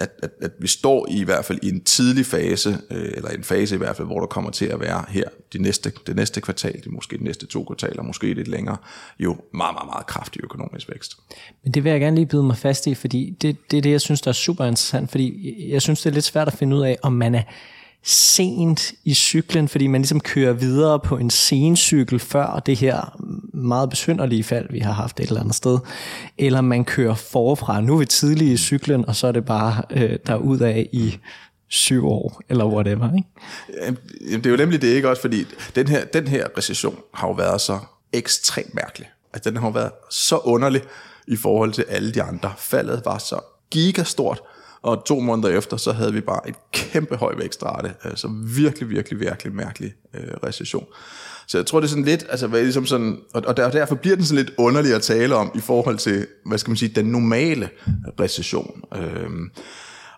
at, 0.00 0.10
at, 0.22 0.30
at 0.42 0.50
vi 0.60 0.66
står 0.66 1.06
i, 1.08 1.20
i 1.20 1.24
hvert 1.24 1.44
fald 1.44 1.58
i 1.62 1.68
en 1.68 1.84
tidlig 1.84 2.26
fase, 2.26 2.78
øh, 2.90 3.12
eller 3.14 3.30
en 3.30 3.44
fase 3.44 3.74
i 3.74 3.78
hvert 3.78 3.96
fald, 3.96 4.08
hvor 4.08 4.20
der 4.20 4.26
kommer 4.26 4.50
til 4.50 4.66
at 4.66 4.80
være 4.80 5.04
her 5.08 5.24
de 5.52 5.58
næste, 5.58 5.92
det 6.06 6.16
næste 6.16 6.40
kvartal, 6.40 6.80
de 6.84 6.90
måske 6.90 7.18
de 7.18 7.24
næste 7.24 7.46
to 7.46 7.64
kvartaler, 7.64 8.02
måske 8.02 8.34
lidt 8.34 8.48
længere, 8.48 8.76
jo 9.18 9.36
meget, 9.54 9.74
meget, 9.74 9.86
meget 9.86 10.06
kraftig 10.06 10.44
økonomisk 10.44 10.88
vækst. 10.88 11.16
Men 11.64 11.74
det 11.74 11.84
vil 11.84 11.90
jeg 11.90 12.00
gerne 12.00 12.16
lige 12.16 12.26
byde 12.26 12.42
mig 12.42 12.56
fast 12.56 12.86
i, 12.86 12.94
fordi 12.94 13.36
det, 13.42 13.56
det 13.70 13.76
er 13.76 13.82
det, 13.82 13.90
jeg 13.90 14.00
synes, 14.00 14.20
der 14.20 14.28
er 14.28 14.32
super 14.32 14.64
interessant, 14.64 15.10
fordi 15.10 15.54
jeg 15.72 15.82
synes, 15.82 16.02
det 16.02 16.10
er 16.10 16.14
lidt 16.14 16.24
svært 16.24 16.48
at 16.48 16.54
finde 16.54 16.76
ud 16.76 16.82
af, 16.82 16.98
om 17.02 17.12
man 17.12 17.34
er 17.34 17.42
sent 18.08 18.92
i 19.04 19.14
cyklen, 19.14 19.68
fordi 19.68 19.86
man 19.86 20.00
ligesom 20.00 20.20
kører 20.20 20.52
videre 20.52 21.00
på 21.00 21.16
en 21.16 21.30
sencykel 21.30 22.18
før 22.18 22.62
det 22.66 22.76
her 22.76 23.16
meget 23.54 23.90
besynderlige 23.90 24.44
fald, 24.44 24.66
vi 24.70 24.78
har 24.78 24.92
haft 24.92 25.20
et 25.20 25.28
eller 25.28 25.40
andet 25.40 25.54
sted, 25.54 25.78
eller 26.38 26.60
man 26.60 26.84
kører 26.84 27.14
forfra. 27.14 27.80
Nu 27.80 27.94
er 27.94 27.98
vi 27.98 28.06
tidlige 28.06 28.52
i 28.52 28.56
cyklen, 28.56 29.08
og 29.08 29.16
så 29.16 29.26
er 29.26 29.32
det 29.32 29.44
bare 29.44 29.82
øh, 29.90 30.18
af 30.60 30.88
i 30.92 31.18
syv 31.68 32.06
år, 32.06 32.40
eller 32.48 32.64
whatever. 32.66 33.10
Ikke? 33.16 34.36
Det 34.36 34.46
er 34.46 34.50
jo 34.50 34.56
nemlig 34.56 34.82
det, 34.82 34.88
ikke 34.88 35.08
også? 35.08 35.22
Fordi 35.22 35.44
den 35.74 35.88
her, 35.88 36.04
den 36.04 36.28
her 36.28 36.46
recession 36.58 36.96
har 37.14 37.28
jo 37.28 37.34
været 37.34 37.60
så 37.60 37.78
ekstremt 38.12 38.74
mærkelig. 38.74 39.08
Altså, 39.32 39.50
den 39.50 39.58
har 39.58 39.66
jo 39.66 39.72
været 39.72 39.92
så 40.10 40.36
underlig 40.36 40.82
i 41.28 41.36
forhold 41.36 41.72
til 41.72 41.84
alle 41.88 42.12
de 42.12 42.22
andre. 42.22 42.52
Faldet 42.58 43.02
var 43.04 43.18
så 43.18 43.40
gigastort, 43.70 44.42
og 44.86 45.04
to 45.04 45.20
måneder 45.20 45.48
efter, 45.48 45.76
så 45.76 45.92
havde 45.92 46.12
vi 46.12 46.20
bare 46.20 46.48
et 46.48 46.54
kæmpe 46.72 47.16
høj 47.16 47.34
vækstrate. 47.38 47.94
Altså 48.02 48.28
virkelig, 48.56 48.90
virkelig, 48.90 49.20
virkelig 49.20 49.54
mærkelig 49.54 49.94
øh, 50.14 50.28
recession. 50.44 50.86
Så 51.46 51.58
jeg 51.58 51.66
tror, 51.66 51.80
det 51.80 51.86
er 51.86 51.90
sådan 51.90 52.04
lidt, 52.04 52.26
altså 52.28 52.46
hvad, 52.46 52.62
ligesom 52.62 52.86
sådan, 52.86 53.18
og, 53.34 53.42
og 53.46 53.56
derfor 53.56 53.94
bliver 53.94 54.16
den 54.16 54.24
sådan 54.24 54.44
lidt 54.44 54.54
underlig 54.58 54.94
at 54.94 55.02
tale 55.02 55.34
om 55.34 55.50
i 55.54 55.60
forhold 55.60 55.98
til, 55.98 56.26
hvad 56.44 56.58
skal 56.58 56.70
man 56.70 56.76
sige, 56.76 56.88
den 56.94 57.06
normale 57.06 57.68
recession. 58.20 58.82
Øhm, 58.96 59.50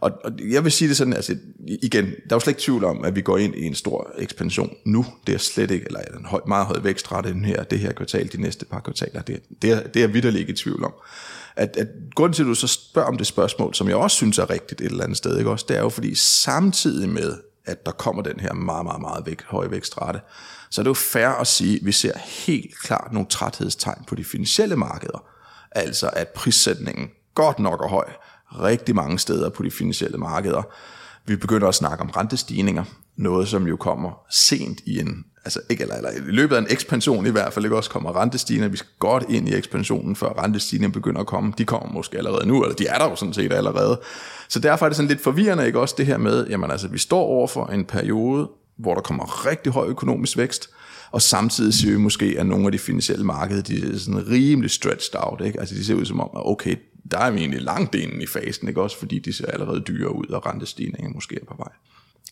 og, 0.00 0.12
og 0.24 0.32
jeg 0.50 0.64
vil 0.64 0.72
sige 0.72 0.88
det 0.88 0.96
sådan, 0.96 1.12
altså 1.12 1.36
igen, 1.82 2.04
der 2.04 2.10
er 2.30 2.36
jo 2.36 2.40
slet 2.40 2.50
ikke 2.50 2.62
tvivl 2.62 2.84
om, 2.84 3.04
at 3.04 3.16
vi 3.16 3.20
går 3.20 3.38
ind 3.38 3.54
i 3.54 3.66
en 3.66 3.74
stor 3.74 4.10
ekspansion 4.18 4.74
nu. 4.86 5.06
Det 5.26 5.34
er 5.34 5.38
slet 5.38 5.70
ikke, 5.70 5.86
eller 5.86 6.00
en 6.00 6.24
høj, 6.24 6.40
meget 6.46 6.66
høj 6.66 6.78
vækstrate 6.82 7.28
den 7.28 7.44
her, 7.44 7.62
det 7.62 7.78
her 7.78 7.92
kvartal, 7.92 8.32
de 8.32 8.40
næste 8.40 8.64
par 8.64 8.80
kvartaler. 8.80 9.22
Det, 9.22 9.40
det, 9.62 9.70
er, 9.70 9.82
det 9.82 10.02
er 10.02 10.06
vidderligt 10.06 10.40
ikke 10.40 10.52
i 10.52 10.56
tvivl 10.56 10.84
om 10.84 10.92
at, 11.58 11.76
at 11.76 11.88
grunden 12.14 12.34
til, 12.34 12.42
at 12.42 12.46
du 12.46 12.54
så 12.54 12.66
spørger 12.66 13.08
om 13.08 13.16
det 13.16 13.26
spørgsmål, 13.26 13.74
som 13.74 13.88
jeg 13.88 13.96
også 13.96 14.16
synes 14.16 14.38
er 14.38 14.50
rigtigt 14.50 14.80
et 14.80 14.86
eller 14.86 15.04
andet 15.04 15.18
sted, 15.18 15.38
ikke 15.38 15.50
også, 15.50 15.64
det 15.68 15.76
er 15.76 15.80
jo 15.80 15.88
fordi 15.88 16.14
samtidig 16.14 17.08
med, 17.08 17.36
at 17.64 17.86
der 17.86 17.92
kommer 17.92 18.22
den 18.22 18.40
her 18.40 18.52
meget, 18.52 18.84
meget, 18.84 19.00
meget 19.00 19.26
væk, 19.26 19.42
høje 19.42 19.70
vækstrate, 19.70 20.20
så 20.70 20.80
er 20.80 20.82
det 20.82 20.88
jo 20.88 20.94
fair 20.94 21.28
at 21.28 21.46
sige, 21.46 21.76
at 21.76 21.86
vi 21.86 21.92
ser 21.92 22.18
helt 22.18 22.78
klart 22.78 23.12
nogle 23.12 23.28
træthedstegn 23.28 24.04
på 24.06 24.14
de 24.14 24.24
finansielle 24.24 24.76
markeder. 24.76 25.24
Altså 25.70 26.10
at 26.12 26.28
prissætningen 26.28 27.10
godt 27.34 27.58
nok 27.58 27.80
er 27.80 27.88
høj 27.88 28.08
rigtig 28.60 28.94
mange 28.94 29.18
steder 29.18 29.48
på 29.48 29.62
de 29.62 29.70
finansielle 29.70 30.18
markeder. 30.18 30.62
Vi 31.26 31.36
begynder 31.36 31.68
at 31.68 31.74
snakke 31.74 32.04
om 32.04 32.10
rentestigninger, 32.10 32.84
noget 33.16 33.48
som 33.48 33.66
jo 33.66 33.76
kommer 33.76 34.20
sent 34.30 34.80
i 34.86 34.98
en 34.98 35.24
altså 35.48 35.60
ikke, 35.68 35.82
eller, 35.82 35.96
eller 35.96 36.10
i 36.10 36.20
løbet 36.20 36.56
af 36.56 36.60
en 36.60 36.66
ekspansion 36.70 37.26
i 37.26 37.30
hvert 37.30 37.52
fald, 37.52 37.64
ikke 37.64 37.76
også 37.76 37.90
kommer 37.90 38.20
rentestigninger, 38.20 38.68
vi 38.68 38.76
skal 38.76 38.90
godt 38.98 39.24
ind 39.28 39.48
i 39.48 39.54
ekspansionen, 39.54 40.16
før 40.16 40.42
rentestigningerne 40.42 40.92
begynder 40.92 41.20
at 41.20 41.26
komme, 41.26 41.52
de 41.58 41.64
kommer 41.64 41.92
måske 41.92 42.18
allerede 42.18 42.48
nu, 42.48 42.62
eller 42.62 42.74
de 42.74 42.86
er 42.86 42.98
der 42.98 43.04
jo 43.04 43.16
sådan 43.16 43.34
set 43.34 43.52
allerede. 43.52 44.00
Så 44.48 44.58
derfor 44.58 44.86
er 44.86 44.88
det 44.88 44.96
sådan 44.96 45.08
lidt 45.08 45.20
forvirrende, 45.20 45.66
ikke 45.66 45.80
også 45.80 45.94
det 45.98 46.06
her 46.06 46.18
med, 46.18 46.46
jamen 46.46 46.70
altså, 46.70 46.88
vi 46.88 46.98
står 46.98 47.20
over 47.20 47.46
for 47.46 47.66
en 47.66 47.84
periode, 47.84 48.48
hvor 48.78 48.94
der 48.94 49.00
kommer 49.00 49.46
rigtig 49.46 49.72
høj 49.72 49.86
økonomisk 49.86 50.36
vækst, 50.36 50.70
og 51.10 51.22
samtidig 51.22 51.74
ser 51.74 51.90
vi 51.90 51.96
måske, 51.96 52.36
at 52.38 52.46
nogle 52.46 52.66
af 52.66 52.72
de 52.72 52.78
finansielle 52.78 53.24
markeder, 53.24 53.62
de 53.62 53.94
er 53.94 53.98
sådan 53.98 54.28
rimelig 54.30 54.70
stretched 54.70 55.20
out, 55.20 55.40
ikke? 55.44 55.60
altså 55.60 55.74
de 55.74 55.84
ser 55.84 55.94
ud 55.94 56.04
som 56.04 56.20
om, 56.20 56.30
okay, 56.32 56.76
der 57.10 57.18
er 57.18 57.30
vi 57.30 57.38
egentlig 57.38 57.62
langt 57.62 57.94
inden 57.94 58.22
i 58.22 58.26
fasen, 58.26 58.68
ikke 58.68 58.82
også, 58.82 58.98
fordi 58.98 59.18
de 59.18 59.32
ser 59.32 59.46
allerede 59.46 59.80
dyre 59.80 60.14
ud, 60.14 60.26
og 60.26 60.46
rentestigningen 60.46 61.14
måske 61.14 61.38
er 61.42 61.44
på 61.48 61.54
vej. 61.58 61.72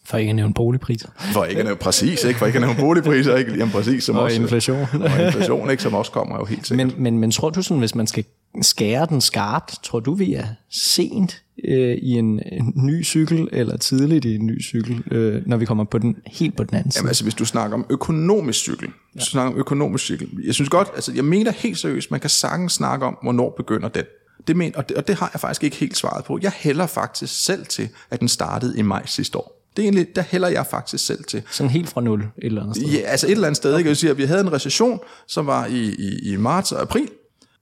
For 0.06 0.16
ikke 0.16 0.30
at 0.30 0.36
nævne 0.36 0.54
boligpriser. 0.54 1.08
For 1.32 1.44
ikke 1.44 1.58
at 1.58 1.64
nævne, 1.64 1.78
præcis, 1.78 2.24
ikke? 2.24 2.38
For 2.38 2.46
ikke 2.46 2.56
at 2.56 2.62
nævne 2.62 2.80
boligpriser, 2.80 3.36
ikke? 3.36 3.56
Jamen 3.56 3.72
præcis, 3.72 4.04
som 4.04 4.16
og 4.16 4.22
også, 4.22 4.42
inflation. 4.42 4.86
og 4.92 5.26
inflation, 5.26 5.70
ikke? 5.70 5.82
Som 5.82 5.94
også 5.94 6.12
kommer 6.12 6.36
jo 6.36 6.44
helt 6.44 6.66
sikkert. 6.66 6.86
Men, 6.86 7.02
men, 7.02 7.18
men 7.18 7.30
tror 7.30 7.50
du 7.50 7.62
sådan, 7.62 7.78
hvis 7.78 7.94
man 7.94 8.06
skal 8.06 8.24
skære 8.62 9.06
den 9.06 9.20
skarpt, 9.20 9.74
tror 9.82 10.00
du, 10.00 10.14
vi 10.14 10.34
er 10.34 10.46
sent 10.70 11.42
øh, 11.64 11.96
i 12.02 12.10
en, 12.12 12.40
en 12.52 12.72
ny 12.76 13.04
cykel, 13.04 13.48
eller 13.52 13.76
tidligt 13.76 14.24
i 14.24 14.34
en 14.34 14.46
ny 14.46 14.62
cykel, 14.62 15.02
øh, 15.10 15.42
når 15.46 15.56
vi 15.56 15.64
kommer 15.64 15.84
på 15.84 15.98
den, 15.98 16.16
helt 16.26 16.56
på 16.56 16.64
den 16.64 16.76
anden 16.76 16.90
side? 16.90 17.00
Jamen 17.00 17.08
altså, 17.08 17.24
hvis 17.24 17.34
du 17.34 17.44
snakker 17.44 17.76
om 17.76 17.86
økonomisk 17.90 18.58
cykel, 18.58 18.88
ja. 18.88 18.92
hvis 19.12 19.24
du 19.24 19.30
snakker 19.30 19.52
om 19.52 19.58
økonomisk 19.58 20.04
cykel, 20.04 20.28
jeg 20.44 20.54
synes 20.54 20.70
godt, 20.70 20.88
altså 20.94 21.12
jeg 21.12 21.24
mener 21.24 21.52
helt 21.52 21.78
seriøst, 21.78 22.10
man 22.10 22.20
kan 22.20 22.30
sagtens 22.30 22.72
snakke 22.72 23.06
om, 23.06 23.18
hvornår 23.22 23.54
begynder 23.56 23.88
den. 23.88 24.04
Det 24.46 24.56
men, 24.56 24.76
og, 24.76 24.88
det, 24.88 24.96
og 24.96 25.08
det 25.08 25.16
har 25.16 25.30
jeg 25.34 25.40
faktisk 25.40 25.64
ikke 25.64 25.76
helt 25.76 25.96
svaret 25.96 26.24
på. 26.24 26.38
Jeg 26.42 26.52
hælder 26.56 26.86
faktisk 26.86 27.44
selv 27.44 27.66
til, 27.66 27.88
at 28.10 28.20
den 28.20 28.28
startede 28.28 28.78
i 28.78 28.82
maj 28.82 29.06
sidste 29.06 29.38
år. 29.38 29.55
Det 29.76 29.82
er 29.82 29.86
egentlig, 29.86 30.16
der 30.16 30.22
hælder 30.22 30.48
jeg 30.48 30.66
faktisk 30.66 31.06
selv 31.06 31.24
til. 31.24 31.42
Sådan 31.50 31.70
helt 31.70 31.88
fra 31.88 32.00
nul 32.00 32.20
et 32.20 32.28
eller 32.36 32.62
andet 32.62 32.76
sted? 32.76 32.88
Ja, 32.88 32.98
altså 32.98 33.26
et 33.26 33.30
eller 33.30 33.46
andet 33.46 33.56
sted. 33.56 33.70
Okay. 33.70 33.78
Ikke? 33.78 33.88
Jeg 33.88 33.96
sige, 33.96 34.10
at 34.10 34.18
vi 34.18 34.24
havde 34.24 34.40
en 34.40 34.52
recession, 34.52 35.00
som 35.26 35.46
var 35.46 35.66
i, 35.66 35.94
i, 35.98 36.32
i 36.32 36.36
marts 36.36 36.72
og 36.72 36.82
april, 36.82 37.08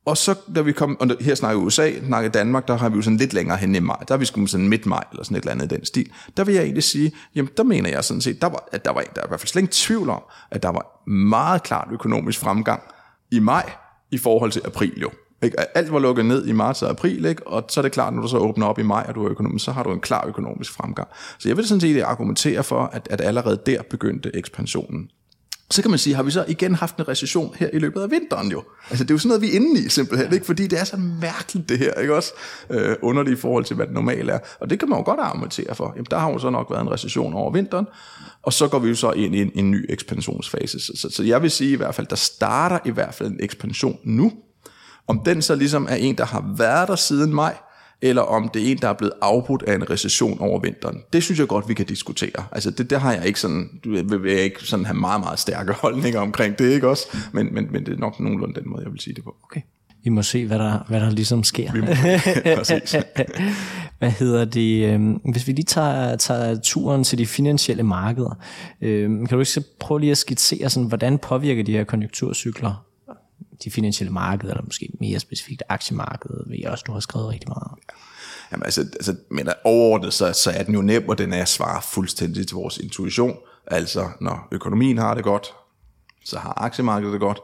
og 0.07 0.17
så 0.17 0.35
da 0.55 0.61
vi 0.61 0.73
kom, 0.73 1.01
og 1.01 1.11
her 1.21 1.35
snakker 1.35 1.63
USA, 1.63 1.91
snakker 2.07 2.31
Danmark, 2.31 2.69
der 2.69 2.77
har 2.77 2.89
vi 2.89 2.97
jo 2.97 3.03
sådan 3.03 3.17
lidt 3.17 3.33
længere 3.33 3.57
hen 3.57 3.75
i 3.75 3.79
maj, 3.79 3.97
der 4.09 4.15
er 4.15 4.19
vi 4.19 4.25
sgu 4.25 4.47
sådan 4.47 4.69
midt 4.69 4.87
maj, 4.87 5.05
eller 5.13 5.25
sådan 5.25 5.37
et 5.37 5.41
eller 5.41 5.53
andet 5.53 5.73
i 5.73 5.75
den 5.75 5.85
stil. 5.85 6.11
Der 6.37 6.45
vil 6.45 6.55
jeg 6.55 6.63
egentlig 6.63 6.83
sige, 6.83 7.13
jamen 7.35 7.51
der 7.57 7.63
mener 7.63 7.91
jeg 7.91 8.05
sådan 8.05 8.21
set, 8.21 8.41
der 8.43 8.49
var, 8.49 8.69
at 8.73 8.85
der 8.85 8.91
var, 8.91 9.01
der 9.01 9.21
var 9.21 9.27
i 9.27 9.29
hvert 9.29 9.41
fald 9.41 9.49
slet 9.49 9.61
ingen 9.61 9.73
tvivl 9.73 10.11
om, 10.11 10.23
at 10.51 10.63
der 10.63 10.69
var 10.69 11.11
meget 11.11 11.63
klart 11.63 11.89
økonomisk 11.93 12.39
fremgang 12.39 12.83
i 13.31 13.39
maj 13.39 13.73
i 14.11 14.19
forhold 14.19 14.51
til 14.53 14.63
april 14.65 15.01
jo. 15.01 15.11
Ikke? 15.45 15.77
Alt 15.77 15.93
var 15.93 15.99
lukket 15.99 16.27
ned 16.27 16.47
i 16.47 16.53
marts 16.53 16.83
og 16.83 16.91
april, 16.91 17.25
ikke? 17.25 17.47
og 17.47 17.65
så 17.69 17.81
er 17.81 17.83
det 17.83 17.93
klart, 17.93 18.15
når 18.15 18.23
du 18.23 18.29
så 18.29 18.39
åbner 18.39 18.67
op 18.67 18.79
i 18.79 18.83
maj, 18.83 19.05
og 19.09 19.15
du 19.15 19.25
er 19.25 19.31
økonomisk, 19.31 19.65
så 19.65 19.73
har 19.73 19.83
du 19.83 19.93
en 19.93 20.01
klar 20.01 20.27
økonomisk 20.27 20.73
fremgang. 20.73 21.09
Så 21.39 21.49
jeg 21.49 21.57
vil 21.57 21.67
sådan 21.67 21.81
set 21.81 22.03
argumentere 22.03 22.65
for, 22.65 22.91
at, 22.93 23.09
at 23.11 23.21
allerede 23.21 23.61
der 23.67 23.83
begyndte 23.83 24.37
ekspansionen. 24.37 25.09
Så 25.71 25.83
kan 25.83 25.91
man 25.91 25.99
sige, 25.99 26.17
har 26.17 26.23
vi 26.23 26.31
så 26.31 26.45
igen 26.49 26.75
haft 26.75 26.97
en 26.97 27.09
recession 27.09 27.55
her 27.59 27.69
i 27.73 27.79
løbet 27.79 28.01
af 28.01 28.11
vinteren 28.11 28.51
jo? 28.51 28.63
Altså 28.91 29.05
det 29.05 29.11
er 29.11 29.15
jo 29.15 29.19
sådan 29.19 29.29
noget, 29.29 29.43
vi 29.43 29.51
er 29.51 29.55
inde 29.55 29.85
i 29.85 29.89
simpelthen, 29.89 30.33
ikke? 30.33 30.47
fordi 30.47 30.67
det 30.67 30.81
er 30.81 30.85
så 30.85 30.97
mærkeligt 30.97 31.69
det 31.69 31.79
her, 31.79 31.93
ikke 31.95 32.15
også? 32.15 32.33
Øh, 32.71 32.97
underligt 33.03 33.39
i 33.39 33.41
forhold 33.41 33.65
til, 33.65 33.77
hvad 33.77 33.87
det 33.87 33.95
normalt 33.95 34.31
er. 34.31 34.39
Og 34.61 34.71
det 34.71 34.79
kan 34.79 34.89
man 34.89 34.99
jo 34.99 35.05
godt 35.05 35.21
argumentere 35.21 35.75
for. 35.75 35.93
Jamen 35.97 36.07
der 36.11 36.19
har 36.19 36.31
jo 36.31 36.39
så 36.39 36.51
nok 36.51 36.71
været 36.71 36.83
en 36.83 36.93
recession 36.93 37.35
over 37.35 37.53
vinteren, 37.53 37.87
og 38.43 38.53
så 38.53 38.69
går 38.69 38.79
vi 38.79 38.89
jo 38.89 38.95
så 38.95 39.11
ind 39.11 39.35
i 39.35 39.43
en, 39.43 39.51
en 39.55 39.71
ny 39.71 39.87
ekspansionsfase. 39.89 40.81
Så, 40.81 40.93
så, 40.97 41.11
så 41.11 41.23
jeg 41.23 41.43
vil 41.43 41.51
sige 41.51 41.73
i 41.73 41.77
hvert 41.77 41.95
fald, 41.95 42.07
der 42.07 42.17
starter 42.17 42.79
i 42.85 42.91
hvert 42.91 43.15
fald 43.15 43.31
en 43.31 43.39
ekspansion 43.41 43.99
nu, 44.05 44.33
om 45.07 45.21
den 45.25 45.43
så 45.43 45.55
ligesom 45.55 45.87
er 45.91 45.95
en, 45.95 46.19
der 46.19 46.25
har 46.25 46.55
været 46.57 46.89
der 46.89 46.97
siden 46.97 47.35
maj, 47.35 47.57
eller 48.03 48.23
om 48.23 48.49
det 48.49 48.63
er 48.63 48.71
en, 48.71 48.79
der 48.79 48.89
er 48.89 48.93
blevet 48.93 49.13
afbrudt 49.23 49.63
af 49.63 49.75
en 49.75 49.91
recession 49.91 50.41
over 50.41 50.61
vinteren. 50.61 51.03
Det 51.13 51.23
synes 51.23 51.41
jeg 51.41 51.49
godt, 51.49 51.69
vi 51.69 51.75
kan 51.75 51.87
diskutere. 51.87 52.45
Altså 52.53 52.71
det, 52.71 52.91
det 52.91 53.01
har 53.01 53.13
jeg 53.13 53.27
ikke 53.27 53.41
sådan, 53.41 53.71
du 53.85 53.91
vil, 53.91 54.23
vil 54.23 54.39
ikke 54.39 54.61
sådan 54.61 54.85
have 54.85 54.97
meget, 54.97 55.21
meget 55.21 55.39
stærke 55.39 55.73
holdninger 55.83 56.21
omkring 56.21 56.59
det, 56.59 56.71
ikke 56.71 56.89
også? 56.89 57.17
Men, 57.33 57.55
men, 57.55 57.69
men 57.71 57.87
det 57.87 57.95
er 57.95 57.99
nok 57.99 58.21
nogenlunde 58.21 58.61
den 58.61 58.71
måde, 58.71 58.83
jeg 58.83 58.93
vil 58.93 59.01
sige 59.01 59.15
det 59.15 59.25
på. 59.25 59.37
Okay. 59.45 59.61
Vi 60.05 60.11
må 60.11 60.23
se, 60.23 60.47
hvad 60.47 60.59
der, 60.59 60.79
hvad 60.89 61.01
der 61.01 61.11
ligesom 61.11 61.45
sker. 61.45 61.73
Vi 61.73 61.81
må, 61.81 61.87
hvad 63.99 64.11
hedder 64.11 64.45
det? 64.45 64.95
Øhm, 64.95 65.13
hvis 65.13 65.47
vi 65.47 65.53
lige 65.53 65.65
tager, 65.65 66.17
tager 66.17 66.61
turen 66.63 67.05
til 67.05 67.19
de 67.19 67.27
finansielle 67.27 67.83
markeder, 67.83 68.39
øhm, 68.81 69.27
kan 69.27 69.37
du 69.37 69.41
ikke 69.41 69.51
så 69.51 69.63
prøve 69.81 70.01
lige 70.01 70.11
at 70.11 70.19
skitsere, 70.19 70.71
sådan, 70.71 70.89
hvordan 70.89 71.19
påvirker 71.19 71.63
de 71.63 71.73
her 71.73 71.85
konjunkturcykler 71.85 72.85
de 73.65 73.71
finansielle 73.71 74.13
markeder, 74.13 74.53
eller 74.53 74.65
måske 74.65 74.89
mere 75.01 75.21
specifikt 75.21 75.63
aktiemarkedet, 75.69 76.45
ved 76.47 76.57
jeg 76.61 76.71
også, 76.71 76.85
du 76.87 76.93
har 76.93 77.01
skrevet 77.01 77.29
rigtig 77.29 77.49
meget 77.49 77.69
om. 77.71 77.79
Jamen 78.53 78.65
altså, 78.65 78.81
altså 78.81 79.17
men 79.31 79.49
overordnet, 79.65 80.13
så, 80.13 80.33
så 80.33 80.51
er 80.51 80.63
den 80.63 80.75
jo 80.75 80.83
nem, 80.83 81.09
og 81.09 81.19
den 81.19 81.33
er 81.33 81.45
svar 81.45 81.81
fuldstændig 81.81 82.47
til 82.47 82.55
vores 82.55 82.79
intuition. 82.79 83.37
Altså, 83.67 84.09
når 84.21 84.49
økonomien 84.53 84.99
har 84.99 85.15
det 85.15 85.25
godt, 85.25 85.47
så 86.25 86.39
har 86.39 86.55
aktiemarkedet 86.57 87.13
det 87.13 87.21
godt. 87.21 87.39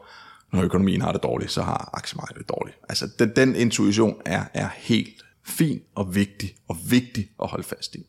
Når 0.53 0.61
økonomien 0.61 1.01
har 1.01 1.11
det 1.11 1.23
dårligt, 1.23 1.51
så 1.51 1.61
har 1.61 1.89
aktiemarkedet 1.93 2.39
det 2.39 2.49
dårligt. 2.49 2.77
Altså, 2.89 3.09
den, 3.19 3.31
den 3.35 3.55
intuition 3.55 4.21
er, 4.25 4.43
er 4.53 4.69
helt 4.75 5.25
fin 5.45 5.81
og 5.95 6.15
vigtig, 6.15 6.55
og 6.67 6.77
vigtig 6.89 7.29
at 7.43 7.49
holde 7.49 7.63
fast 7.63 7.95
i. 7.95 8.05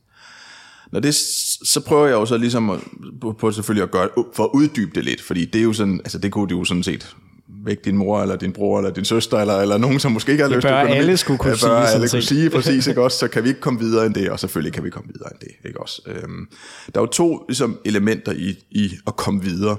Når 0.93 1.01
det, 1.01 1.15
så 1.15 1.83
prøver 1.87 2.07
jeg 2.07 2.15
jo 2.15 2.27
så 2.27 2.37
ligesom 2.37 2.71
at, 2.71 2.81
på, 3.21 3.33
på 3.33 3.53
selvfølgelig 3.53 3.83
at 3.83 3.91
gøre, 3.91 4.09
for 4.35 4.45
at 4.45 4.51
uddybe 4.55 4.91
det 4.95 5.05
lidt, 5.05 5.23
fordi 5.23 5.45
det 5.45 5.59
er 5.59 5.63
jo 5.63 5.73
sådan, 5.73 6.01
altså 6.01 6.19
det 6.19 6.33
kunne 6.33 6.49
det 6.49 6.55
jo 6.55 6.65
sådan 6.65 6.83
set 6.83 7.17
væk 7.65 7.85
din 7.85 7.97
mor, 7.97 8.23
eller 8.23 8.37
din 8.37 8.53
bror, 8.53 8.79
eller 8.79 8.91
din 8.91 9.05
søster, 9.05 9.39
eller, 9.39 9.55
eller 9.55 9.79
nogen, 9.79 10.01
som 10.01 10.13
måske 10.13 10.33
ikke 10.33 10.45
har 10.45 10.51
lyst 10.51 10.61
til 10.61 10.71
økonomi. 10.71 10.97
alle 10.97 11.17
skulle 11.17 11.39
kunne 11.39 11.57
sige. 11.57 11.69
Bør 11.69 11.77
alle 11.77 12.09
kunne 12.09 12.23
sige, 12.23 12.51
præcis, 12.51 12.87
ikke 12.87 13.03
også? 13.03 13.19
Så 13.19 13.29
kan 13.29 13.45
vi 13.45 13.49
ikke 13.49 13.61
komme 13.61 13.81
videre 13.81 14.07
end 14.07 14.15
det, 14.15 14.31
og 14.31 14.41
selvfølgelig 14.41 14.73
kan 14.73 14.85
vi 14.85 14.91
komme 14.91 15.11
videre 15.13 15.29
end 15.33 15.41
det, 15.41 15.69
ikke 15.69 15.81
også? 15.81 16.03
Øhm, 16.07 16.47
der 16.95 17.01
er 17.01 17.03
jo 17.03 17.07
to 17.07 17.45
ligesom, 17.49 17.79
elementer 17.85 18.33
i, 18.33 18.65
i 18.71 18.91
at 19.07 19.17
komme 19.17 19.43
videre. 19.43 19.77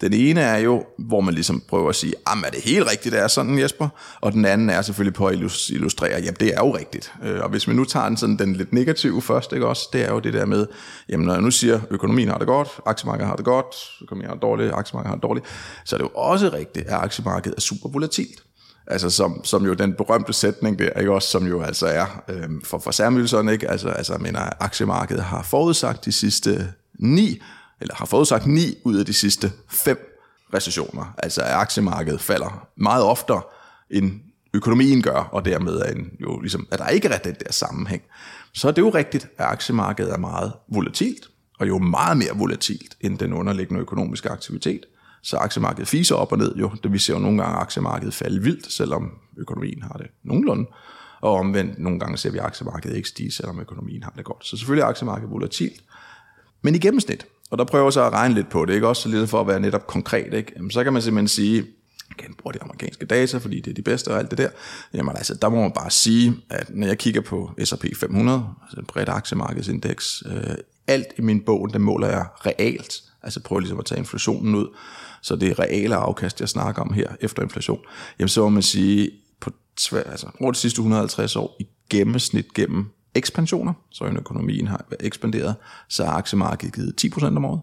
Den 0.00 0.12
ene 0.12 0.40
er 0.40 0.58
jo, 0.58 0.84
hvor 0.98 1.20
man 1.20 1.34
ligesom 1.34 1.62
prøver 1.68 1.88
at 1.88 1.96
sige, 1.96 2.14
er 2.44 2.50
det 2.50 2.60
helt 2.60 2.90
rigtigt, 2.90 3.12
det 3.12 3.22
er 3.22 3.28
sådan, 3.28 3.58
Jesper? 3.58 3.88
Og 4.20 4.32
den 4.32 4.44
anden 4.44 4.70
er 4.70 4.82
selvfølgelig 4.82 5.14
på 5.14 5.26
at 5.26 5.34
illustrere, 5.70 6.20
jamen 6.20 6.36
det 6.40 6.54
er 6.54 6.58
jo 6.58 6.76
rigtigt. 6.76 7.12
Øh, 7.22 7.40
og 7.40 7.48
hvis 7.48 7.68
vi 7.68 7.74
nu 7.74 7.84
tager 7.84 8.08
den, 8.08 8.16
sådan, 8.16 8.36
den 8.36 8.56
lidt 8.56 8.72
negative 8.72 9.22
først, 9.22 9.52
ikke 9.52 9.66
også, 9.66 9.88
det 9.92 10.04
er 10.04 10.12
jo 10.12 10.18
det 10.18 10.32
der 10.32 10.46
med, 10.46 10.66
jamen 11.08 11.26
når 11.26 11.32
jeg 11.32 11.42
nu 11.42 11.50
siger, 11.50 11.80
økonomien 11.90 12.28
har 12.28 12.38
det 12.38 12.46
godt, 12.46 12.68
aktiemarkedet 12.86 13.28
har 13.28 13.36
det 13.36 13.44
godt, 13.44 13.74
økonomien 14.02 14.28
har 14.28 14.34
det 14.34 14.42
dårligt, 14.42 14.72
aktiemarkedet 14.72 15.08
har 15.08 15.16
det 15.16 15.22
dårligt, 15.22 15.46
så 15.84 15.96
er 15.96 15.98
det 15.98 16.04
jo 16.04 16.10
også 16.14 16.50
rigtigt, 16.52 16.86
at 16.86 16.94
aktiemarkedet 16.94 17.56
er 17.56 17.60
super 17.60 17.88
volatilt. 17.88 18.42
Altså 18.86 19.10
som, 19.10 19.44
som 19.44 19.64
jo 19.64 19.74
den 19.74 19.94
berømte 19.94 20.32
sætning 20.32 20.78
der, 20.78 20.90
ikke 20.90 21.12
også, 21.12 21.28
som 21.28 21.46
jo 21.46 21.62
altså 21.62 21.86
er 21.86 22.22
øh, 22.28 22.48
for, 22.64 22.78
for 22.78 23.50
ikke? 23.50 23.70
Altså, 23.70 23.88
altså 23.88 24.12
jeg 24.12 24.20
mener, 24.20 24.40
aktiemarkedet 24.60 25.22
har 25.22 25.42
forudsagt 25.42 26.04
de 26.04 26.12
sidste 26.12 26.72
ni 26.98 27.42
eller 27.80 27.94
har 27.94 28.06
forudsagt 28.06 28.46
9 28.46 28.78
ud 28.84 28.96
af 28.96 29.06
de 29.06 29.12
sidste 29.12 29.52
5 29.68 30.14
recessioner. 30.54 31.14
Altså 31.18 31.42
at 31.42 31.50
aktiemarkedet 31.50 32.20
falder 32.20 32.68
meget 32.76 33.04
oftere 33.04 33.42
end 33.90 34.20
økonomien 34.54 35.02
gør, 35.02 35.28
og 35.32 35.44
dermed 35.44 35.76
er 35.76 35.92
en, 35.92 36.10
jo 36.20 36.40
ligesom, 36.40 36.68
at 36.70 36.78
der 36.78 36.88
ikke 36.88 37.08
er 37.08 37.18
den 37.18 37.34
der 37.44 37.52
sammenhæng. 37.52 38.02
Så 38.52 38.68
er 38.68 38.72
det 38.72 38.82
jo 38.82 38.90
rigtigt, 38.90 39.24
at 39.38 39.46
aktiemarkedet 39.46 40.12
er 40.12 40.18
meget 40.18 40.52
volatilt, 40.68 41.28
og 41.58 41.68
jo 41.68 41.78
meget 41.78 42.16
mere 42.16 42.32
volatilt 42.34 42.96
end 43.00 43.18
den 43.18 43.32
underliggende 43.32 43.80
økonomiske 43.80 44.30
aktivitet. 44.30 44.86
Så 45.22 45.36
aktiemarkedet 45.36 45.88
fiser 45.88 46.14
op 46.14 46.32
og 46.32 46.38
ned 46.38 46.56
jo. 46.56 46.70
Det 46.82 46.92
vi 46.92 46.98
ser 46.98 47.14
jo 47.14 47.18
nogle 47.18 47.42
gange 47.42 47.56
aktiemarkedet 47.56 48.14
falde 48.14 48.42
vildt, 48.42 48.72
selvom 48.72 49.10
økonomien 49.36 49.82
har 49.82 49.92
det 49.92 50.06
nogenlunde. 50.22 50.66
Og 51.20 51.32
omvendt, 51.32 51.78
nogle 51.78 52.00
gange 52.00 52.16
ser 52.16 52.30
vi 52.30 52.38
aktiemarkedet 52.38 52.96
ikke 52.96 53.08
stige, 53.08 53.32
selvom 53.32 53.60
økonomien 53.60 54.02
har 54.02 54.12
det 54.16 54.24
godt. 54.24 54.46
Så 54.46 54.56
selvfølgelig 54.56 54.82
er 54.82 54.86
aktiemarkedet 54.86 55.30
volatilt. 55.30 55.80
Men 56.62 56.74
i 56.74 56.78
gennemsnit, 56.78 57.26
og 57.50 57.58
der 57.58 57.64
prøver 57.64 57.84
jeg 57.84 57.92
så 57.92 58.02
at 58.02 58.12
regne 58.12 58.34
lidt 58.34 58.48
på 58.48 58.64
det, 58.64 58.74
ikke? 58.74 58.88
også 58.88 59.08
lidt 59.08 59.30
for 59.30 59.40
at 59.40 59.46
være 59.46 59.60
netop 59.60 59.86
konkret. 59.86 60.34
Ikke? 60.34 60.52
Jamen, 60.56 60.70
så 60.70 60.84
kan 60.84 60.92
man 60.92 61.02
simpelthen 61.02 61.28
sige, 61.28 61.64
jeg 62.08 62.16
kan 62.18 62.34
de 62.54 62.62
amerikanske 62.62 63.06
data, 63.06 63.38
fordi 63.38 63.60
det 63.60 63.70
er 63.70 63.74
de 63.74 63.82
bedste 63.82 64.08
og 64.08 64.18
alt 64.18 64.30
det 64.30 64.38
der. 64.38 64.48
Jamen 64.94 65.16
altså, 65.16 65.34
der 65.34 65.48
må 65.48 65.62
man 65.62 65.72
bare 65.72 65.90
sige, 65.90 66.36
at 66.50 66.70
når 66.70 66.86
jeg 66.86 66.98
kigger 66.98 67.20
på 67.20 67.50
S&P 67.64 67.84
500, 67.96 68.46
altså 68.62 68.80
en 68.80 68.86
bredt 68.86 69.08
aktiemarkedsindeks, 69.08 70.22
øh, 70.26 70.54
alt 70.86 71.06
i 71.18 71.22
min 71.22 71.40
bog, 71.40 71.72
der 71.72 71.78
måler 71.78 72.08
jeg 72.08 72.26
realt. 72.46 73.02
Altså 73.22 73.40
prøver 73.40 73.60
ligesom 73.60 73.78
at 73.78 73.84
tage 73.84 73.98
inflationen 73.98 74.54
ud. 74.54 74.76
Så 75.22 75.36
det 75.36 75.50
er 75.50 75.58
reale 75.58 75.96
afkast, 75.96 76.40
jeg 76.40 76.48
snakker 76.48 76.82
om 76.82 76.92
her 76.92 77.08
efter 77.20 77.42
inflation. 77.42 77.80
Jamen 78.18 78.28
så 78.28 78.40
må 78.40 78.48
man 78.48 78.62
sige, 78.62 79.10
på 79.40 79.50
tvær, 79.76 80.02
altså, 80.02 80.26
over 80.40 80.52
de 80.52 80.58
sidste 80.58 80.78
150 80.78 81.36
år 81.36 81.56
i 81.60 81.66
gennemsnit 81.90 82.54
gennem 82.54 82.93
ekspansioner, 83.14 83.72
så 83.90 84.04
økonomien 84.04 84.66
har 84.66 84.84
ekspanderet, 85.00 85.54
så 85.88 86.04
har 86.04 86.12
aktiemarkedet 86.12 86.74
givet 86.74 87.04
10% 87.04 87.24
om 87.24 87.44
året. 87.44 87.60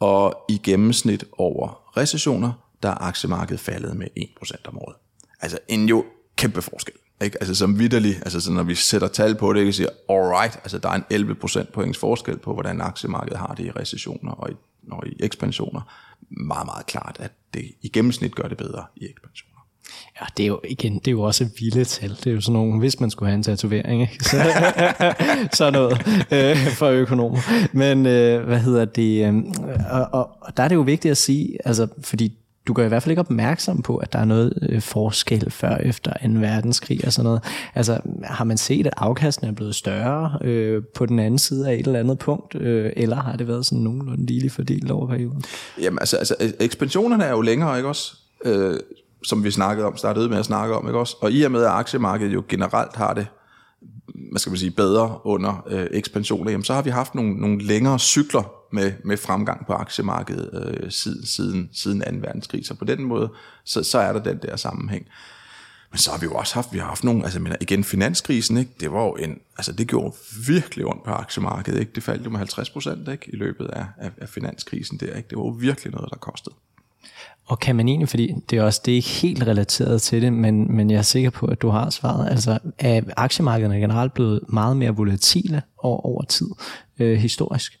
Og 0.00 0.44
i 0.48 0.60
gennemsnit 0.64 1.24
over 1.32 1.96
recessioner, 1.96 2.52
der 2.82 2.88
er 2.88 3.02
aktiemarkedet 3.02 3.60
faldet 3.60 3.96
med 3.96 4.06
1% 4.18 4.68
om 4.68 4.78
året. 4.78 4.96
Altså 5.40 5.58
en 5.68 5.88
jo 5.88 6.04
kæmpe 6.36 6.62
forskel. 6.62 6.94
Ikke? 7.20 7.38
Altså 7.40 7.54
som 7.54 7.78
vidderlig, 7.78 8.16
altså 8.16 8.40
så 8.40 8.52
når 8.52 8.62
vi 8.62 8.74
sætter 8.74 9.08
tal 9.08 9.34
på 9.34 9.52
det, 9.52 9.60
ikke, 9.60 9.72
siger, 9.72 9.88
alright, 10.08 10.56
altså 10.56 10.78
der 10.78 10.88
er 10.88 10.94
en 11.10 11.30
11% 11.30 11.70
points 11.72 11.98
forskel 11.98 12.38
på, 12.38 12.52
hvordan 12.52 12.80
aktiemarkedet 12.80 13.38
har 13.38 13.54
det 13.54 13.64
i 13.64 13.70
recessioner 13.70 14.32
og 14.32 14.50
i, 14.50 14.54
og 14.90 15.06
i 15.06 15.16
ekspansioner. 15.20 15.80
Meget, 16.30 16.66
meget 16.66 16.86
klart, 16.86 17.16
at 17.20 17.32
det 17.54 17.70
i 17.82 17.88
gennemsnit 17.88 18.34
gør 18.34 18.48
det 18.48 18.56
bedre 18.56 18.84
i 18.96 19.04
ekspansioner. 19.04 19.53
Ja, 20.20 20.26
det 20.36 20.42
er 20.42 20.46
jo 20.46 20.60
igen, 20.68 20.94
det 20.94 21.08
er 21.08 21.12
jo 21.12 21.22
også 21.22 21.48
vilde 21.58 21.84
tal. 21.84 22.10
Det 22.10 22.26
er 22.26 22.30
jo 22.30 22.40
sådan 22.40 22.52
nogle, 22.52 22.78
hvis 22.78 23.00
man 23.00 23.10
skulle 23.10 23.28
have 23.28 23.36
en 23.36 23.42
tatovering, 23.42 24.02
ikke? 24.02 24.24
Så, 24.24 24.36
sådan 25.58 25.72
noget 25.72 25.92
øh, 26.32 26.56
for 26.56 26.86
økonomer. 26.86 27.38
Men 27.72 28.06
øh, 28.06 28.46
hvad 28.46 28.58
hedder 28.58 28.84
det? 28.84 29.26
Øh, 29.26 29.34
og, 29.90 30.08
og, 30.12 30.30
og 30.40 30.56
der 30.56 30.62
er 30.62 30.68
det 30.68 30.74
jo 30.74 30.80
vigtigt 30.80 31.10
at 31.10 31.16
sige, 31.16 31.58
altså, 31.64 31.86
fordi 32.02 32.32
du 32.66 32.72
gør 32.72 32.84
i 32.84 32.88
hvert 32.88 33.02
fald 33.02 33.10
ikke 33.10 33.20
opmærksom 33.20 33.82
på, 33.82 33.96
at 33.96 34.12
der 34.12 34.18
er 34.18 34.24
noget 34.24 34.58
øh, 34.62 34.82
forskel 34.82 35.50
før 35.50 35.76
efter 35.76 36.12
2. 36.12 36.28
verdenskrig 36.32 37.06
og 37.06 37.12
sådan 37.12 37.24
noget. 37.24 37.42
Altså, 37.74 38.00
har 38.24 38.44
man 38.44 38.56
set, 38.56 38.86
at 38.86 38.94
afkasten 38.96 39.46
er 39.46 39.52
blevet 39.52 39.74
større 39.74 40.38
øh, 40.40 40.82
på 40.94 41.06
den 41.06 41.18
anden 41.18 41.38
side 41.38 41.68
af 41.68 41.74
et 41.74 41.86
eller 41.86 42.00
andet 42.00 42.18
punkt, 42.18 42.54
øh, 42.54 42.92
eller 42.96 43.16
har 43.16 43.36
det 43.36 43.48
været 43.48 43.66
sådan 43.66 43.82
nogenlunde 43.82 44.26
lige 44.26 44.50
fordelt 44.50 44.90
over 44.90 45.06
perioden? 45.06 45.44
Jamen, 45.80 45.98
altså, 45.98 46.16
altså 46.16 46.34
øh, 46.40 46.50
ekspansionerne 46.60 47.24
er 47.24 47.30
jo 47.30 47.40
længere, 47.40 47.76
ikke 47.76 47.88
også? 47.88 48.16
Øh, 48.44 48.78
som 49.24 49.44
vi 49.44 49.50
snakkede 49.50 49.86
om, 49.86 49.96
startede 49.96 50.28
med 50.28 50.38
at 50.38 50.44
snakke 50.44 50.76
om, 50.76 50.86
ikke 50.86 50.98
også? 50.98 51.16
Og 51.20 51.32
i 51.32 51.42
og 51.42 51.52
med, 51.52 51.62
at 51.62 51.70
aktiemarkedet 51.70 52.34
jo 52.34 52.44
generelt 52.48 52.96
har 52.96 53.14
det, 53.14 53.26
hvad 54.30 54.38
skal 54.38 54.50
man 54.50 54.58
sige, 54.58 54.70
bedre 54.70 55.26
under 55.26 55.64
øh, 55.66 55.86
ekspansioner, 55.90 56.50
jamen, 56.50 56.64
så 56.64 56.74
har 56.74 56.82
vi 56.82 56.90
haft 56.90 57.14
nogle, 57.14 57.34
nogle 57.34 57.62
længere 57.62 57.98
cykler 57.98 58.52
med, 58.72 58.92
med 59.04 59.16
fremgang 59.16 59.66
på 59.66 59.72
aktiemarkedet 59.72 60.50
øh, 60.52 60.90
siden, 60.90 61.26
siden, 61.26 61.70
siden 61.72 62.00
2. 62.00 62.06
verdenskrig. 62.26 62.66
Så 62.66 62.74
på 62.74 62.84
den 62.84 63.04
måde, 63.04 63.28
så, 63.64 63.82
så 63.82 63.98
er 63.98 64.12
der 64.12 64.22
den 64.22 64.38
der 64.42 64.56
sammenhæng. 64.56 65.06
Men 65.90 65.98
så 65.98 66.10
har 66.10 66.18
vi 66.18 66.24
jo 66.24 66.34
også 66.34 66.54
haft, 66.54 66.72
vi 66.72 66.78
har 66.78 66.86
haft 66.86 67.04
nogle, 67.04 67.24
altså 67.24 67.40
mener, 67.40 67.56
igen 67.60 67.84
finanskrisen, 67.84 68.56
ikke? 68.56 68.70
det 68.80 68.92
var 68.92 69.02
jo 69.02 69.14
en, 69.14 69.40
altså 69.56 69.72
det 69.72 69.88
gjorde 69.88 70.16
virkelig 70.46 70.86
ondt 70.86 71.04
på 71.04 71.10
aktiemarkedet, 71.10 71.80
ikke? 71.80 71.92
det 71.94 72.02
faldt 72.02 72.24
jo 72.24 72.30
med 72.30 72.38
50 72.38 72.70
procent 72.70 73.08
ikke? 73.08 73.30
i 73.32 73.36
løbet 73.36 73.66
af, 73.66 73.86
af, 73.98 74.10
af 74.18 74.28
finanskrisen 74.28 74.98
der, 74.98 75.16
ikke? 75.16 75.28
det 75.28 75.38
var 75.38 75.44
jo 75.44 75.50
virkelig 75.50 75.92
noget, 75.92 76.10
der 76.10 76.16
kostede. 76.16 76.54
Og 77.46 77.60
kan 77.60 77.76
man 77.76 77.88
egentlig, 77.88 78.08
fordi 78.08 78.34
det 78.50 78.58
er 78.58 78.62
også 78.62 78.80
det 78.84 78.92
er 78.92 78.96
ikke 78.96 79.08
helt 79.08 79.46
relateret 79.46 80.02
til 80.02 80.22
det, 80.22 80.32
men, 80.32 80.76
men 80.76 80.90
jeg 80.90 80.98
er 80.98 81.02
sikker 81.02 81.30
på, 81.30 81.46
at 81.46 81.62
du 81.62 81.68
har 81.68 81.90
svaret. 81.90 82.30
Altså 82.30 82.58
er 82.78 83.00
aktiemarkederne 83.16 83.80
generelt 83.80 84.14
blevet 84.14 84.40
meget 84.48 84.76
mere 84.76 84.90
volatile 84.90 85.62
over, 85.78 86.06
over 86.06 86.24
tid 86.24 86.48
øh, 86.98 87.18
historisk? 87.18 87.78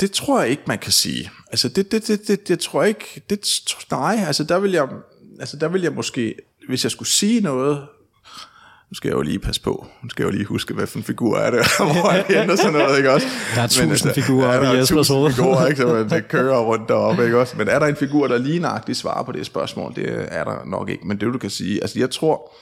Det 0.00 0.10
tror 0.10 0.40
jeg 0.40 0.50
ikke, 0.50 0.62
man 0.66 0.78
kan 0.78 0.92
sige. 0.92 1.30
Altså 1.50 1.68
det, 1.68 1.92
det, 1.92 2.08
det, 2.08 2.28
det, 2.28 2.48
det 2.48 2.60
tror 2.60 2.82
jeg 2.82 2.88
ikke, 2.88 3.22
det, 3.30 3.60
nej, 3.90 4.24
altså 4.26 4.44
der 4.44 4.58
vil 4.58 4.72
jeg, 4.72 4.88
altså 5.40 5.56
der 5.56 5.68
vil 5.68 5.82
jeg 5.82 5.92
måske, 5.92 6.34
hvis 6.68 6.84
jeg 6.84 6.90
skulle 6.90 7.08
sige 7.08 7.40
noget, 7.40 7.86
nu 8.90 8.94
skal 8.94 9.08
jeg 9.08 9.16
jo 9.16 9.22
lige 9.22 9.38
passe 9.38 9.60
på. 9.60 9.86
Nu 10.02 10.08
skal 10.08 10.22
jeg 10.22 10.32
jo 10.32 10.36
lige 10.36 10.44
huske, 10.44 10.74
hvad 10.74 10.86
for 10.86 10.98
en 10.98 11.04
figur 11.04 11.36
er 11.38 11.50
det, 11.50 11.58
hvor 11.78 12.10
han 12.10 12.42
ender 12.42 12.56
sådan 12.56 12.72
noget, 12.72 12.96
ikke 12.96 13.12
også? 13.12 13.26
Der 13.54 13.62
er 13.62 13.66
tusind 13.66 13.90
altså, 13.90 14.12
figurer 14.14 14.54
ja, 14.54 14.72
i 14.72 14.76
Jespers 14.76 15.08
hoved. 15.08 15.32
figurer, 15.32 15.66
ikke? 15.66 15.80
Så 15.82 16.04
det 16.10 16.28
kører 16.28 16.58
rundt 16.58 16.88
deroppe, 16.88 17.24
ikke 17.24 17.38
også? 17.38 17.56
Men 17.56 17.68
er 17.68 17.78
der 17.78 17.86
en 17.86 17.96
figur, 17.96 18.26
der 18.26 18.38
lige 18.38 18.58
nøjagtigt 18.58 18.98
svarer 18.98 19.24
på 19.24 19.32
det 19.32 19.46
spørgsmål? 19.46 19.94
Det 19.94 20.28
er 20.28 20.44
der 20.44 20.64
nok 20.66 20.88
ikke. 20.88 21.06
Men 21.06 21.20
det 21.20 21.32
du 21.32 21.38
kan 21.38 21.50
sige, 21.50 21.82
altså 21.82 21.98
jeg 21.98 22.10
tror, 22.10 22.52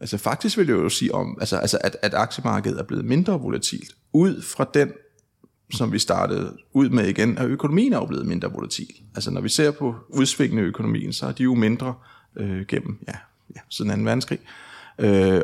altså 0.00 0.18
faktisk 0.18 0.58
vil 0.58 0.66
jeg 0.66 0.74
jo 0.74 0.88
sige 0.88 1.14
om, 1.14 1.36
altså, 1.40 1.56
altså 1.56 1.78
at, 1.80 1.96
at 2.02 2.14
aktiemarkedet 2.14 2.78
er 2.78 2.84
blevet 2.84 3.04
mindre 3.04 3.40
volatilt, 3.40 3.90
ud 4.12 4.42
fra 4.42 4.66
den 4.74 4.92
som 5.72 5.92
vi 5.92 5.98
startede 5.98 6.56
ud 6.72 6.88
med 6.88 7.06
igen, 7.06 7.38
at 7.38 7.46
økonomien 7.46 7.92
er 7.92 7.96
jo 7.96 8.06
blevet 8.06 8.26
mindre 8.26 8.52
volatil. 8.52 8.88
Altså 9.14 9.30
når 9.30 9.40
vi 9.40 9.48
ser 9.48 9.70
på 9.70 9.94
udsvingende 10.08 10.62
økonomien, 10.62 11.12
så 11.12 11.26
er 11.26 11.32
de 11.32 11.42
jo 11.42 11.54
mindre 11.54 11.94
øh, 12.36 12.66
gennem, 12.66 12.98
ja, 13.08 13.12
ja, 13.56 13.60
siden 13.70 13.98
2. 13.98 14.04
verdenskrig. 14.04 14.38
Øh, 14.42 14.63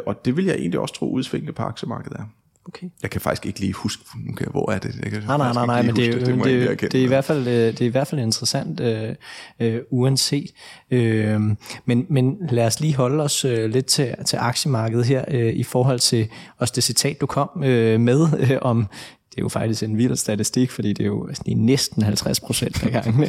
og 0.06 0.24
det 0.24 0.36
vil 0.36 0.44
jeg 0.44 0.54
egentlig 0.54 0.80
også 0.80 0.94
tro 0.94 1.12
udsvingende 1.12 1.52
på 1.52 1.62
aktiemarkedet 1.62 2.16
er. 2.16 2.24
Okay. 2.64 2.86
Jeg 3.02 3.10
kan 3.10 3.20
faktisk 3.20 3.46
ikke 3.46 3.60
lige 3.60 3.72
huske, 3.72 4.02
okay, 4.32 4.44
hvor 4.44 4.70
er 4.70 4.78
det? 4.78 4.94
Jeg 5.02 5.10
kan 5.10 5.22
nej, 5.26 5.36
nej, 5.36 5.52
nej, 5.52 5.66
nej 5.66 5.82
men 5.82 5.96
det, 5.96 6.14
det, 6.14 6.26
det, 6.26 6.80
det, 6.80 6.92
det, 6.92 7.00
er 7.00 7.04
i 7.04 7.06
hvert 7.06 7.24
fald, 7.24 7.48
øh, 7.48 7.54
det 7.54 7.80
er 7.80 7.86
i 7.86 7.88
hvert 7.88 8.06
fald 8.06 8.20
interessant, 8.20 8.80
øh, 8.80 9.14
øh, 9.60 9.80
uanset. 9.90 10.50
Øh, 10.90 11.40
men, 11.84 12.06
men 12.08 12.36
lad 12.50 12.66
os 12.66 12.80
lige 12.80 12.96
holde 12.96 13.24
os 13.24 13.44
øh, 13.44 13.70
lidt 13.70 13.86
til, 13.86 14.14
til 14.26 14.36
aktiemarkedet 14.36 15.06
her, 15.06 15.24
øh, 15.28 15.52
i 15.52 15.62
forhold 15.62 15.98
til 15.98 16.28
også 16.58 16.72
det 16.76 16.84
citat, 16.84 17.20
du 17.20 17.26
kom 17.26 17.64
øh, 17.64 18.00
med 18.00 18.26
øh, 18.50 18.58
om 18.62 18.86
det 19.30 19.38
er 19.38 19.42
jo 19.42 19.48
faktisk 19.48 19.82
en 19.82 19.98
vild 19.98 20.16
statistik, 20.16 20.70
fordi 20.70 20.92
det 20.92 21.02
er 21.02 21.06
jo 21.06 21.28
sådan 21.34 21.56
næsten 21.56 22.02
50 22.02 22.40
procent 22.40 22.82
af 22.82 22.90
gangen. 22.90 23.26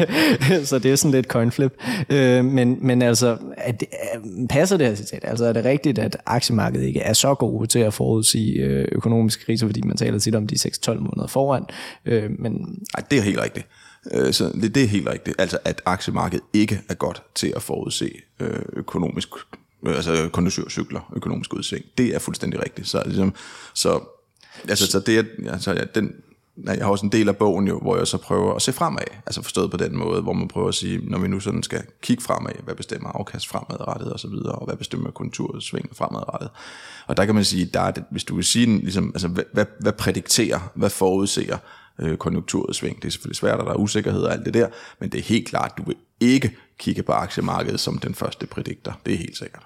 så 0.66 0.78
det 0.78 0.92
er 0.92 0.96
sådan 0.96 1.10
lidt 1.10 1.26
coinflip. 1.26 1.72
Øh, 2.10 2.44
men, 2.44 2.78
men 2.80 3.02
altså, 3.02 3.38
er 3.56 3.72
det, 3.72 3.88
øh, 4.14 4.48
passer 4.48 4.76
det 4.76 4.86
her 4.86 4.94
citat? 4.94 5.24
Altså 5.24 5.44
er 5.44 5.52
det 5.52 5.64
rigtigt, 5.64 5.98
at 5.98 6.16
aktiemarkedet 6.26 6.86
ikke 6.86 7.00
er 7.00 7.12
så 7.12 7.34
gode 7.34 7.66
til 7.66 7.78
at 7.78 7.94
forudsige 7.94 8.60
øh, 8.60 8.88
økonomiske 8.92 9.44
kriser, 9.44 9.66
fordi 9.66 9.80
man 9.80 9.96
taler 9.96 10.18
tit 10.18 10.34
om 10.34 10.46
de 10.46 10.56
6-12 10.56 10.94
måneder 10.94 11.26
foran? 11.26 11.64
Øh, 12.04 12.30
men... 12.38 12.78
Ej, 12.94 13.04
det 13.10 13.18
er 13.18 13.22
helt 13.22 13.40
rigtigt. 13.40 13.66
Øh, 14.12 14.32
så 14.32 14.52
det, 14.62 14.74
det 14.74 14.82
er 14.82 14.88
helt 14.88 15.08
rigtigt. 15.08 15.40
Altså, 15.40 15.58
at 15.64 15.82
aktiemarkedet 15.86 16.44
ikke 16.52 16.80
er 16.88 16.94
godt 16.94 17.22
til 17.34 17.52
at 17.56 17.62
forudse 17.62 18.10
økonomisk 18.72 19.28
altså 19.86 20.28
konjunkturcykler, 20.32 21.12
økonomisk 21.16 21.54
udsving. 21.54 21.84
Det 21.98 22.14
er 22.14 22.18
fuldstændig 22.18 22.64
rigtigt. 22.64 22.88
Så, 22.88 23.02
ligesom, 23.06 23.34
så 23.74 24.00
Altså, 24.68 24.86
så 24.86 25.00
det, 25.00 25.26
altså, 25.48 25.72
ja, 25.72 25.84
den, 25.94 26.12
jeg 26.64 26.84
har 26.84 26.90
også 26.90 27.06
en 27.06 27.12
del 27.12 27.28
af 27.28 27.36
bogen 27.36 27.68
jo, 27.68 27.78
hvor 27.78 27.96
jeg 27.96 28.06
så 28.06 28.18
prøver 28.18 28.54
at 28.54 28.62
se 28.62 28.72
fremad, 28.72 29.02
altså 29.26 29.42
forstået 29.42 29.70
på 29.70 29.76
den 29.76 29.96
måde, 29.96 30.22
hvor 30.22 30.32
man 30.32 30.48
prøver 30.48 30.68
at 30.68 30.74
sige, 30.74 31.10
når 31.10 31.18
vi 31.18 31.28
nu 31.28 31.40
sådan 31.40 31.62
skal 31.62 31.82
kigge 32.02 32.22
fremad, 32.22 32.52
hvad 32.64 32.74
bestemmer 32.74 33.08
afkast 33.08 33.48
fremadrettet 33.48 34.12
og 34.12 34.20
så 34.20 34.28
videre, 34.28 34.52
og 34.52 34.66
hvad 34.66 34.76
bestemmer 34.76 35.10
kontursving 35.10 35.96
fremadrettet. 35.96 36.50
Og 37.06 37.16
der 37.16 37.24
kan 37.24 37.34
man 37.34 37.44
sige, 37.44 37.64
der 37.64 37.80
er 37.80 37.90
det, 37.90 38.04
hvis 38.10 38.24
du 38.24 38.34
vil 38.34 38.44
sige, 38.44 38.66
ligesom, 38.66 39.10
altså, 39.14 39.28
hvad, 39.28 39.44
hvad, 39.52 39.66
hvad 39.80 39.92
prædikterer, 39.92 40.70
hvad 40.74 40.90
forudser 40.90 41.58
øh, 42.00 42.16
konjunkturudsving. 42.16 42.96
Det 42.96 43.04
er 43.04 43.10
selvfølgelig 43.10 43.36
svært, 43.36 43.60
og 43.60 43.66
der 43.66 43.72
er 43.72 43.76
usikkerhed 43.76 44.22
og 44.22 44.32
alt 44.32 44.44
det 44.44 44.54
der, 44.54 44.68
men 45.00 45.12
det 45.12 45.18
er 45.18 45.24
helt 45.24 45.48
klart, 45.48 45.72
du 45.78 45.82
vil 45.82 45.96
ikke 46.20 46.56
kigge 46.78 47.02
på 47.02 47.12
aktiemarkedet 47.12 47.80
som 47.80 47.98
den 47.98 48.14
første 48.14 48.46
prædikter, 48.46 48.92
Det 49.06 49.14
er 49.14 49.18
helt 49.18 49.38
sikkert. 49.38 49.62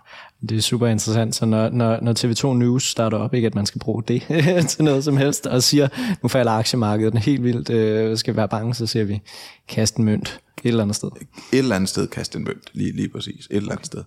Det 0.49 0.59
er 0.59 0.63
super 0.63 0.87
interessant, 0.87 1.35
så 1.35 1.47
når, 1.47 1.71
når, 1.71 1.99
når 2.03 2.13
TV2 2.13 2.59
News 2.59 2.91
starter 2.91 3.19
op, 3.19 3.35
ikke 3.35 3.47
at 3.47 3.55
man 3.55 3.67
skal 3.67 3.79
bruge 3.79 4.03
det 4.09 4.23
til 4.71 4.85
noget 4.85 5.05
som 5.05 5.17
helst, 5.17 5.47
og 5.47 5.63
siger, 5.63 5.89
nu 6.23 6.29
falder 6.29 6.53
aktiemarkedet 6.53 7.19
helt 7.19 7.45
vildt, 7.45 7.71
øh, 7.71 8.17
skal 8.17 8.37
være 8.37 8.49
bange, 8.49 8.75
så 8.75 8.87
siger 8.87 9.05
vi, 9.05 9.21
kast 9.69 9.97
en 9.97 10.05
mønt 10.05 10.41
et 10.65 10.69
eller 10.69 10.83
andet 10.83 10.97
sted. 10.97 11.09
Et 11.53 11.59
eller 11.59 11.77
andet 11.77 11.89
sted 11.89 12.07
kast 12.07 12.37
en 12.37 12.45
mønt, 12.45 12.63
lige, 12.73 12.93
lige 12.93 13.09
præcis. 13.09 13.47
Et 13.51 13.57
eller 13.57 13.73
andet 13.73 13.87
sted. 13.87 14.03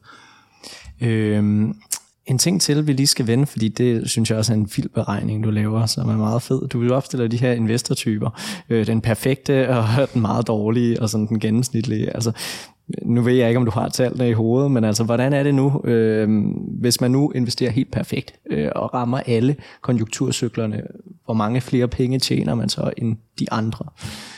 Øhm, 1.01 1.75
en 2.25 2.37
ting 2.37 2.61
til, 2.61 2.87
vi 2.87 2.93
lige 2.93 3.07
skal 3.07 3.27
vende, 3.27 3.45
fordi 3.45 3.67
det 3.67 4.09
synes 4.09 4.29
jeg 4.29 4.37
også 4.37 4.53
er 4.53 4.57
en 4.57 4.69
vild 4.75 4.89
beregning, 4.89 5.43
du 5.43 5.49
laver, 5.49 5.85
som 5.85 6.09
er 6.09 6.17
meget 6.17 6.41
fed. 6.41 6.67
Du 6.67 6.79
vil 6.79 6.91
opstille 6.91 7.27
de 7.27 7.37
her 7.37 7.51
investortyper. 7.51 8.41
Øh, 8.69 8.87
den 8.87 9.01
perfekte 9.01 9.69
og 9.69 9.85
den 10.13 10.21
meget 10.21 10.47
dårlige 10.47 11.01
og 11.01 11.09
sådan 11.09 11.27
den 11.27 11.39
gennemsnitlige. 11.39 12.15
Altså, 12.15 12.31
nu 13.05 13.21
ved 13.21 13.33
jeg 13.33 13.47
ikke, 13.47 13.57
om 13.57 13.65
du 13.65 13.71
har 13.71 13.89
tallene 13.89 14.29
i 14.29 14.33
hovedet, 14.33 14.71
men 14.71 14.83
altså, 14.83 15.03
hvordan 15.03 15.33
er 15.33 15.43
det 15.43 15.55
nu, 15.55 15.81
øh, 15.83 16.29
hvis 16.79 17.01
man 17.01 17.11
nu 17.11 17.31
investerer 17.35 17.71
helt 17.71 17.91
perfekt 17.91 18.33
øh, 18.49 18.69
og 18.75 18.93
rammer 18.93 19.19
alle 19.25 19.55
konjunkturcyklerne, 19.81 20.81
hvor 21.25 21.33
mange 21.33 21.61
flere 21.61 21.87
penge 21.87 22.19
tjener 22.19 22.55
man 22.55 22.69
så 22.69 22.91
end 22.97 23.17
de 23.39 23.51
andre? 23.51 23.85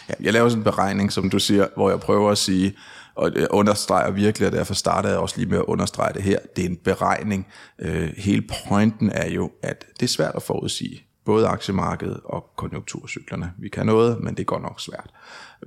Ja, 0.09 0.13
jeg 0.21 0.33
laver 0.33 0.49
sådan 0.49 0.59
en 0.59 0.63
beregning, 0.63 1.11
som 1.11 1.29
du 1.29 1.39
siger, 1.39 1.67
hvor 1.75 1.89
jeg 1.89 1.99
prøver 1.99 2.31
at 2.31 2.37
sige, 2.37 2.73
og 3.15 3.31
jeg 3.35 3.47
understreger 3.51 4.11
virkelig, 4.11 4.47
og 4.47 4.53
derfor 4.53 4.73
startede 4.73 5.13
jeg 5.13 5.21
også 5.21 5.37
lige 5.37 5.49
med 5.49 5.57
at 5.57 5.63
understrege 5.67 6.13
det 6.13 6.23
her, 6.23 6.39
det 6.55 6.65
er 6.65 6.69
en 6.69 6.77
beregning. 6.83 7.47
Øh, 7.79 8.09
hele 8.17 8.43
pointen 8.67 9.11
er 9.13 9.29
jo, 9.29 9.51
at 9.63 9.85
det 9.99 10.05
er 10.05 10.09
svært 10.09 10.35
at 10.35 10.41
forudsige, 10.41 11.01
både 11.25 11.47
aktiemarkedet 11.47 12.19
og 12.25 12.45
konjunkturcyklerne. 12.57 13.51
Vi 13.57 13.69
kan 13.69 13.85
noget, 13.85 14.23
men 14.23 14.35
det 14.35 14.45
går 14.45 14.59
nok 14.59 14.81
svært. 14.81 15.09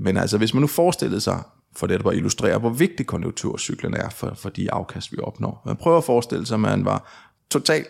Men 0.00 0.16
altså, 0.16 0.38
hvis 0.38 0.54
man 0.54 0.60
nu 0.60 0.66
forestillede 0.66 1.20
sig, 1.20 1.42
for 1.76 1.86
det 1.86 2.06
at 2.06 2.14
illustrere, 2.14 2.58
hvor 2.58 2.70
vigtig 2.70 3.06
konjunkturcyklen 3.06 3.94
er 3.94 4.08
for, 4.10 4.34
for 4.34 4.48
de 4.48 4.72
afkast, 4.72 5.12
vi 5.12 5.16
opnår. 5.22 5.62
Man 5.66 5.76
prøver 5.76 5.98
at 5.98 6.04
forestille 6.04 6.46
sig, 6.46 6.54
at 6.54 6.60
man 6.60 6.84
var 6.84 7.10
totalt 7.50 7.86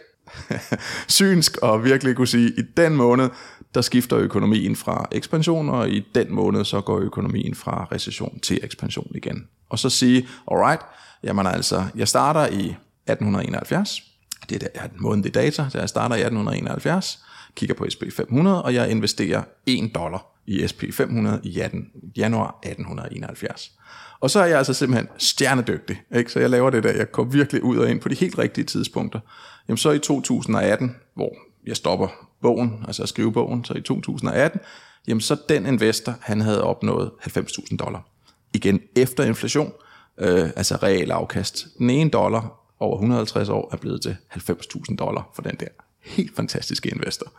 synsk 1.08 1.56
og 1.56 1.84
virkelig 1.84 2.16
kunne 2.16 2.26
sige, 2.26 2.46
at 2.46 2.58
i 2.58 2.62
den 2.76 2.96
måned, 2.96 3.30
der 3.74 3.80
skifter 3.80 4.18
økonomien 4.18 4.76
fra 4.76 5.08
ekspansion, 5.12 5.68
og 5.68 5.90
i 5.90 6.06
den 6.14 6.34
måned, 6.34 6.64
så 6.64 6.80
går 6.80 6.98
økonomien 6.98 7.54
fra 7.54 7.88
recession 7.92 8.40
til 8.40 8.60
ekspansion 8.62 9.12
igen. 9.14 9.48
Og 9.68 9.78
så 9.78 9.90
sige, 9.90 10.28
alright, 10.50 10.82
jamen 11.24 11.46
altså, 11.46 11.84
jeg 11.94 12.08
starter 12.08 12.46
i 12.46 12.66
1871, 13.06 14.02
det 14.48 14.68
er 14.74 14.88
måden 14.98 15.24
det 15.24 15.34
data, 15.34 15.66
så 15.70 15.78
jeg 15.78 15.88
starter 15.88 16.16
i 16.16 16.20
1871, 16.20 17.24
kigger 17.56 17.74
på 17.74 17.86
SP 17.92 18.02
500, 18.16 18.62
og 18.62 18.74
jeg 18.74 18.90
investerer 18.90 19.42
1 19.66 19.94
dollar 19.94 20.31
i 20.46 20.64
SP500 20.64 21.28
i 21.42 21.60
18, 21.60 21.90
januar 22.16 22.58
1871. 22.62 23.72
Og 24.20 24.30
så 24.30 24.40
er 24.40 24.46
jeg 24.46 24.58
altså 24.58 24.74
simpelthen 24.74 25.08
stjernedygtig, 25.18 26.02
ikke? 26.14 26.32
så 26.32 26.40
jeg 26.40 26.50
laver 26.50 26.70
det 26.70 26.82
der, 26.82 26.92
jeg 26.92 27.10
går 27.10 27.24
virkelig 27.24 27.62
ud 27.62 27.76
og 27.76 27.90
ind 27.90 28.00
på 28.00 28.08
de 28.08 28.14
helt 28.14 28.38
rigtige 28.38 28.64
tidspunkter. 28.64 29.20
Jamen 29.68 29.78
så 29.78 29.90
i 29.90 29.98
2018, 29.98 30.96
hvor 31.14 31.36
jeg 31.66 31.76
stopper 31.76 32.08
bogen, 32.42 32.84
altså 32.86 33.02
at 33.02 33.08
skrive 33.08 33.32
bogen, 33.32 33.64
så 33.64 33.74
i 33.74 33.80
2018, 33.80 34.60
jamen 35.08 35.20
så 35.20 35.36
den 35.48 35.66
investor, 35.66 36.14
han 36.20 36.40
havde 36.40 36.64
opnået 36.64 37.10
90.000 37.20 37.76
dollar. 37.76 38.08
Igen 38.54 38.80
efter 38.96 39.24
inflation, 39.24 39.72
øh, 40.18 40.50
altså 40.56 40.76
real 40.82 41.10
afkast. 41.10 41.66
Den 41.78 41.90
ene 41.90 42.10
dollar 42.10 42.62
over 42.80 42.96
150 42.96 43.48
år 43.48 43.68
er 43.72 43.76
blevet 43.76 44.02
til 44.02 44.16
90.000 44.30 44.96
dollar 44.96 45.30
for 45.34 45.42
den 45.42 45.56
der 45.60 45.68
helt 46.00 46.36
fantastiske 46.36 46.88
investor. 46.88 47.32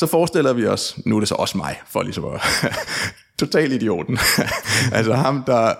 Så 0.00 0.06
forestiller 0.06 0.52
vi 0.52 0.66
os, 0.66 0.98
nu 1.06 1.16
er 1.16 1.20
det 1.20 1.28
så 1.28 1.34
også 1.34 1.56
mig, 1.56 1.80
for 1.86 2.02
ligesom 2.02 2.24
at 2.24 2.40
total 3.38 3.72
idioten. 3.72 4.18
altså 4.98 5.14
ham, 5.14 5.42
der, 5.46 5.74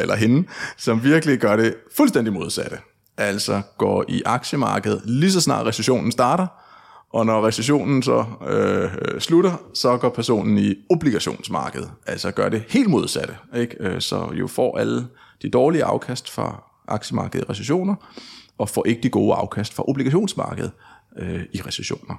eller 0.00 0.16
hende, 0.16 0.48
som 0.76 1.04
virkelig 1.04 1.38
gør 1.38 1.56
det 1.56 1.74
fuldstændig 1.96 2.32
modsatte. 2.32 2.78
Altså 3.16 3.62
går 3.78 4.04
i 4.08 4.22
aktiemarkedet 4.26 5.02
lige 5.04 5.32
så 5.32 5.40
snart 5.40 5.66
recessionen 5.66 6.12
starter, 6.12 6.46
og 7.12 7.26
når 7.26 7.46
recessionen 7.46 8.02
så 8.02 8.24
øh, 8.46 9.20
slutter, 9.20 9.52
så 9.74 9.96
går 9.96 10.08
personen 10.08 10.58
i 10.58 10.74
obligationsmarkedet. 10.90 11.90
Altså 12.06 12.30
gør 12.30 12.48
det 12.48 12.64
helt 12.68 12.90
modsatte. 12.90 13.36
Ikke? 13.56 13.76
Øh, 13.80 14.00
så 14.00 14.30
jo 14.32 14.46
får 14.46 14.78
alle 14.78 15.06
de 15.42 15.50
dårlige 15.50 15.84
afkast 15.84 16.30
fra 16.30 16.62
aktiemarkedet 16.88 17.44
i 17.44 17.50
recessioner, 17.50 17.94
og 18.58 18.68
får 18.68 18.86
ikke 18.86 19.02
de 19.02 19.10
gode 19.10 19.34
afkast 19.34 19.74
fra 19.74 19.88
obligationsmarkedet 19.88 20.72
øh, 21.18 21.42
i 21.52 21.60
recessioner. 21.66 22.14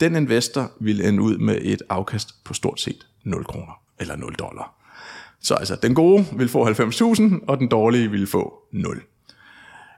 Den 0.00 0.16
investor 0.16 0.72
vil 0.80 1.06
ende 1.06 1.22
ud 1.22 1.38
med 1.38 1.58
et 1.62 1.82
afkast 1.88 2.44
på 2.44 2.54
stort 2.54 2.80
set 2.80 3.06
0 3.24 3.44
kroner 3.44 3.82
eller 4.00 4.16
0 4.16 4.34
dollar. 4.34 4.74
Så 5.40 5.54
altså, 5.54 5.76
den 5.76 5.94
gode 5.94 6.26
vil 6.36 6.48
få 6.48 6.68
90.000, 6.68 7.22
og 7.48 7.58
den 7.58 7.68
dårlige 7.68 8.10
vil 8.10 8.26
få 8.26 8.54
0. 8.72 9.02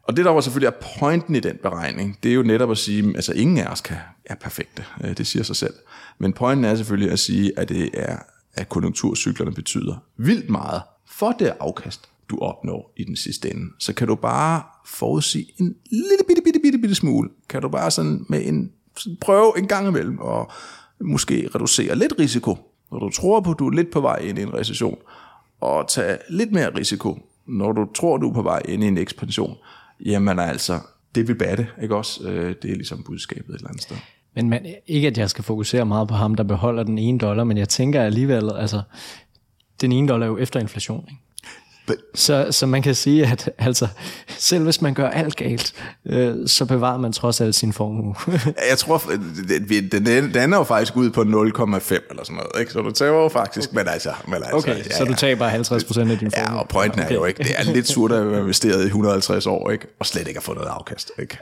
Og 0.03 0.17
det, 0.17 0.25
der 0.25 0.31
var 0.31 0.41
selvfølgelig 0.41 0.67
er 0.67 0.87
pointen 0.99 1.35
i 1.35 1.41
den 1.41 1.57
beregning, 1.63 2.19
det 2.23 2.31
er 2.31 2.35
jo 2.35 2.43
netop 2.43 2.71
at 2.71 2.79
sige, 2.79 3.09
at 3.09 3.17
altså, 3.17 3.33
ingen 3.33 3.59
af 3.59 3.73
os 3.73 3.81
kan, 3.81 3.97
er 4.25 4.35
perfekte. 4.35 4.85
Øh, 5.05 5.17
det 5.17 5.27
siger 5.27 5.43
sig 5.43 5.57
selv. 5.57 5.75
Men 6.19 6.33
pointen 6.33 6.65
er 6.65 6.75
selvfølgelig 6.75 7.11
at 7.13 7.19
sige, 7.19 7.59
at 7.59 7.69
det 7.69 7.91
er, 7.95 8.17
at 8.55 8.69
konjunkturcyklerne 8.69 9.53
betyder 9.53 9.97
vildt 10.17 10.51
meget 10.51 10.83
for 11.07 11.33
det 11.33 11.53
afkast, 11.61 12.09
du 12.29 12.39
opnår 12.39 12.93
i 12.97 13.05
den 13.05 13.17
sidste 13.17 13.51
ende. 13.51 13.71
Så 13.79 13.95
kan 13.95 14.09
du 14.09 14.15
bare 14.15 14.63
forudsige 14.87 15.47
en 15.59 15.75
lille 15.91 16.25
bitte, 16.29 16.43
bitte, 16.43 16.61
bitte, 16.61 16.79
bitte 16.79 16.95
smule. 16.95 17.31
Kan 17.49 17.63
du 17.63 17.69
bare 17.69 17.91
sådan 17.91 18.27
med 18.29 18.47
en 18.47 18.73
prøve 19.21 19.59
en 19.59 19.69
gang 19.69 19.89
imellem 19.89 20.19
og 20.19 20.51
måske 21.01 21.49
reducere 21.55 21.99
lidt 21.99 22.13
risiko, 22.19 22.59
når 22.93 22.99
du 22.99 23.11
tror 23.11 23.41
på, 23.41 23.51
at 23.51 23.59
du 23.59 23.67
er 23.67 23.75
lidt 23.75 23.91
på 23.91 24.01
vej 24.01 24.17
ind 24.17 24.39
i 24.39 24.43
en 24.43 24.55
recession, 24.55 24.99
og 25.61 25.89
tage 25.89 26.19
lidt 26.31 26.53
mere 26.53 26.79
risiko, 26.79 27.19
når 27.47 27.73
du 27.73 27.87
tror, 27.95 28.17
du 28.17 28.29
er 28.29 28.35
på 28.35 28.43
vej 28.43 28.63
ind 28.69 28.85
i 28.85 28.87
en 28.87 28.99
ekspansion, 28.99 29.57
jamen 30.05 30.39
altså, 30.39 30.79
det 31.15 31.29
vil 31.29 31.35
batte, 31.35 31.69
ikke 31.83 31.97
også? 31.97 32.29
Øh, 32.29 32.55
det 32.63 32.71
er 32.71 32.75
ligesom 32.75 33.03
budskabet 33.03 33.49
et 33.49 33.55
eller 33.55 33.69
andet 33.69 33.83
sted. 33.83 33.97
Men 34.35 34.51
man, 34.51 34.75
ikke 34.87 35.07
at 35.09 35.19
jeg 35.19 35.31
skal 35.31 35.45
fokusere 35.45 35.87
meget 35.87 36.09
på 36.09 36.15
ham, 36.15 36.35
der 36.35 36.45
beholder 36.45 36.83
den 36.83 36.99
ene 36.99 37.19
dollar, 37.19 37.45
men 37.45 37.57
jeg 37.57 37.69
tænker 37.69 38.03
alligevel, 38.03 38.51
altså, 38.57 38.83
den 39.81 39.93
ene 39.93 40.09
dollar 40.09 40.27
er 40.27 40.31
jo 40.31 40.39
efter 40.39 40.61
inflation, 40.61 41.05
ikke? 41.11 41.23
Så, 42.15 42.47
så 42.51 42.67
man 42.67 42.83
kan 42.83 42.95
sige, 42.95 43.27
at 43.27 43.51
altså, 43.59 43.89
selv 44.29 44.65
hvis 44.65 44.81
man 44.81 44.95
gør 44.95 45.09
alt 45.09 45.37
galt, 45.37 45.75
øh, 46.07 46.49
så 46.49 46.65
bevarer 46.65 46.99
man 46.99 47.13
trods 47.13 47.41
alt 47.41 47.55
sin 47.55 47.73
formue. 47.73 48.15
jeg 48.71 48.79
tror, 48.79 49.03
den, 49.69 49.89
den 49.93 50.37
ender 50.37 50.59
jo 50.59 50.65
faktisk 50.65 50.97
ud 50.97 51.11
på 51.11 51.21
0,5 51.21 51.27
eller 51.27 52.25
sådan 52.25 52.37
noget. 52.37 52.61
Ikke? 52.61 52.73
Så 52.73 52.81
du 52.81 52.91
tager 52.91 53.13
jo 53.13 53.29
faktisk, 53.29 53.73
men 53.73 53.89
altså... 53.89 54.13
Men 54.27 54.35
altså 54.35 54.57
okay, 54.57 54.79
ja, 54.79 54.97
så 54.97 55.05
du 55.05 55.15
taber 55.15 55.49
50 55.49 55.85
procent 55.85 56.11
af 56.11 56.19
din 56.19 56.31
formue? 56.31 56.53
Ja, 56.53 56.61
og 56.61 56.69
pointen 56.69 57.01
okay. 57.01 57.11
er 57.11 57.15
jo 57.15 57.25
ikke, 57.25 57.43
det 57.43 57.53
er 57.59 57.73
lidt 57.73 57.89
surt 57.89 58.13
at 58.13 58.25
have 58.25 58.41
investeret 58.41 58.83
i 58.83 58.87
150 58.87 59.47
år, 59.47 59.71
ikke? 59.71 59.87
og 59.99 60.07
slet 60.07 60.29
ikke 60.29 60.39
at 60.39 60.45
få 60.45 60.55
noget 60.55 60.69
afkast. 60.69 61.11
Ikke? 61.19 61.39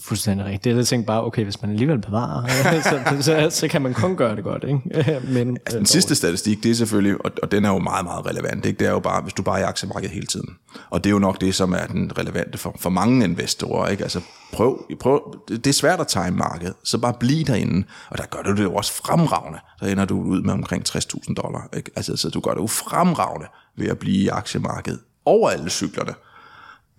Fuldstændig 0.00 0.46
rigtigt. 0.46 0.74
Det 0.74 0.80
er 0.80 0.84
tænkt 0.84 1.06
bare, 1.06 1.24
okay, 1.24 1.44
hvis 1.44 1.62
man 1.62 1.70
alligevel 1.70 1.98
bevarer, 1.98 2.48
så, 2.90 3.22
så, 3.22 3.46
så 3.50 3.68
kan 3.68 3.82
man 3.82 3.94
kun 3.94 4.16
gøre 4.16 4.36
det 4.36 4.44
godt. 4.44 4.64
Ikke? 4.64 5.20
Men, 5.34 5.56
altså, 5.56 5.78
den 5.78 5.86
sidste 5.86 6.14
statistik, 6.14 6.62
det 6.62 6.70
er 6.70 6.74
selvfølgelig, 6.74 7.24
og, 7.24 7.30
og 7.42 7.52
den 7.52 7.64
er 7.64 7.68
jo 7.68 7.78
meget, 7.78 8.04
meget 8.04 8.26
relevant, 8.26 8.66
ikke? 8.66 8.78
det 8.78 8.86
er 8.86 8.90
jo 8.90 9.00
bare, 9.00 9.22
hvis 9.22 9.32
du 9.32 9.42
bare 9.42 9.60
er 9.60 9.64
i 9.64 9.66
aktiemarkedet 9.68 10.14
hele 10.14 10.26
tiden. 10.26 10.48
Og 10.90 11.04
det 11.04 11.10
er 11.10 11.12
jo 11.12 11.18
nok 11.18 11.40
det, 11.40 11.54
som 11.54 11.72
er 11.72 11.86
den 11.86 12.18
relevante 12.18 12.58
for, 12.58 12.76
for 12.78 12.90
mange 12.90 13.24
investorer. 13.24 13.88
Ikke? 13.88 14.02
Altså, 14.02 14.20
prøv, 14.52 14.84
prøv, 15.00 15.38
det 15.48 15.66
er 15.66 15.72
svært 15.72 16.00
at 16.00 16.06
time 16.06 16.30
markedet, 16.30 16.74
så 16.84 16.98
bare 16.98 17.14
bliv 17.20 17.44
derinde. 17.44 17.86
Og 18.10 18.18
der 18.18 18.24
gør 18.24 18.42
du 18.42 18.50
det 18.50 18.62
jo 18.62 18.74
også 18.74 18.92
fremragende. 18.92 19.58
Så 19.78 19.84
ender 19.86 20.04
du 20.04 20.20
ud 20.20 20.42
med 20.42 20.52
omkring 20.52 20.84
60.000 20.88 21.34
dollar. 21.34 21.68
Ikke? 21.76 21.90
Altså, 21.96 22.16
så 22.16 22.28
du 22.28 22.40
gør 22.40 22.50
det 22.50 22.60
jo 22.60 22.66
fremragende 22.66 23.46
ved 23.76 23.88
at 23.88 23.98
blive 23.98 24.16
i 24.16 24.28
aktiemarkedet 24.28 25.00
over 25.24 25.50
alle 25.50 25.70
cyklerne. 25.70 26.14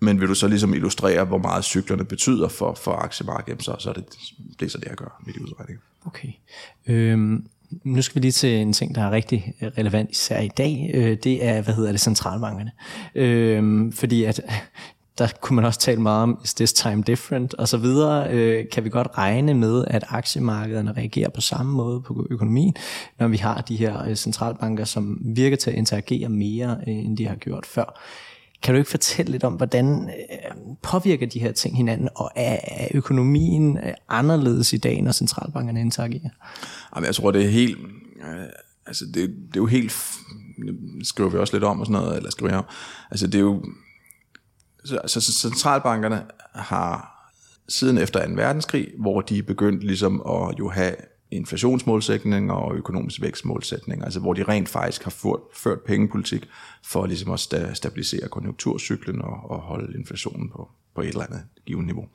Men 0.04 0.20
vil 0.20 0.28
du 0.28 0.34
så 0.34 0.48
ligesom 0.48 0.74
illustrere, 0.74 1.24
hvor 1.24 1.38
meget 1.38 1.64
cyklerne 1.64 2.04
betyder 2.04 2.48
for, 2.48 2.74
for 2.74 2.92
aktiemarkedet, 2.92 3.64
så, 3.64 3.76
så 3.78 3.88
er 3.88 3.94
det, 3.94 4.04
det 4.60 4.66
er 4.66 4.70
så 4.70 4.78
det, 4.78 4.86
jeg 4.86 4.96
gør 4.96 5.22
med 5.26 5.34
de 5.34 5.42
udregninger. 5.42 5.82
Okay. 6.06 6.28
Øhm, 6.86 7.46
nu 7.84 8.02
skal 8.02 8.14
vi 8.14 8.20
lige 8.20 8.32
til 8.32 8.54
en 8.54 8.72
ting, 8.72 8.94
der 8.94 9.02
er 9.02 9.10
rigtig 9.10 9.54
relevant 9.78 10.10
især 10.10 10.40
i 10.40 10.48
dag. 10.48 10.90
Øh, 10.94 11.16
det 11.24 11.44
er, 11.44 11.60
hvad 11.62 11.74
hedder 11.74 11.90
det, 11.90 12.00
centralbankerne. 12.00 12.70
Øhm, 13.14 13.92
fordi 13.92 14.24
at 14.24 14.40
der 15.18 15.28
kunne 15.40 15.56
man 15.56 15.64
også 15.64 15.80
tale 15.80 16.00
meget 16.00 16.22
om, 16.22 16.40
is 16.44 16.54
this 16.54 16.72
time 16.72 17.02
different, 17.06 17.54
og 17.54 17.68
så 17.68 17.76
videre. 17.76 18.30
Øh, 18.30 18.64
kan 18.72 18.84
vi 18.84 18.88
godt 18.88 19.08
regne 19.18 19.54
med, 19.54 19.84
at 19.86 20.04
aktiemarkederne 20.08 20.92
reagerer 20.92 21.30
på 21.30 21.40
samme 21.40 21.72
måde 21.72 22.00
på 22.00 22.26
økonomien, 22.30 22.74
når 23.18 23.28
vi 23.28 23.36
har 23.36 23.60
de 23.60 23.76
her 23.76 24.08
øh, 24.08 24.14
centralbanker, 24.14 24.84
som 24.84 25.18
virker 25.24 25.56
til 25.56 25.70
at 25.70 25.76
interagere 25.76 26.28
mere, 26.28 26.76
øh, 26.86 26.94
end 26.94 27.16
de 27.16 27.26
har 27.26 27.36
gjort 27.36 27.66
før. 27.66 28.00
Kan 28.64 28.74
du 28.74 28.78
ikke 28.78 28.90
fortælle 28.90 29.32
lidt 29.32 29.44
om, 29.44 29.52
hvordan 29.52 30.08
øh, 30.08 30.56
påvirker 30.82 31.26
de 31.26 31.38
her 31.38 31.52
ting 31.52 31.76
hinanden, 31.76 32.08
og 32.14 32.30
er 32.36 32.88
økonomien 32.94 33.78
øh, 33.78 33.92
anderledes 34.08 34.72
i 34.72 34.76
dag, 34.76 35.02
når 35.02 35.12
centralbankerne 35.12 35.80
interagerer? 35.80 36.30
Jamen, 36.94 37.06
jeg 37.06 37.14
tror, 37.14 37.30
det 37.30 37.44
er 37.44 37.48
helt... 37.48 37.78
Øh, 38.22 38.46
altså, 38.86 39.04
det, 39.04 39.14
det 39.14 39.56
er 39.56 39.60
jo 39.60 39.66
helt... 39.66 39.94
Det 40.98 41.06
skriver 41.06 41.30
vi 41.30 41.38
også 41.38 41.54
lidt 41.54 41.64
om 41.64 41.80
og 41.80 41.86
sådan 41.86 42.02
noget, 42.02 42.16
eller 42.16 42.30
skriver 42.30 42.50
jeg 42.50 42.58
om. 42.58 42.64
Altså, 43.10 43.26
det 43.26 43.34
er 43.34 43.40
jo... 43.40 43.64
Så, 44.84 45.00
så 45.06 45.32
centralbankerne 45.32 46.24
har 46.54 47.14
siden 47.68 47.98
efter 47.98 48.26
2. 48.26 48.32
verdenskrig, 48.34 48.88
hvor 48.98 49.20
de 49.20 49.42
begyndte 49.42 49.86
ligesom 49.86 50.22
at 50.26 50.58
jo 50.58 50.70
have 50.70 50.94
inflationsmålsætninger 51.34 52.54
og 52.54 52.74
økonomisk 52.74 53.20
vækstmålsætninger, 53.20 54.04
altså 54.04 54.20
hvor 54.20 54.32
de 54.32 54.42
rent 54.42 54.68
faktisk 54.68 55.02
har 55.02 55.10
ført, 55.10 55.40
ført 55.54 55.80
pengepolitik 55.86 56.48
for 56.84 57.06
ligesom 57.06 57.32
at 57.32 57.40
sta- 57.40 57.74
stabilisere 57.74 58.28
konjunkturcyklen 58.28 59.22
og, 59.22 59.50
og 59.50 59.60
holde 59.60 59.98
inflationen 59.98 60.50
på, 60.50 60.70
på 60.94 61.00
et 61.00 61.08
eller 61.08 61.22
andet 61.22 61.42
givet 61.66 61.86
niveau. 61.86 62.06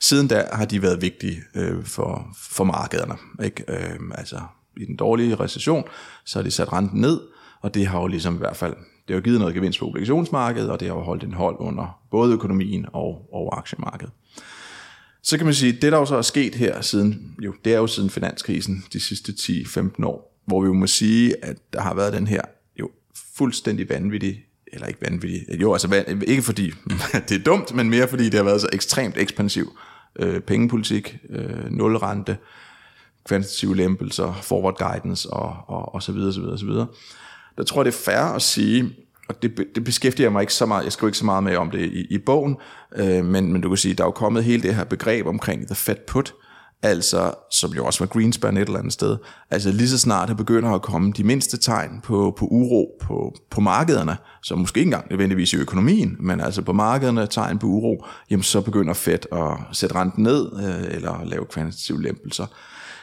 Siden 0.00 0.28
da 0.28 0.48
har 0.52 0.64
de 0.64 0.82
været 0.82 1.02
vigtige 1.02 1.42
øh, 1.54 1.84
for, 1.84 2.28
for 2.36 2.64
markederne. 2.64 3.14
Ikke? 3.44 3.64
Øh, 3.68 3.98
altså 4.14 4.40
i 4.76 4.84
den 4.84 4.96
dårlige 4.96 5.34
recession, 5.34 5.84
så 6.24 6.38
har 6.38 6.44
de 6.44 6.50
sat 6.50 6.72
renten 6.72 7.00
ned, 7.00 7.20
og 7.60 7.74
det 7.74 7.86
har 7.86 8.00
jo 8.00 8.06
ligesom 8.06 8.34
i 8.34 8.38
hvert 8.38 8.56
fald, 8.56 8.74
det 9.08 9.14
har 9.14 9.20
givet 9.20 9.40
noget 9.40 9.54
gevinst 9.54 9.78
på 9.78 9.86
obligationsmarkedet, 9.86 10.70
og 10.70 10.80
det 10.80 10.88
har 10.88 10.94
jo 10.94 11.02
holdt 11.02 11.24
en 11.24 11.34
hold 11.34 11.56
under 11.58 12.00
både 12.10 12.32
økonomien 12.32 12.86
og, 12.92 13.28
og 13.32 13.58
aktiemarkedet. 13.58 14.12
Så 15.22 15.36
kan 15.36 15.46
man 15.46 15.54
sige, 15.54 15.72
det 15.72 15.92
der 15.92 15.98
jo 15.98 16.06
så 16.06 16.16
er 16.16 16.22
sket 16.22 16.54
her 16.54 16.80
siden, 16.80 17.34
jo, 17.42 17.54
det 17.64 17.74
er 17.74 17.78
jo 17.78 17.86
siden 17.86 18.10
finanskrisen 18.10 18.84
de 18.92 19.00
sidste 19.00 19.32
10-15 19.32 20.04
år, 20.04 20.40
hvor 20.46 20.60
vi 20.60 20.66
jo 20.66 20.72
må 20.72 20.86
sige, 20.86 21.44
at 21.44 21.56
der 21.72 21.80
har 21.80 21.94
været 21.94 22.12
den 22.12 22.26
her 22.26 22.42
jo 22.80 22.90
fuldstændig 23.34 23.88
vanvittig, 23.88 24.44
eller 24.72 24.86
ikke 24.86 25.02
vanvittig, 25.02 25.60
jo 25.60 25.72
altså 25.72 26.04
ikke 26.26 26.42
fordi 26.42 26.72
det 27.28 27.32
er 27.32 27.42
dumt, 27.44 27.74
men 27.74 27.90
mere 27.90 28.08
fordi 28.08 28.24
det 28.24 28.34
har 28.34 28.44
været 28.44 28.60
så 28.60 28.68
ekstremt 28.72 29.16
ekspansiv 29.16 29.78
øh, 30.16 30.40
pengepolitik, 30.40 31.18
øh, 31.30 31.70
nulrente, 31.70 32.36
kvantitative 33.24 33.76
lempelser, 33.76 34.38
forward 34.42 34.76
guidance 34.78 35.30
og, 35.30 35.56
og, 35.66 35.94
og 35.94 36.02
så 36.02 36.12
videre, 36.12 36.32
så 36.32 36.40
videre, 36.40 36.58
så 36.58 36.66
videre. 36.66 36.86
Der 37.56 37.64
tror 37.64 37.80
jeg, 37.80 37.92
det 37.92 37.98
er 37.98 38.04
fair 38.04 38.34
at 38.34 38.42
sige, 38.42 38.96
og 39.30 39.42
det, 39.42 39.66
det 39.74 39.84
beskæftiger 39.84 40.30
mig 40.30 40.40
ikke 40.40 40.54
så 40.54 40.66
meget, 40.66 40.84
jeg 40.84 40.92
skriver 40.92 41.08
ikke 41.08 41.18
så 41.18 41.24
meget 41.24 41.44
med 41.44 41.56
om 41.56 41.70
det 41.70 41.80
i, 41.80 42.06
i 42.10 42.18
bogen, 42.18 42.56
øh, 42.96 43.24
men, 43.24 43.52
men 43.52 43.60
du 43.60 43.68
kan 43.68 43.76
sige, 43.76 43.94
der 43.94 44.04
er 44.04 44.06
jo 44.06 44.10
kommet 44.10 44.44
hele 44.44 44.62
det 44.62 44.74
her 44.74 44.84
begreb 44.84 45.26
omkring 45.26 45.66
the 45.66 45.74
fat 45.74 45.98
put, 45.98 46.34
altså, 46.82 47.34
som 47.50 47.72
jo 47.72 47.86
også 47.86 47.98
var 47.98 48.06
Greenspan 48.06 48.56
et 48.56 48.60
eller 48.60 48.78
andet 48.78 48.92
sted, 48.92 49.16
altså 49.50 49.72
lige 49.72 49.88
så 49.88 49.98
snart 49.98 50.28
der 50.28 50.34
begynder 50.34 50.70
at 50.70 50.82
komme 50.82 51.12
de 51.12 51.24
mindste 51.24 51.58
tegn 51.58 52.00
på, 52.02 52.34
på 52.38 52.44
uro 52.44 52.98
på, 53.00 53.34
på 53.50 53.60
markederne, 53.60 54.16
som 54.42 54.58
måske 54.58 54.80
ikke 54.80 54.88
engang 54.88 55.06
nødvendigvis 55.10 55.52
i 55.52 55.56
økonomien, 55.56 56.16
men 56.20 56.40
altså 56.40 56.62
på 56.62 56.72
markederne 56.72 57.26
tegn 57.26 57.58
på 57.58 57.66
uro, 57.66 58.04
jamen 58.30 58.42
så 58.42 58.60
begynder 58.60 58.94
Fed 58.94 59.18
at 59.32 59.76
sætte 59.76 59.94
renten 59.94 60.22
ned, 60.22 60.50
øh, 60.56 60.96
eller 60.96 61.24
lave 61.24 61.44
kvantitative 61.44 62.02
lempelser. 62.02 62.46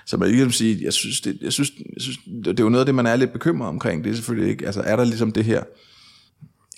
Så 0.06 0.18
man 0.18 0.34
kan 0.34 0.52
sige, 0.52 0.86
jeg 0.86 0.94
synes, 0.94 1.22
det, 1.22 1.38
jeg, 1.42 1.54
synes, 1.54 1.72
jeg 1.94 2.02
synes, 2.02 2.18
det 2.46 2.60
er 2.60 2.64
jo 2.64 2.70
noget 2.70 2.82
af 2.82 2.86
det, 2.86 2.96
man 2.96 3.06
er 3.06 3.16
lidt 3.16 3.34
bekymret 3.34 3.70
omkring. 3.70 4.04
Det 4.04 4.10
er 4.10 4.16
selvfølgelig 4.16 4.52
ikke, 4.52 4.66
altså 4.66 4.82
er 4.82 4.96
der 4.96 5.04
ligesom 5.04 5.32
det 5.32 5.46
her, 5.46 5.64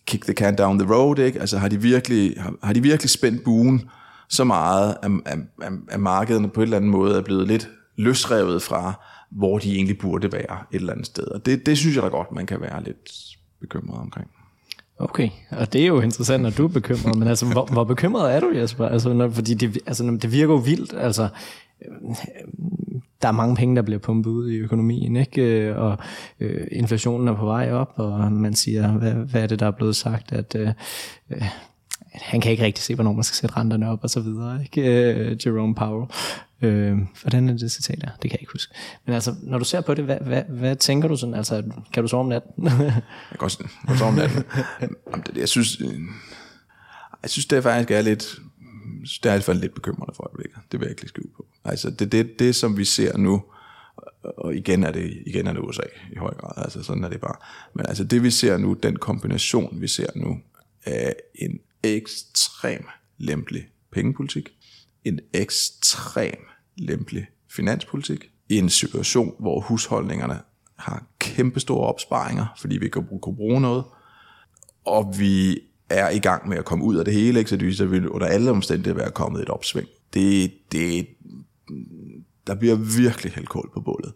kick 0.10 0.24
the 0.24 0.34
can 0.34 0.55
down 0.55 0.80
the 0.80 0.93
road, 0.93 1.20
ikke? 1.20 1.39
Altså 1.39 1.57
har 1.57 1.68
de 1.68 1.82
virkelig, 1.82 2.34
har, 2.38 2.53
har 2.64 2.74
de 2.74 2.82
virkelig 2.82 3.10
spændt 3.10 3.43
buen 3.43 3.89
så 4.30 4.43
meget, 4.43 4.95
at, 5.03 5.12
at, 5.26 5.39
at, 5.62 5.74
at 5.89 5.99
markederne 5.99 6.49
på 6.49 6.62
et 6.62 6.66
eller 6.66 6.78
andet 6.78 6.91
måde 6.91 7.18
er 7.18 7.22
blevet 7.22 7.47
lidt 7.47 7.70
løsrevet 7.97 8.62
fra, 8.62 8.93
hvor 9.32 9.57
de 9.57 9.76
egentlig 9.76 9.97
burde 9.97 10.32
være 10.32 10.57
et 10.72 10.80
eller 10.80 10.93
andet 10.93 11.05
sted. 11.05 11.24
Og 11.24 11.45
det, 11.45 11.66
det 11.66 11.78
synes 11.78 11.95
jeg 11.95 12.03
da 12.03 12.07
godt, 12.07 12.32
man 12.32 12.45
kan 12.45 12.62
være 12.62 12.84
lidt 12.84 13.12
bekymret 13.62 13.99
omkring. 14.01 14.28
Okay, 14.99 15.30
og 15.51 15.74
det 15.74 15.82
er 15.82 15.88
jo 15.88 16.01
interessant, 16.01 16.43
når 16.43 16.49
du 16.49 16.64
er 16.64 16.68
bekymret, 16.68 17.16
men 17.16 17.28
altså, 17.28 17.45
hvor, 17.45 17.66
hvor 17.66 17.84
bekymret 17.84 18.36
er 18.36 18.39
du, 18.39 18.51
Jesper? 18.55 18.86
Altså, 18.86 19.14
når, 19.14 19.30
fordi 19.30 19.53
det, 19.53 19.78
altså, 19.86 20.18
det 20.22 20.32
virker 20.32 20.53
jo 20.53 20.60
vildt, 20.60 20.93
altså, 20.97 21.30
der 23.22 23.28
er 23.28 23.32
mange 23.32 23.55
penge, 23.55 23.76
der 23.76 23.82
bliver 23.82 23.99
pumpet 23.99 24.32
ud 24.32 24.51
i 24.51 24.55
økonomien, 24.55 25.15
ikke? 25.15 25.76
og 25.76 25.97
øh, 26.39 26.67
inflationen 26.72 27.28
er 27.28 27.34
på 27.36 27.45
vej 27.45 27.72
op, 27.72 27.93
og 27.95 28.32
man 28.32 28.53
siger, 28.53 28.91
hvad, 28.91 29.11
hvad 29.11 29.43
er 29.43 29.47
det, 29.47 29.59
der 29.59 29.67
er 29.67 29.72
blevet 29.72 29.95
sagt, 29.95 30.32
at 30.32 30.55
øh, 30.55 31.43
han 32.11 32.41
kan 32.41 32.51
ikke 32.51 32.63
rigtig 32.63 32.84
se, 32.84 32.95
hvornår 32.95 33.13
man 33.13 33.24
skal 33.24 33.36
sætte 33.36 33.57
renterne 33.57 33.89
op 33.89 34.03
og 34.03 34.09
så 34.09 34.20
videre, 34.20 34.61
ikke? 34.61 35.13
Øh, 35.13 35.38
Jerome 35.45 35.76
Powell. 35.76 36.11
Øh, 36.61 36.97
hvordan 37.22 37.49
er 37.49 37.53
det 37.53 37.72
citat 37.72 38.01
der? 38.01 38.07
Det 38.07 38.22
kan 38.22 38.32
jeg 38.32 38.41
ikke 38.41 38.51
huske. 38.51 38.74
Men 39.05 39.15
altså, 39.15 39.36
når 39.43 39.57
du 39.57 39.65
ser 39.65 39.82
på 39.82 39.93
det, 39.93 40.05
hvad, 40.05 40.17
hvad, 40.22 40.43
hvad 40.49 40.76
tænker 40.76 41.07
du 41.07 41.15
sådan? 41.15 41.36
Altså, 41.36 41.63
kan 41.93 42.03
du 42.03 42.07
sove 42.07 42.20
om 42.20 42.28
natten? 42.28 42.65
jeg 42.65 43.03
kan 43.32 43.41
også 43.41 43.63
sove 43.97 44.09
om 44.09 44.13
natten. 44.13 44.43
jeg 45.36 45.49
synes, 45.49 45.80
jeg 47.24 47.30
synes, 47.30 47.45
det 47.45 47.63
faktisk 47.63 47.91
er 47.91 48.01
lidt, 48.01 48.36
Øhm, 49.00 49.08
det 49.24 49.30
er 49.30 49.34
i 49.34 49.36
hvert 49.36 49.43
fald 49.43 49.60
lidt 49.60 49.74
bekymrende 49.74 50.14
for 50.16 50.24
øjeblikket. 50.24 50.58
Det 50.72 50.80
vil 50.80 50.86
jeg 50.86 50.91
ikke 50.91 51.02
lige 51.02 51.10
skrive 51.10 51.30
på. 51.36 51.47
Altså, 51.64 51.89
det, 51.89 52.12
det, 52.12 52.39
det 52.39 52.56
som 52.56 52.78
vi 52.78 52.86
ser 52.86 53.18
nu, 53.18 53.43
og 54.24 54.56
igen 54.56 54.84
er 54.84 54.91
det, 54.91 55.24
igen 55.26 55.47
er 55.47 55.54
det 55.54 55.60
USA 55.60 55.84
i 56.12 56.16
høj 56.18 56.34
grad, 56.34 56.64
altså 56.64 56.84
sådan 56.84 57.04
er 57.04 57.10
det 57.10 57.22
bare. 57.22 57.36
Men 57.76 57.86
altså 57.86 58.04
det 58.04 58.24
vi 58.24 58.32
ser 58.32 58.58
nu, 58.58 58.74
den 58.74 58.95
kombination 58.95 59.82
vi 59.82 59.88
ser 59.88 60.10
nu, 60.16 60.39
er 60.86 61.14
en 61.36 61.60
ekstrem 61.84 62.86
lempelig 63.18 63.68
pengepolitik, 63.91 64.50
en 65.04 65.20
ekstrem 65.34 66.38
lempelig 66.78 67.28
finanspolitik, 67.50 68.30
i 68.50 68.58
en 68.58 68.70
situation, 68.70 69.36
hvor 69.39 69.60
husholdningerne 69.60 70.39
har 70.76 71.04
kæmpestore 71.20 71.88
opsparinger, 71.88 72.45
fordi 72.58 72.78
vi 72.78 72.89
kan 72.89 73.06
bruge 73.36 73.62
noget, 73.62 73.84
og 74.86 75.16
vi 75.20 75.60
er 75.89 76.09
i 76.09 76.19
gang 76.19 76.49
med 76.49 76.57
at 76.57 76.65
komme 76.65 76.85
ud 76.85 76.95
af 76.95 77.05
det 77.05 77.13
hele, 77.13 77.39
ikke? 77.39 77.49
så 77.49 77.57
det 77.57 77.67
viser, 77.67 77.83
at 77.83 77.91
vi 77.91 78.07
under 78.07 78.27
alle 78.27 78.51
omstændigheder 78.51 79.03
være 79.03 79.11
kommet 79.11 79.41
et 79.41 79.49
opsving. 79.49 79.87
Det, 80.13 80.51
det, 80.71 81.07
der 82.47 82.55
bliver 82.55 82.75
virkelig 82.75 83.33
hældt 83.33 83.49
kål 83.49 83.69
på 83.73 83.81
bålet. 83.81 84.13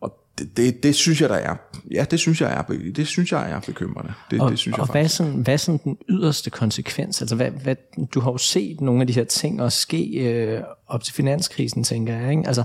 Og 0.00 0.14
det, 0.38 0.56
det, 0.56 0.82
det, 0.82 0.94
synes 0.94 1.20
jeg, 1.20 1.28
der 1.28 1.34
er. 1.34 1.56
Ja, 1.90 2.04
det 2.10 2.20
synes 2.20 2.40
jeg 2.40 2.52
er, 2.52 2.62
det 2.96 3.06
synes 3.06 3.32
jeg 3.32 3.50
er 3.50 3.60
bekymrende. 3.60 4.12
Det, 4.30 4.40
og, 4.40 4.50
det 4.50 4.58
synes 4.58 4.78
og 4.78 4.86
jeg 4.86 4.92
hvad, 4.92 5.04
er 5.04 5.08
sådan, 5.08 5.32
hvad 5.32 5.54
er 5.54 5.58
sådan 5.58 5.80
den 5.84 5.96
yderste 6.08 6.50
konsekvens? 6.50 7.22
Altså, 7.22 7.36
hvad, 7.36 7.50
hvad, 7.50 7.76
du 8.14 8.20
har 8.20 8.30
jo 8.30 8.38
set 8.38 8.80
nogle 8.80 9.00
af 9.00 9.06
de 9.06 9.12
her 9.12 9.24
ting 9.24 9.62
også 9.62 9.78
ske 9.78 10.04
øh, 10.04 10.62
op 10.86 11.04
til 11.04 11.14
finanskrisen, 11.14 11.84
tænker 11.84 12.16
jeg. 12.16 12.30
Ikke? 12.30 12.42
Altså, 12.46 12.64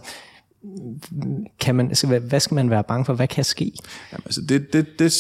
kan 1.60 1.76
man, 1.76 1.88
altså, 1.88 2.08
hvad, 2.08 2.20
hvad 2.20 2.40
skal 2.40 2.56
man 2.56 2.70
være 2.70 2.84
bange 2.84 3.06
for? 3.06 3.14
Hvad 3.14 3.28
kan 3.28 3.44
ske? 3.44 3.72
Jamen, 4.12 4.24
altså 4.26 4.42
det, 4.42 4.74
det, 4.74 5.00
det, 5.00 5.14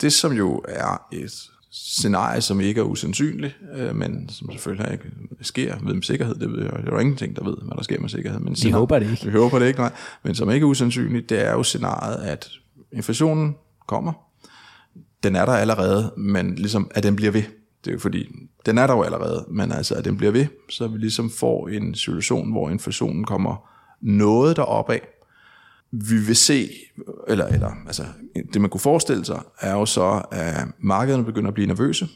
det, 0.00 0.12
som 0.12 0.32
jo 0.32 0.62
er 0.68 1.06
et 1.12 1.50
scenarie, 1.84 2.40
som 2.40 2.60
ikke 2.60 2.80
er 2.80 2.84
usandsynligt, 2.84 3.56
øh, 3.76 3.96
men 3.96 4.28
som 4.28 4.50
selvfølgelig 4.52 4.92
ikke 4.92 5.04
sker 5.40 5.76
ved 5.82 5.94
med 5.94 6.02
sikkerhed. 6.02 6.34
Det, 6.34 6.50
ved, 6.50 6.58
det 6.58 6.70
er 6.70 6.92
jo 6.92 6.98
ingenting, 6.98 7.36
der 7.36 7.44
ved, 7.44 7.56
hvad 7.62 7.76
der 7.76 7.82
sker 7.82 8.00
med 8.00 8.08
sikkerhed. 8.08 8.40
Men 8.40 8.56
vi 8.62 8.70
håber 8.70 8.98
det 8.98 9.10
ikke. 9.10 9.24
Vi 9.24 9.38
håber 9.38 9.58
det 9.58 9.66
ikke, 9.66 9.80
nej. 9.80 9.92
Men 10.22 10.34
som 10.34 10.50
ikke 10.50 10.64
er 10.64 10.68
usandsynligt, 10.68 11.30
det 11.30 11.46
er 11.46 11.52
jo 11.52 11.62
scenariet, 11.62 12.16
at 12.16 12.48
inflationen 12.92 13.54
kommer. 13.86 14.12
Den 15.22 15.36
er 15.36 15.44
der 15.44 15.52
allerede, 15.52 16.12
men 16.16 16.54
ligesom, 16.54 16.90
at 16.94 17.02
den 17.02 17.16
bliver 17.16 17.32
ved. 17.32 17.42
Det 17.84 17.90
er 17.90 17.92
jo 17.92 17.98
fordi, 17.98 18.28
den 18.66 18.78
er 18.78 18.86
der 18.86 18.94
jo 18.94 19.02
allerede, 19.02 19.44
men 19.50 19.72
altså, 19.72 19.94
at 19.94 20.04
den 20.04 20.16
bliver 20.16 20.32
ved, 20.32 20.46
så 20.70 20.88
vi 20.88 20.98
ligesom 20.98 21.30
får 21.30 21.68
en 21.68 21.94
situation, 21.94 22.52
hvor 22.52 22.70
inflationen 22.70 23.24
kommer 23.24 23.68
noget 24.00 24.56
derop 24.56 24.90
af, 24.90 25.00
vi 25.92 26.16
vil 26.16 26.36
se, 26.36 26.70
eller, 27.28 27.46
eller 27.46 27.70
altså, 27.86 28.04
det 28.52 28.60
man 28.60 28.70
kunne 28.70 28.80
forestille 28.80 29.24
sig, 29.24 29.40
er 29.60 29.72
jo 29.72 29.86
så, 29.86 30.22
at 30.32 30.64
markederne 30.80 31.24
begynder 31.24 31.48
at 31.48 31.54
blive 31.54 31.66
nervøse, 31.66 32.08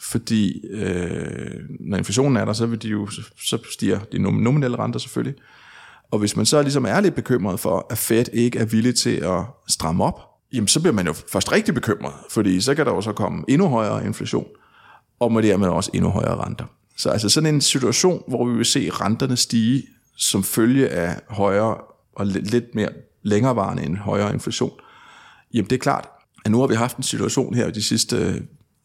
fordi 0.00 0.66
øh, 0.66 1.60
når 1.80 1.96
inflationen 1.98 2.36
er 2.36 2.44
der, 2.44 2.52
så 2.52 2.66
vil 2.66 2.82
de 2.82 2.88
jo, 2.88 3.08
så 3.36 3.58
stiger 3.72 3.98
de 3.98 4.18
nominelle 4.18 4.78
renter 4.78 4.98
selvfølgelig. 4.98 5.40
Og 6.10 6.18
hvis 6.18 6.36
man 6.36 6.46
så 6.46 6.62
ligesom 6.62 6.84
er 6.84 7.00
lidt 7.00 7.14
bekymret 7.14 7.60
for, 7.60 7.86
at 7.90 7.98
Fed 7.98 8.24
ikke 8.32 8.58
er 8.58 8.64
villig 8.64 8.94
til 8.94 9.16
at 9.16 9.44
stramme 9.68 10.04
op, 10.04 10.20
jamen 10.52 10.68
så 10.68 10.80
bliver 10.80 10.94
man 10.94 11.06
jo 11.06 11.12
først 11.12 11.52
rigtig 11.52 11.74
bekymret, 11.74 12.12
fordi 12.30 12.60
så 12.60 12.74
kan 12.74 12.86
der 12.86 12.92
jo 12.92 13.00
så 13.00 13.12
komme 13.12 13.44
endnu 13.48 13.68
højere 13.68 14.06
inflation, 14.06 14.46
og 15.20 15.32
med 15.32 15.42
dermed 15.42 15.68
også 15.68 15.90
endnu 15.94 16.10
højere 16.10 16.44
renter. 16.44 16.64
Så 16.96 17.10
altså 17.10 17.28
sådan 17.28 17.54
en 17.54 17.60
situation, 17.60 18.22
hvor 18.28 18.48
vi 18.48 18.56
vil 18.56 18.64
se 18.64 18.90
renterne 18.90 19.36
stige 19.36 19.82
som 20.16 20.44
følge 20.44 20.88
af 20.88 21.20
højere 21.28 21.76
og 22.14 22.26
lidt 22.26 22.74
mere 22.74 22.88
længerevarende 23.26 23.82
end 23.82 23.96
højere 23.96 24.32
inflation, 24.32 24.72
jamen 25.54 25.70
det 25.70 25.76
er 25.76 25.80
klart, 25.80 26.08
at 26.44 26.50
nu 26.50 26.60
har 26.60 26.66
vi 26.66 26.74
haft 26.74 26.96
en 26.96 27.02
situation 27.02 27.54
her 27.54 27.70
de 27.70 27.82
sidste, 27.82 28.16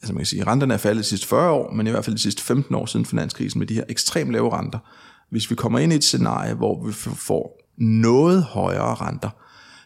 altså 0.02 0.14
man 0.14 0.18
kan 0.18 0.26
sige, 0.26 0.48
renterne 0.48 0.74
er 0.74 0.78
faldet 0.78 1.04
de 1.04 1.10
sidste 1.10 1.28
40 1.28 1.52
år, 1.52 1.72
men 1.72 1.88
i 1.88 1.90
hvert 1.90 2.06
fald 2.06 2.16
de 2.16 2.22
sidste 2.22 2.44
15 2.44 2.76
år 2.76 2.86
siden 2.86 3.06
finanskrisen 3.06 3.60
med 3.60 3.68
de 3.68 3.74
her 3.74 3.84
ekstremt 3.90 4.32
lave 4.32 4.58
renter. 4.58 4.80
Hvis 5.30 5.50
vi 5.50 5.56
kommer 5.56 5.80
ind 5.80 5.94
i 5.94 5.96
et 5.96 6.04
scenarie, 6.04 6.54
hvor 6.54 6.86
vi 6.86 6.94
får 6.94 7.58
noget 7.78 8.44
højere 8.44 8.96
renter, 8.96 9.30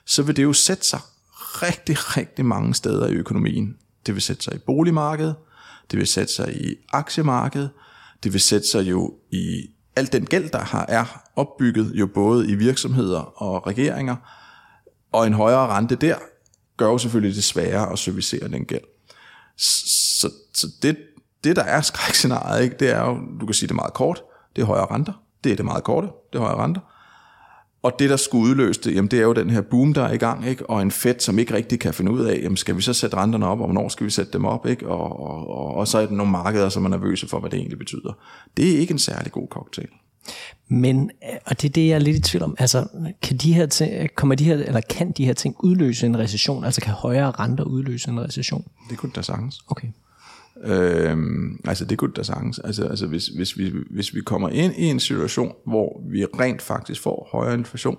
så 0.06 0.24
vil 0.24 0.36
det 0.36 0.44
jo 0.44 0.54
sætte 0.54 0.86
sig 0.86 1.00
rigtig, 1.36 2.18
rigtig 2.18 2.46
mange 2.46 2.74
steder 2.74 3.08
i 3.08 3.14
økonomien. 3.14 3.76
Det 4.06 4.14
vil 4.14 4.22
sætte 4.22 4.44
sig 4.44 4.56
i 4.56 4.58
boligmarkedet, 4.58 5.36
det 5.92 6.00
vil 6.00 6.08
sætte 6.08 6.34
sig 6.34 6.66
i 6.66 6.76
aktiemarkedet, 6.94 7.70
det 8.24 8.34
vil 8.34 8.42
sætte 8.42 8.68
sig 8.68 8.90
jo 8.90 9.14
i 9.32 9.70
al 9.96 10.12
den 10.12 10.26
gæld, 10.26 10.50
der 10.50 10.64
har 10.64 10.86
er 10.90 11.06
opbygget 11.36 11.92
jo 11.94 12.08
både 12.08 12.50
i 12.50 12.56
virksomheder 12.56 13.42
og 13.42 13.68
regeringer, 13.68 14.16
og 15.16 15.28
en 15.28 15.34
højere 15.34 15.68
rente 15.68 15.96
der, 15.96 16.16
gør 16.78 16.86
jo 16.86 16.98
selvfølgelig 16.98 17.36
det 17.36 17.44
sværere 17.44 17.92
at 17.92 18.00
servicere 18.00 18.48
den 18.48 18.66
gæld. 18.66 18.84
Så, 19.58 20.30
så 20.54 20.68
det, 20.82 20.98
det, 21.44 21.56
der 21.56 21.64
er 21.64 21.82
skrækscenariet, 21.82 22.64
ikke, 22.64 22.76
det 22.80 22.90
er 22.90 23.06
jo, 23.06 23.18
du 23.40 23.46
kan 23.46 23.54
sige 23.54 23.68
det 23.68 23.76
meget 23.76 23.94
kort, 23.94 24.24
det 24.56 24.62
er 24.62 24.66
højere 24.66 24.86
renter. 24.86 25.14
Det 25.44 25.52
er 25.52 25.56
det 25.56 25.66
meget 25.66 25.84
korte, 25.84 26.08
det 26.34 26.40
er 26.40 26.44
højere 26.44 26.64
renter. 26.64 26.82
Og 27.84 27.92
det, 28.00 28.10
der 28.10 28.18
skulle 28.18 28.50
udløse 28.50 28.82
det, 28.82 28.96
jamen, 28.96 29.12
det 29.12 29.20
er 29.20 29.24
jo 29.24 29.34
den 29.34 29.50
her 29.50 29.62
boom, 29.62 29.94
der 29.94 30.04
er 30.04 30.14
i 30.14 30.18
gang, 30.18 30.48
ikke? 30.48 30.70
og 30.70 30.82
en 30.82 30.92
Fed, 30.92 31.20
som 31.20 31.40
ikke 31.40 31.54
rigtig 31.54 31.80
kan 31.80 31.94
finde 31.94 32.12
ud 32.12 32.26
af, 32.26 32.40
jamen, 32.44 32.58
skal 32.58 32.78
vi 32.78 32.82
så 32.82 32.94
sætte 32.94 33.18
renterne 33.18 33.48
op, 33.48 33.60
og 33.60 33.66
hvornår 33.66 33.90
skal 33.90 34.06
vi 34.06 34.12
sætte 34.12 34.32
dem 34.32 34.46
op, 34.46 34.66
ikke? 34.66 34.88
Og, 34.88 35.20
og, 35.20 35.50
og, 35.50 35.76
og 35.76 35.88
så 35.88 35.98
er 35.98 36.06
der 36.06 36.14
nogle 36.14 36.32
markeder, 36.32 36.70
som 36.70 36.86
er 36.86 36.90
nervøse 36.90 37.28
for, 37.28 37.40
hvad 37.40 37.50
det 37.50 37.58
egentlig 37.58 37.80
betyder. 37.80 38.14
Det 38.58 38.76
er 38.76 38.78
ikke 38.80 38.92
en 38.92 39.00
særlig 39.00 39.32
god 39.32 39.48
cocktail. 39.48 39.90
Men, 40.68 41.12
øh, 41.24 41.38
og 41.46 41.62
det 41.62 41.70
er 41.70 41.74
det, 41.74 41.88
jeg 41.88 41.96
er 41.96 42.00
lidt 42.00 42.18
i 42.18 42.22
tvivl 42.22 42.44
om, 42.44 42.56
altså, 42.60 42.88
kan 43.22 43.38
de 43.38 43.54
her 43.54 43.66
ting, 43.66 44.16
kommer 44.16 44.36
de 44.36 44.44
her, 44.44 44.56
eller 44.56 44.82
kan 44.82 45.12
de 45.12 45.26
her 45.26 45.34
ting 45.34 45.56
udløse 45.60 46.06
en 46.06 46.18
recession? 46.18 46.64
Altså, 46.64 46.82
kan 46.82 46.94
højere 46.94 47.32
renter 47.32 47.64
udløse 47.64 48.10
en 48.10 48.20
recession? 48.20 48.68
Det 48.90 48.98
kunne 48.98 49.12
da 49.16 49.22
sagtens. 49.22 49.62
Okay. 49.68 49.88
Øhm, 50.64 51.60
altså 51.66 51.86
det 51.86 51.98
kunne 51.98 52.14
da 52.14 52.24
sagtens. 52.24 52.60
Altså, 52.60 52.86
altså 52.86 53.08
hvis, 53.08 53.28
hvis, 53.28 53.58
vi, 53.58 53.74
hvis 53.90 54.16
vi 54.16 54.22
kommer 54.22 54.50
ind 54.50 54.74
i 54.78 54.86
en 54.86 55.00
situation, 55.00 55.54
hvor 55.66 56.02
vi 56.10 56.26
rent 56.26 56.62
faktisk 56.62 57.02
får 57.02 57.30
højere 57.32 57.54
inflation, 57.54 57.98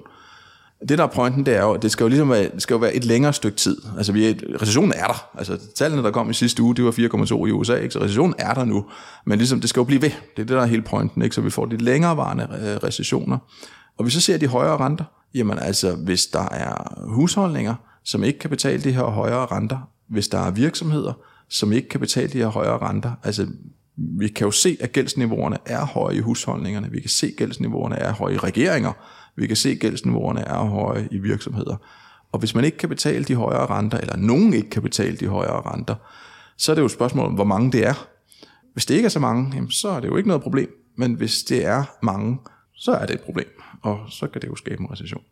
det 0.89 0.99
der 0.99 1.05
er 1.05 1.09
pointen, 1.09 1.47
det 1.47 1.57
er 1.57 1.63
jo, 1.63 1.73
at 1.73 1.83
det 1.83 1.91
skal 1.91 2.05
jo 2.05 2.09
ligesom 2.09 2.31
være, 2.31 2.51
det 2.55 2.63
skal 2.63 2.75
jo 2.75 2.79
være 2.79 2.95
et 2.95 3.05
længere 3.05 3.33
stykke 3.33 3.57
tid. 3.57 3.77
Altså 3.97 4.13
vi 4.13 4.29
er, 4.29 4.35
recessionen 4.63 4.93
er 4.93 5.07
der. 5.07 5.31
Altså 5.39 5.59
tallene, 5.75 6.03
der 6.03 6.11
kom 6.11 6.31
i 6.31 6.35
sidste 6.35 6.63
uge, 6.63 6.77
det 6.77 6.85
var 6.85 6.91
4,2 6.91 7.47
i 7.47 7.51
USA, 7.51 7.75
ikke? 7.75 7.93
så 7.93 8.01
recessionen 8.01 8.35
er 8.39 8.55
der 8.55 8.65
nu. 8.65 8.85
Men 9.27 9.39
ligesom, 9.39 9.61
det 9.61 9.71
skal 9.71 9.81
jo 9.81 9.85
blive 9.85 10.03
ved. 10.03 10.11
Det 10.11 10.43
er 10.43 10.47
det, 10.47 10.49
der 10.49 10.61
er 10.61 10.67
hele 10.67 10.83
pointen, 10.83 11.23
ikke? 11.23 11.35
så 11.35 11.41
vi 11.41 11.51
får 11.51 11.67
de 11.67 11.77
længerevarende 11.77 12.49
øh, 12.61 12.77
recessioner. 12.77 13.39
Og 13.99 14.07
vi 14.07 14.11
så 14.11 14.21
ser 14.21 14.39
de 14.39 14.47
højere 14.47 14.77
renter, 14.77 15.05
jamen 15.35 15.59
altså, 15.59 15.95
hvis 15.95 16.27
der 16.27 16.49
er 16.49 17.05
husholdninger, 17.07 17.75
som 18.05 18.25
ikke 18.25 18.39
kan 18.39 18.51
betale 18.51 18.83
de 18.83 18.93
her 18.93 19.05
højere 19.05 19.47
renter, 19.47 19.79
hvis 20.09 20.29
der 20.29 20.39
er 20.39 20.51
virksomheder, 20.51 21.13
som 21.49 21.73
ikke 21.73 21.89
kan 21.89 22.01
betale 22.01 22.29
de 22.29 22.39
her 22.39 22.47
højere 22.47 22.79
renter, 22.79 23.11
altså 23.25 23.47
vi 23.97 24.29
kan 24.29 24.45
jo 24.45 24.51
se, 24.51 24.77
at 24.81 24.93
gældsniveauerne 24.93 25.59
er 25.67 25.85
høje 25.85 26.17
i 26.17 26.21
husholdningerne, 26.21 26.91
vi 26.91 27.01
kan 27.01 27.11
se, 27.11 27.27
at 27.27 27.33
gældsniveauerne 27.37 27.97
er 27.97 28.13
høje 28.13 28.35
i 28.35 28.39
regeringer, 28.39 28.93
vi 29.37 29.47
kan 29.47 29.57
se, 29.57 29.71
at 29.71 29.79
gældsniveauerne 29.79 30.41
er 30.41 30.65
høje 30.65 31.09
i 31.11 31.19
virksomheder. 31.19 31.77
Og 32.33 32.39
hvis 32.39 32.55
man 32.55 32.65
ikke 32.65 32.79
kan 32.79 32.89
betale 32.89 33.25
de 33.25 33.35
højere 33.35 33.67
renter, 33.67 33.99
eller 33.99 34.17
nogen 34.17 34.55
ikke 34.55 34.71
kan 34.71 34.83
betale 34.83 35.17
de 35.17 35.27
højere 35.27 35.61
renter, 35.73 35.95
så 36.57 36.73
er 36.73 36.75
det 36.75 36.81
jo 36.81 36.87
et 36.87 36.93
spørgsmål 36.93 37.27
om, 37.27 37.33
hvor 37.33 37.45
mange 37.45 37.73
det 37.73 37.87
er. 37.87 38.09
Hvis 38.73 38.87
det 38.87 38.95
ikke 38.95 39.07
er 39.07 39.11
så 39.11 39.21
mange, 39.21 39.53
jamen, 39.55 39.71
så 39.71 39.89
er 39.89 40.01
det 40.01 40.09
jo 40.09 40.17
ikke 40.17 40.29
noget 40.29 40.43
problem. 40.43 40.71
Men 40.97 41.15
hvis 41.15 41.43
det 41.43 41.67
er 41.67 41.85
mange, 42.03 42.39
så 42.75 42.93
er 42.93 43.07
det 43.07 43.15
et 43.15 43.21
problem. 43.21 43.49
Og 43.83 43.99
så 44.09 44.27
kan 44.27 44.43
det 44.43 44.49
jo 44.49 44.57
skabe 44.57 44.83
en 44.83 44.93
recession. 44.93 45.23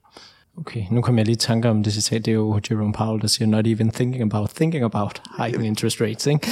Okay, 0.58 0.84
nu 0.90 1.00
kommer 1.00 1.20
jeg 1.20 1.26
lige 1.26 1.34
i 1.34 1.36
tanke 1.36 1.68
om 1.68 1.82
det 1.82 1.92
citat, 1.92 2.24
det 2.24 2.30
er 2.30 2.34
jo 2.34 2.60
Jerome 2.70 2.92
Powell, 2.92 3.22
der 3.22 3.26
siger, 3.26 3.48
not 3.48 3.66
even 3.66 3.90
thinking 3.90 4.22
about 4.22 4.50
thinking 4.50 4.84
about 4.84 5.22
hiking 5.38 5.66
interest 5.66 6.00
rates. 6.00 6.26
Ikke? 6.26 6.48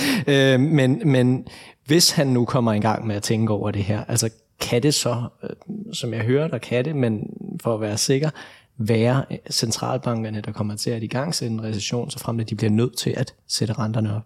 Øh, 0.55 0.61
men, 0.61 1.03
men 1.05 1.47
hvis 1.87 2.11
han 2.11 2.27
nu 2.27 2.45
kommer 2.45 2.73
i 2.73 2.81
gang 2.81 3.07
med 3.07 3.17
at 3.17 3.23
tænke 3.23 3.53
over 3.53 3.71
det 3.71 3.85
her, 3.85 4.05
altså 4.05 4.31
kan 4.63 4.83
det 4.83 4.95
så, 4.95 5.23
øh, 5.43 5.51
som 5.93 6.15
jeg 6.15 6.21
hører, 6.21 6.49
der 6.49 6.59
kan 6.59 6.85
det, 6.85 6.97
men 6.97 7.27
for 7.63 7.75
at 7.75 7.81
være 7.81 7.99
sikker, 7.99 8.31
være 8.79 9.25
øh, 9.31 9.39
centralbankerne, 9.51 10.41
der 10.41 10.53
kommer 10.53 10.77
til 10.77 10.91
at 10.91 11.03
i 11.03 11.07
gang 11.07 11.35
sætte 11.35 11.55
en 11.55 11.63
recession, 11.63 12.11
så 12.11 12.19
frem 12.19 12.41
at 12.41 12.51
de 12.51 12.55
bliver 12.55 12.71
nødt 12.71 12.97
til 12.97 13.15
at 13.17 13.35
sætte 13.49 13.75
renterne 13.75 14.17
op? 14.17 14.23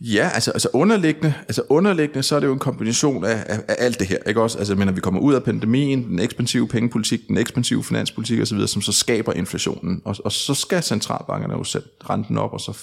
Ja, 0.00 0.30
altså, 0.34 0.50
altså 0.50 0.68
underliggende, 0.72 1.34
altså 1.48 1.62
underliggende, 1.68 2.22
så 2.22 2.36
er 2.36 2.40
det 2.40 2.46
jo 2.46 2.52
en 2.52 2.58
kombination 2.58 3.24
af, 3.24 3.44
af, 3.46 3.58
af 3.68 3.76
alt 3.78 3.98
det 3.98 4.06
her, 4.06 4.18
ikke 4.26 4.42
også? 4.42 4.58
Altså, 4.58 4.74
når 4.74 4.92
vi 4.92 5.00
kommer 5.00 5.20
ud 5.20 5.34
af 5.34 5.42
pandemien, 5.42 6.04
den 6.04 6.18
ekspansive 6.18 6.68
pengepolitik, 6.68 7.28
den 7.28 7.36
ekspansive 7.36 7.84
finanspolitik 7.84 8.40
osv., 8.40 8.66
som 8.66 8.82
så 8.82 8.92
skaber 8.92 9.32
inflationen, 9.32 10.02
og, 10.04 10.16
og 10.24 10.32
så 10.32 10.54
skal 10.54 10.82
centralbankerne 10.82 11.54
jo 11.54 11.64
sætte 11.64 11.88
renten 12.10 12.38
op, 12.38 12.52
og 12.52 12.60
så, 12.60 12.78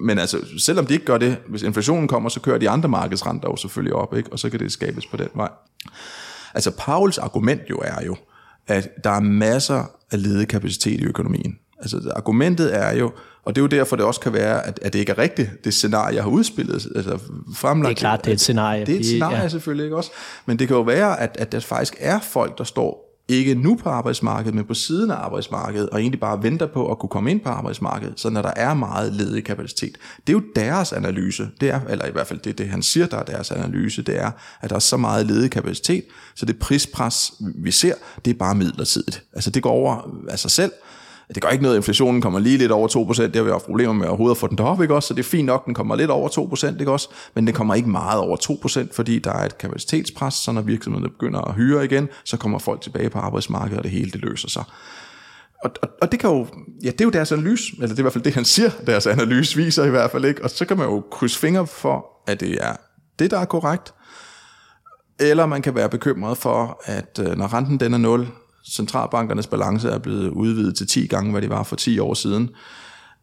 men 0.00 0.18
altså, 0.18 0.38
selvom 0.58 0.86
de 0.86 0.94
ikke 0.94 1.06
gør 1.06 1.18
det, 1.18 1.36
hvis 1.48 1.62
inflationen 1.62 2.08
kommer, 2.08 2.28
så 2.28 2.40
kører 2.40 2.58
de 2.58 2.70
andre 2.70 2.88
markedsrenter 2.88 3.48
jo 3.48 3.56
selvfølgelig 3.56 3.94
op, 3.94 4.16
ikke? 4.16 4.32
Og 4.32 4.38
så 4.38 4.50
kan 4.50 4.60
det 4.60 4.72
skabes 4.72 5.06
på 5.06 5.16
den 5.16 5.28
vej. 5.34 5.50
Altså, 6.54 6.70
Pauls 6.78 7.18
argument 7.18 7.60
jo 7.70 7.78
er 7.84 8.04
jo, 8.04 8.16
at 8.66 9.04
der 9.04 9.10
er 9.10 9.20
masser 9.20 9.84
af 10.10 10.22
ledig 10.22 10.48
kapacitet 10.48 11.00
i 11.00 11.04
økonomien. 11.04 11.58
Altså, 11.78 12.12
argumentet 12.16 12.76
er 12.76 12.96
jo, 12.96 13.12
og 13.44 13.54
det 13.54 13.60
er 13.60 13.62
jo 13.62 13.66
derfor, 13.66 13.96
det 13.96 14.04
også 14.04 14.20
kan 14.20 14.32
være, 14.32 14.66
at, 14.66 14.78
at 14.82 14.92
det 14.92 14.98
ikke 14.98 15.12
er 15.12 15.18
rigtigt, 15.18 15.50
det 15.64 15.74
scenarie, 15.74 16.14
jeg 16.14 16.22
har 16.22 16.30
udspillet, 16.30 16.88
altså 16.96 17.18
fremlagt. 17.54 17.90
Det 17.90 17.96
er 17.96 18.00
klart, 18.00 18.24
det 18.24 18.30
er 18.30 18.34
et 18.34 18.40
scenarie. 18.40 18.86
Det 18.86 18.94
er 18.94 18.98
et 18.98 19.06
scenarie 19.06 19.42
ja. 19.42 19.48
selvfølgelig 19.48 19.84
ikke 19.84 19.96
også. 19.96 20.10
Men 20.46 20.58
det 20.58 20.68
kan 20.68 20.76
jo 20.76 20.82
være, 20.82 21.20
at, 21.20 21.36
at 21.38 21.52
der 21.52 21.60
faktisk 21.60 21.96
er 22.00 22.20
folk, 22.20 22.58
der 22.58 22.64
står 22.64 23.05
ikke 23.28 23.54
nu 23.54 23.74
på 23.74 23.88
arbejdsmarkedet, 23.88 24.54
men 24.54 24.64
på 24.64 24.74
siden 24.74 25.10
af 25.10 25.14
arbejdsmarkedet, 25.14 25.90
og 25.90 26.00
egentlig 26.00 26.20
bare 26.20 26.42
venter 26.42 26.66
på 26.66 26.90
at 26.90 26.98
kunne 26.98 27.10
komme 27.10 27.30
ind 27.30 27.40
på 27.40 27.48
arbejdsmarkedet, 27.48 28.20
så 28.20 28.30
når 28.30 28.42
der 28.42 28.52
er 28.56 28.74
meget 28.74 29.12
ledig 29.12 29.44
kapacitet. 29.44 29.96
Det 30.26 30.32
er 30.32 30.32
jo 30.32 30.42
deres 30.56 30.92
analyse, 30.92 31.48
det 31.60 31.70
er, 31.70 31.80
eller 31.88 32.06
i 32.06 32.10
hvert 32.10 32.26
fald 32.26 32.38
det, 32.38 32.58
det 32.58 32.68
han 32.68 32.82
siger, 32.82 33.06
der 33.06 33.16
er 33.16 33.22
deres 33.22 33.50
analyse, 33.50 34.02
det 34.02 34.20
er, 34.20 34.30
at 34.60 34.70
der 34.70 34.76
er 34.76 34.80
så 34.80 34.96
meget 34.96 35.26
ledig 35.26 35.50
kapacitet, 35.50 36.04
så 36.34 36.46
det 36.46 36.58
prispres, 36.58 37.32
vi 37.54 37.70
ser, 37.70 37.94
det 38.24 38.30
er 38.30 38.38
bare 38.38 38.54
midlertidigt. 38.54 39.22
Altså 39.32 39.50
det 39.50 39.62
går 39.62 39.70
over 39.70 40.10
af 40.28 40.38
sig 40.38 40.50
selv, 40.50 40.72
det 41.34 41.42
gør 41.42 41.48
ikke 41.48 41.62
noget, 41.62 41.76
inflationen 41.76 42.22
kommer 42.22 42.38
lige 42.38 42.58
lidt 42.58 42.72
over 42.72 42.88
2%, 42.88 43.22
det 43.22 43.36
har 43.36 43.42
vi 43.42 43.50
haft 43.50 43.64
problemer 43.64 43.92
med 43.92 44.06
overhovedet 44.06 44.34
at 44.34 44.40
få 44.40 44.46
den 44.46 44.58
derop, 44.58 44.82
ikke 44.82 44.94
også? 44.94 45.06
Så 45.06 45.14
det 45.14 45.20
er 45.20 45.24
fint 45.24 45.46
nok, 45.46 45.66
den 45.66 45.74
kommer 45.74 45.96
lidt 45.96 46.10
over 46.10 46.28
2%, 46.28 46.80
ikke 46.80 46.92
også? 46.92 47.08
Men 47.34 47.46
den 47.46 47.54
kommer 47.54 47.74
ikke 47.74 47.88
meget 47.88 48.20
over 48.20 48.36
2%, 48.86 48.92
fordi 48.92 49.18
der 49.18 49.32
er 49.32 49.44
et 49.44 49.58
kapacitetspres, 49.58 50.34
så 50.34 50.52
når 50.52 50.62
virksomhederne 50.62 51.08
begynder 51.08 51.40
at 51.40 51.54
hyre 51.54 51.84
igen, 51.84 52.08
så 52.24 52.36
kommer 52.36 52.58
folk 52.58 52.80
tilbage 52.80 53.10
på 53.10 53.18
arbejdsmarkedet, 53.18 53.78
og 53.78 53.84
det 53.84 53.92
hele 53.92 54.10
det 54.10 54.20
løser 54.20 54.48
sig. 54.48 54.64
Og, 55.64 55.70
og, 55.82 55.88
og 56.02 56.12
det 56.12 56.20
kan 56.20 56.30
jo, 56.30 56.46
ja, 56.84 56.90
det 56.90 57.00
er 57.00 57.04
jo 57.04 57.10
deres 57.10 57.32
analyse, 57.32 57.72
eller 57.74 57.88
det 57.88 57.94
er 57.94 57.98
i 57.98 58.02
hvert 58.02 58.12
fald 58.12 58.24
det, 58.24 58.34
han 58.34 58.44
siger, 58.44 58.70
deres 58.86 59.06
analyse 59.06 59.56
viser 59.56 59.84
i 59.84 59.90
hvert 59.90 60.10
fald 60.10 60.24
ikke, 60.24 60.44
og 60.44 60.50
så 60.50 60.64
kan 60.64 60.76
man 60.76 60.86
jo 60.88 61.02
krydse 61.10 61.38
fingre 61.38 61.66
for, 61.66 62.06
at 62.26 62.40
det 62.40 62.58
er 62.60 62.76
det, 63.18 63.30
der 63.30 63.38
er 63.38 63.44
korrekt, 63.44 63.94
eller 65.20 65.46
man 65.46 65.62
kan 65.62 65.74
være 65.74 65.88
bekymret 65.88 66.38
for, 66.38 66.80
at 66.84 67.20
øh, 67.20 67.38
når 67.38 67.54
renten 67.54 67.80
den 67.80 67.94
er 67.94 67.98
0, 67.98 68.28
centralbankernes 68.70 69.46
balance 69.46 69.88
er 69.88 69.98
blevet 69.98 70.28
udvidet 70.28 70.76
til 70.76 70.86
10 70.86 71.06
gange, 71.06 71.30
hvad 71.30 71.42
det 71.42 71.50
var 71.50 71.62
for 71.62 71.76
10 71.76 71.98
år 71.98 72.14
siden. 72.14 72.50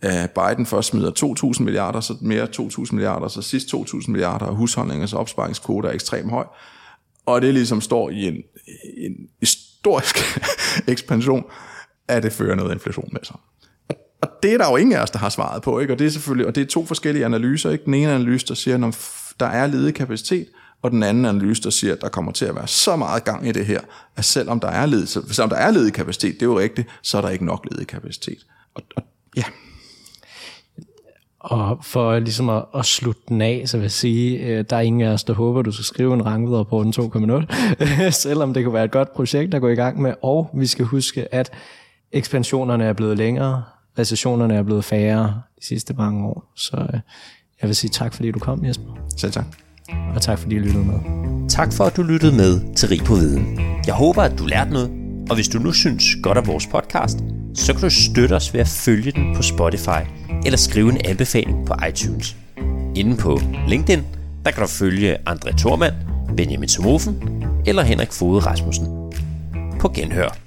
Øh, 0.05 0.27
Biden 0.35 0.65
først 0.65 0.89
smider 0.89 1.11
2.000 1.57 1.63
milliarder, 1.63 1.99
så 1.99 2.15
mere 2.21 2.47
2.000 2.55 2.87
milliarder, 2.91 3.27
så 3.27 3.41
sidst 3.41 3.73
2.000 3.73 4.11
milliarder, 4.11 4.45
og 4.45 4.55
husholdningens 4.55 5.13
opsparingskvote 5.13 5.87
er 5.87 5.91
ekstremt 5.91 6.29
høj. 6.29 6.45
Og 7.25 7.41
det 7.41 7.53
ligesom 7.53 7.81
står 7.81 8.09
i 8.09 8.27
en, 8.27 8.35
en 8.97 9.13
historisk 9.39 10.17
ekspansion, 10.93 11.43
at 12.07 12.23
det 12.23 12.33
fører 12.33 12.55
noget 12.55 12.73
inflation 12.73 13.09
med 13.11 13.21
sig. 13.23 13.35
Og 14.21 14.29
det 14.43 14.53
er 14.53 14.57
der 14.57 14.69
jo 14.69 14.75
ingen 14.75 14.95
af 14.95 15.01
os, 15.01 15.11
der 15.11 15.19
har 15.19 15.29
svaret 15.29 15.61
på, 15.61 15.79
ikke? 15.79 15.93
Og 15.93 15.99
det 15.99 16.07
er 16.07 16.11
selvfølgelig, 16.11 16.47
og 16.47 16.55
det 16.55 16.61
er 16.61 16.65
to 16.65 16.85
forskellige 16.85 17.25
analyser, 17.25 17.71
ikke? 17.71 17.85
Den 17.85 17.93
ene 17.93 18.11
analyse, 18.11 18.47
der 18.47 18.53
siger, 18.53 18.87
at 18.87 18.97
der 19.39 19.45
er 19.45 19.67
ledig 19.67 19.93
kapacitet, 19.93 20.47
og 20.83 20.91
den 20.91 21.03
anden 21.03 21.25
analyse, 21.25 21.63
der 21.63 21.69
siger, 21.69 21.93
at 21.93 22.01
der 22.01 22.09
kommer 22.09 22.31
til 22.31 22.45
at 22.45 22.55
være 22.55 22.67
så 22.67 22.95
meget 22.95 23.23
gang 23.23 23.47
i 23.47 23.51
det 23.51 23.65
her, 23.65 23.79
at 24.15 24.25
selvom 24.25 24.59
der 24.59 24.67
er 24.67 24.85
ledig, 24.85 25.07
selvom 25.07 25.49
der 25.49 25.55
er 25.55 25.71
ledig 25.71 25.93
kapacitet, 25.93 26.33
det 26.33 26.41
er 26.41 26.45
jo 26.45 26.59
rigtigt, 26.59 26.87
så 27.01 27.17
er 27.17 27.21
der 27.21 27.29
ikke 27.29 27.45
nok 27.45 27.67
ledig 27.71 27.87
kapacitet. 27.87 28.45
Og, 28.75 28.81
og 28.95 29.03
ja. 29.37 29.43
Og 31.39 31.79
for 31.81 32.19
ligesom 32.19 32.49
at, 32.49 32.65
at 32.75 32.85
slutte 32.85 33.21
den 33.27 33.41
af, 33.41 33.63
så 33.65 33.77
vil 33.77 33.83
jeg 33.83 33.91
sige, 33.91 34.37
øh, 34.37 34.65
der 34.69 34.75
er 34.75 34.81
ingen 34.81 35.01
af 35.01 35.13
os, 35.13 35.23
der 35.23 35.33
håber, 35.33 35.61
du 35.61 35.71
skal 35.71 35.85
skrive 35.85 36.13
en 36.13 36.25
rangvidere 36.25 36.65
på 36.65 36.83
den 36.83 36.93
2.0, 36.97 38.09
selvom 38.23 38.53
det 38.53 38.63
kunne 38.63 38.73
være 38.73 38.85
et 38.85 38.91
godt 38.91 39.13
projekt 39.13 39.53
at 39.53 39.61
gå 39.61 39.67
i 39.67 39.75
gang 39.75 40.01
med. 40.01 40.13
Og 40.21 40.49
vi 40.53 40.67
skal 40.67 40.85
huske, 40.85 41.33
at 41.33 41.51
ekspansionerne 42.11 42.83
er 42.83 42.93
blevet 42.93 43.17
længere, 43.17 43.63
recessionerne 43.99 44.55
er 44.55 44.63
blevet 44.63 44.85
færre 44.85 45.41
de 45.59 45.65
sidste 45.65 45.93
mange 45.93 46.25
år. 46.27 46.51
Så 46.55 46.77
øh, 46.93 46.99
jeg 47.61 47.67
vil 47.67 47.75
sige 47.75 47.91
tak, 47.91 48.13
fordi 48.13 48.31
du 48.31 48.39
kom, 48.39 48.65
Jesper. 48.65 48.97
Selv 49.17 49.31
tak 49.31 49.62
og 50.15 50.21
tak 50.21 50.39
fordi 50.39 50.55
du 50.55 50.63
lyttede 50.63 50.85
med. 50.85 50.99
Tak 51.49 51.73
for 51.73 51.83
at 51.83 51.97
du 51.97 52.03
lyttede 52.03 52.35
med 52.35 52.75
til 52.75 52.89
Rig 52.89 53.03
på 53.03 53.15
Viden. 53.15 53.59
Jeg 53.87 53.93
håber, 53.93 54.21
at 54.21 54.39
du 54.39 54.45
lærte 54.45 54.71
noget, 54.71 54.91
og 55.29 55.35
hvis 55.35 55.47
du 55.47 55.59
nu 55.59 55.71
synes 55.71 56.03
godt 56.23 56.37
af 56.37 56.47
vores 56.47 56.67
podcast, 56.67 57.17
så 57.55 57.73
kan 57.73 57.81
du 57.81 57.89
støtte 57.89 58.33
os 58.33 58.53
ved 58.53 58.61
at 58.61 58.67
følge 58.67 59.11
den 59.11 59.35
på 59.35 59.41
Spotify 59.41 60.01
eller 60.45 60.57
skrive 60.57 60.89
en 60.91 61.01
anbefaling 61.05 61.65
på 61.65 61.73
iTunes. 61.89 62.35
Inden 62.95 63.17
på 63.17 63.39
LinkedIn, 63.67 64.03
der 64.45 64.51
kan 64.51 64.61
du 64.61 64.67
følge 64.67 65.17
André 65.29 65.57
Thormand, 65.57 65.93
Benjamin 66.37 66.69
Somofen 66.69 67.43
eller 67.65 67.83
Henrik 67.83 68.11
Fode 68.11 68.39
Rasmussen. 68.39 68.87
På 69.79 69.89
genhør. 69.89 70.42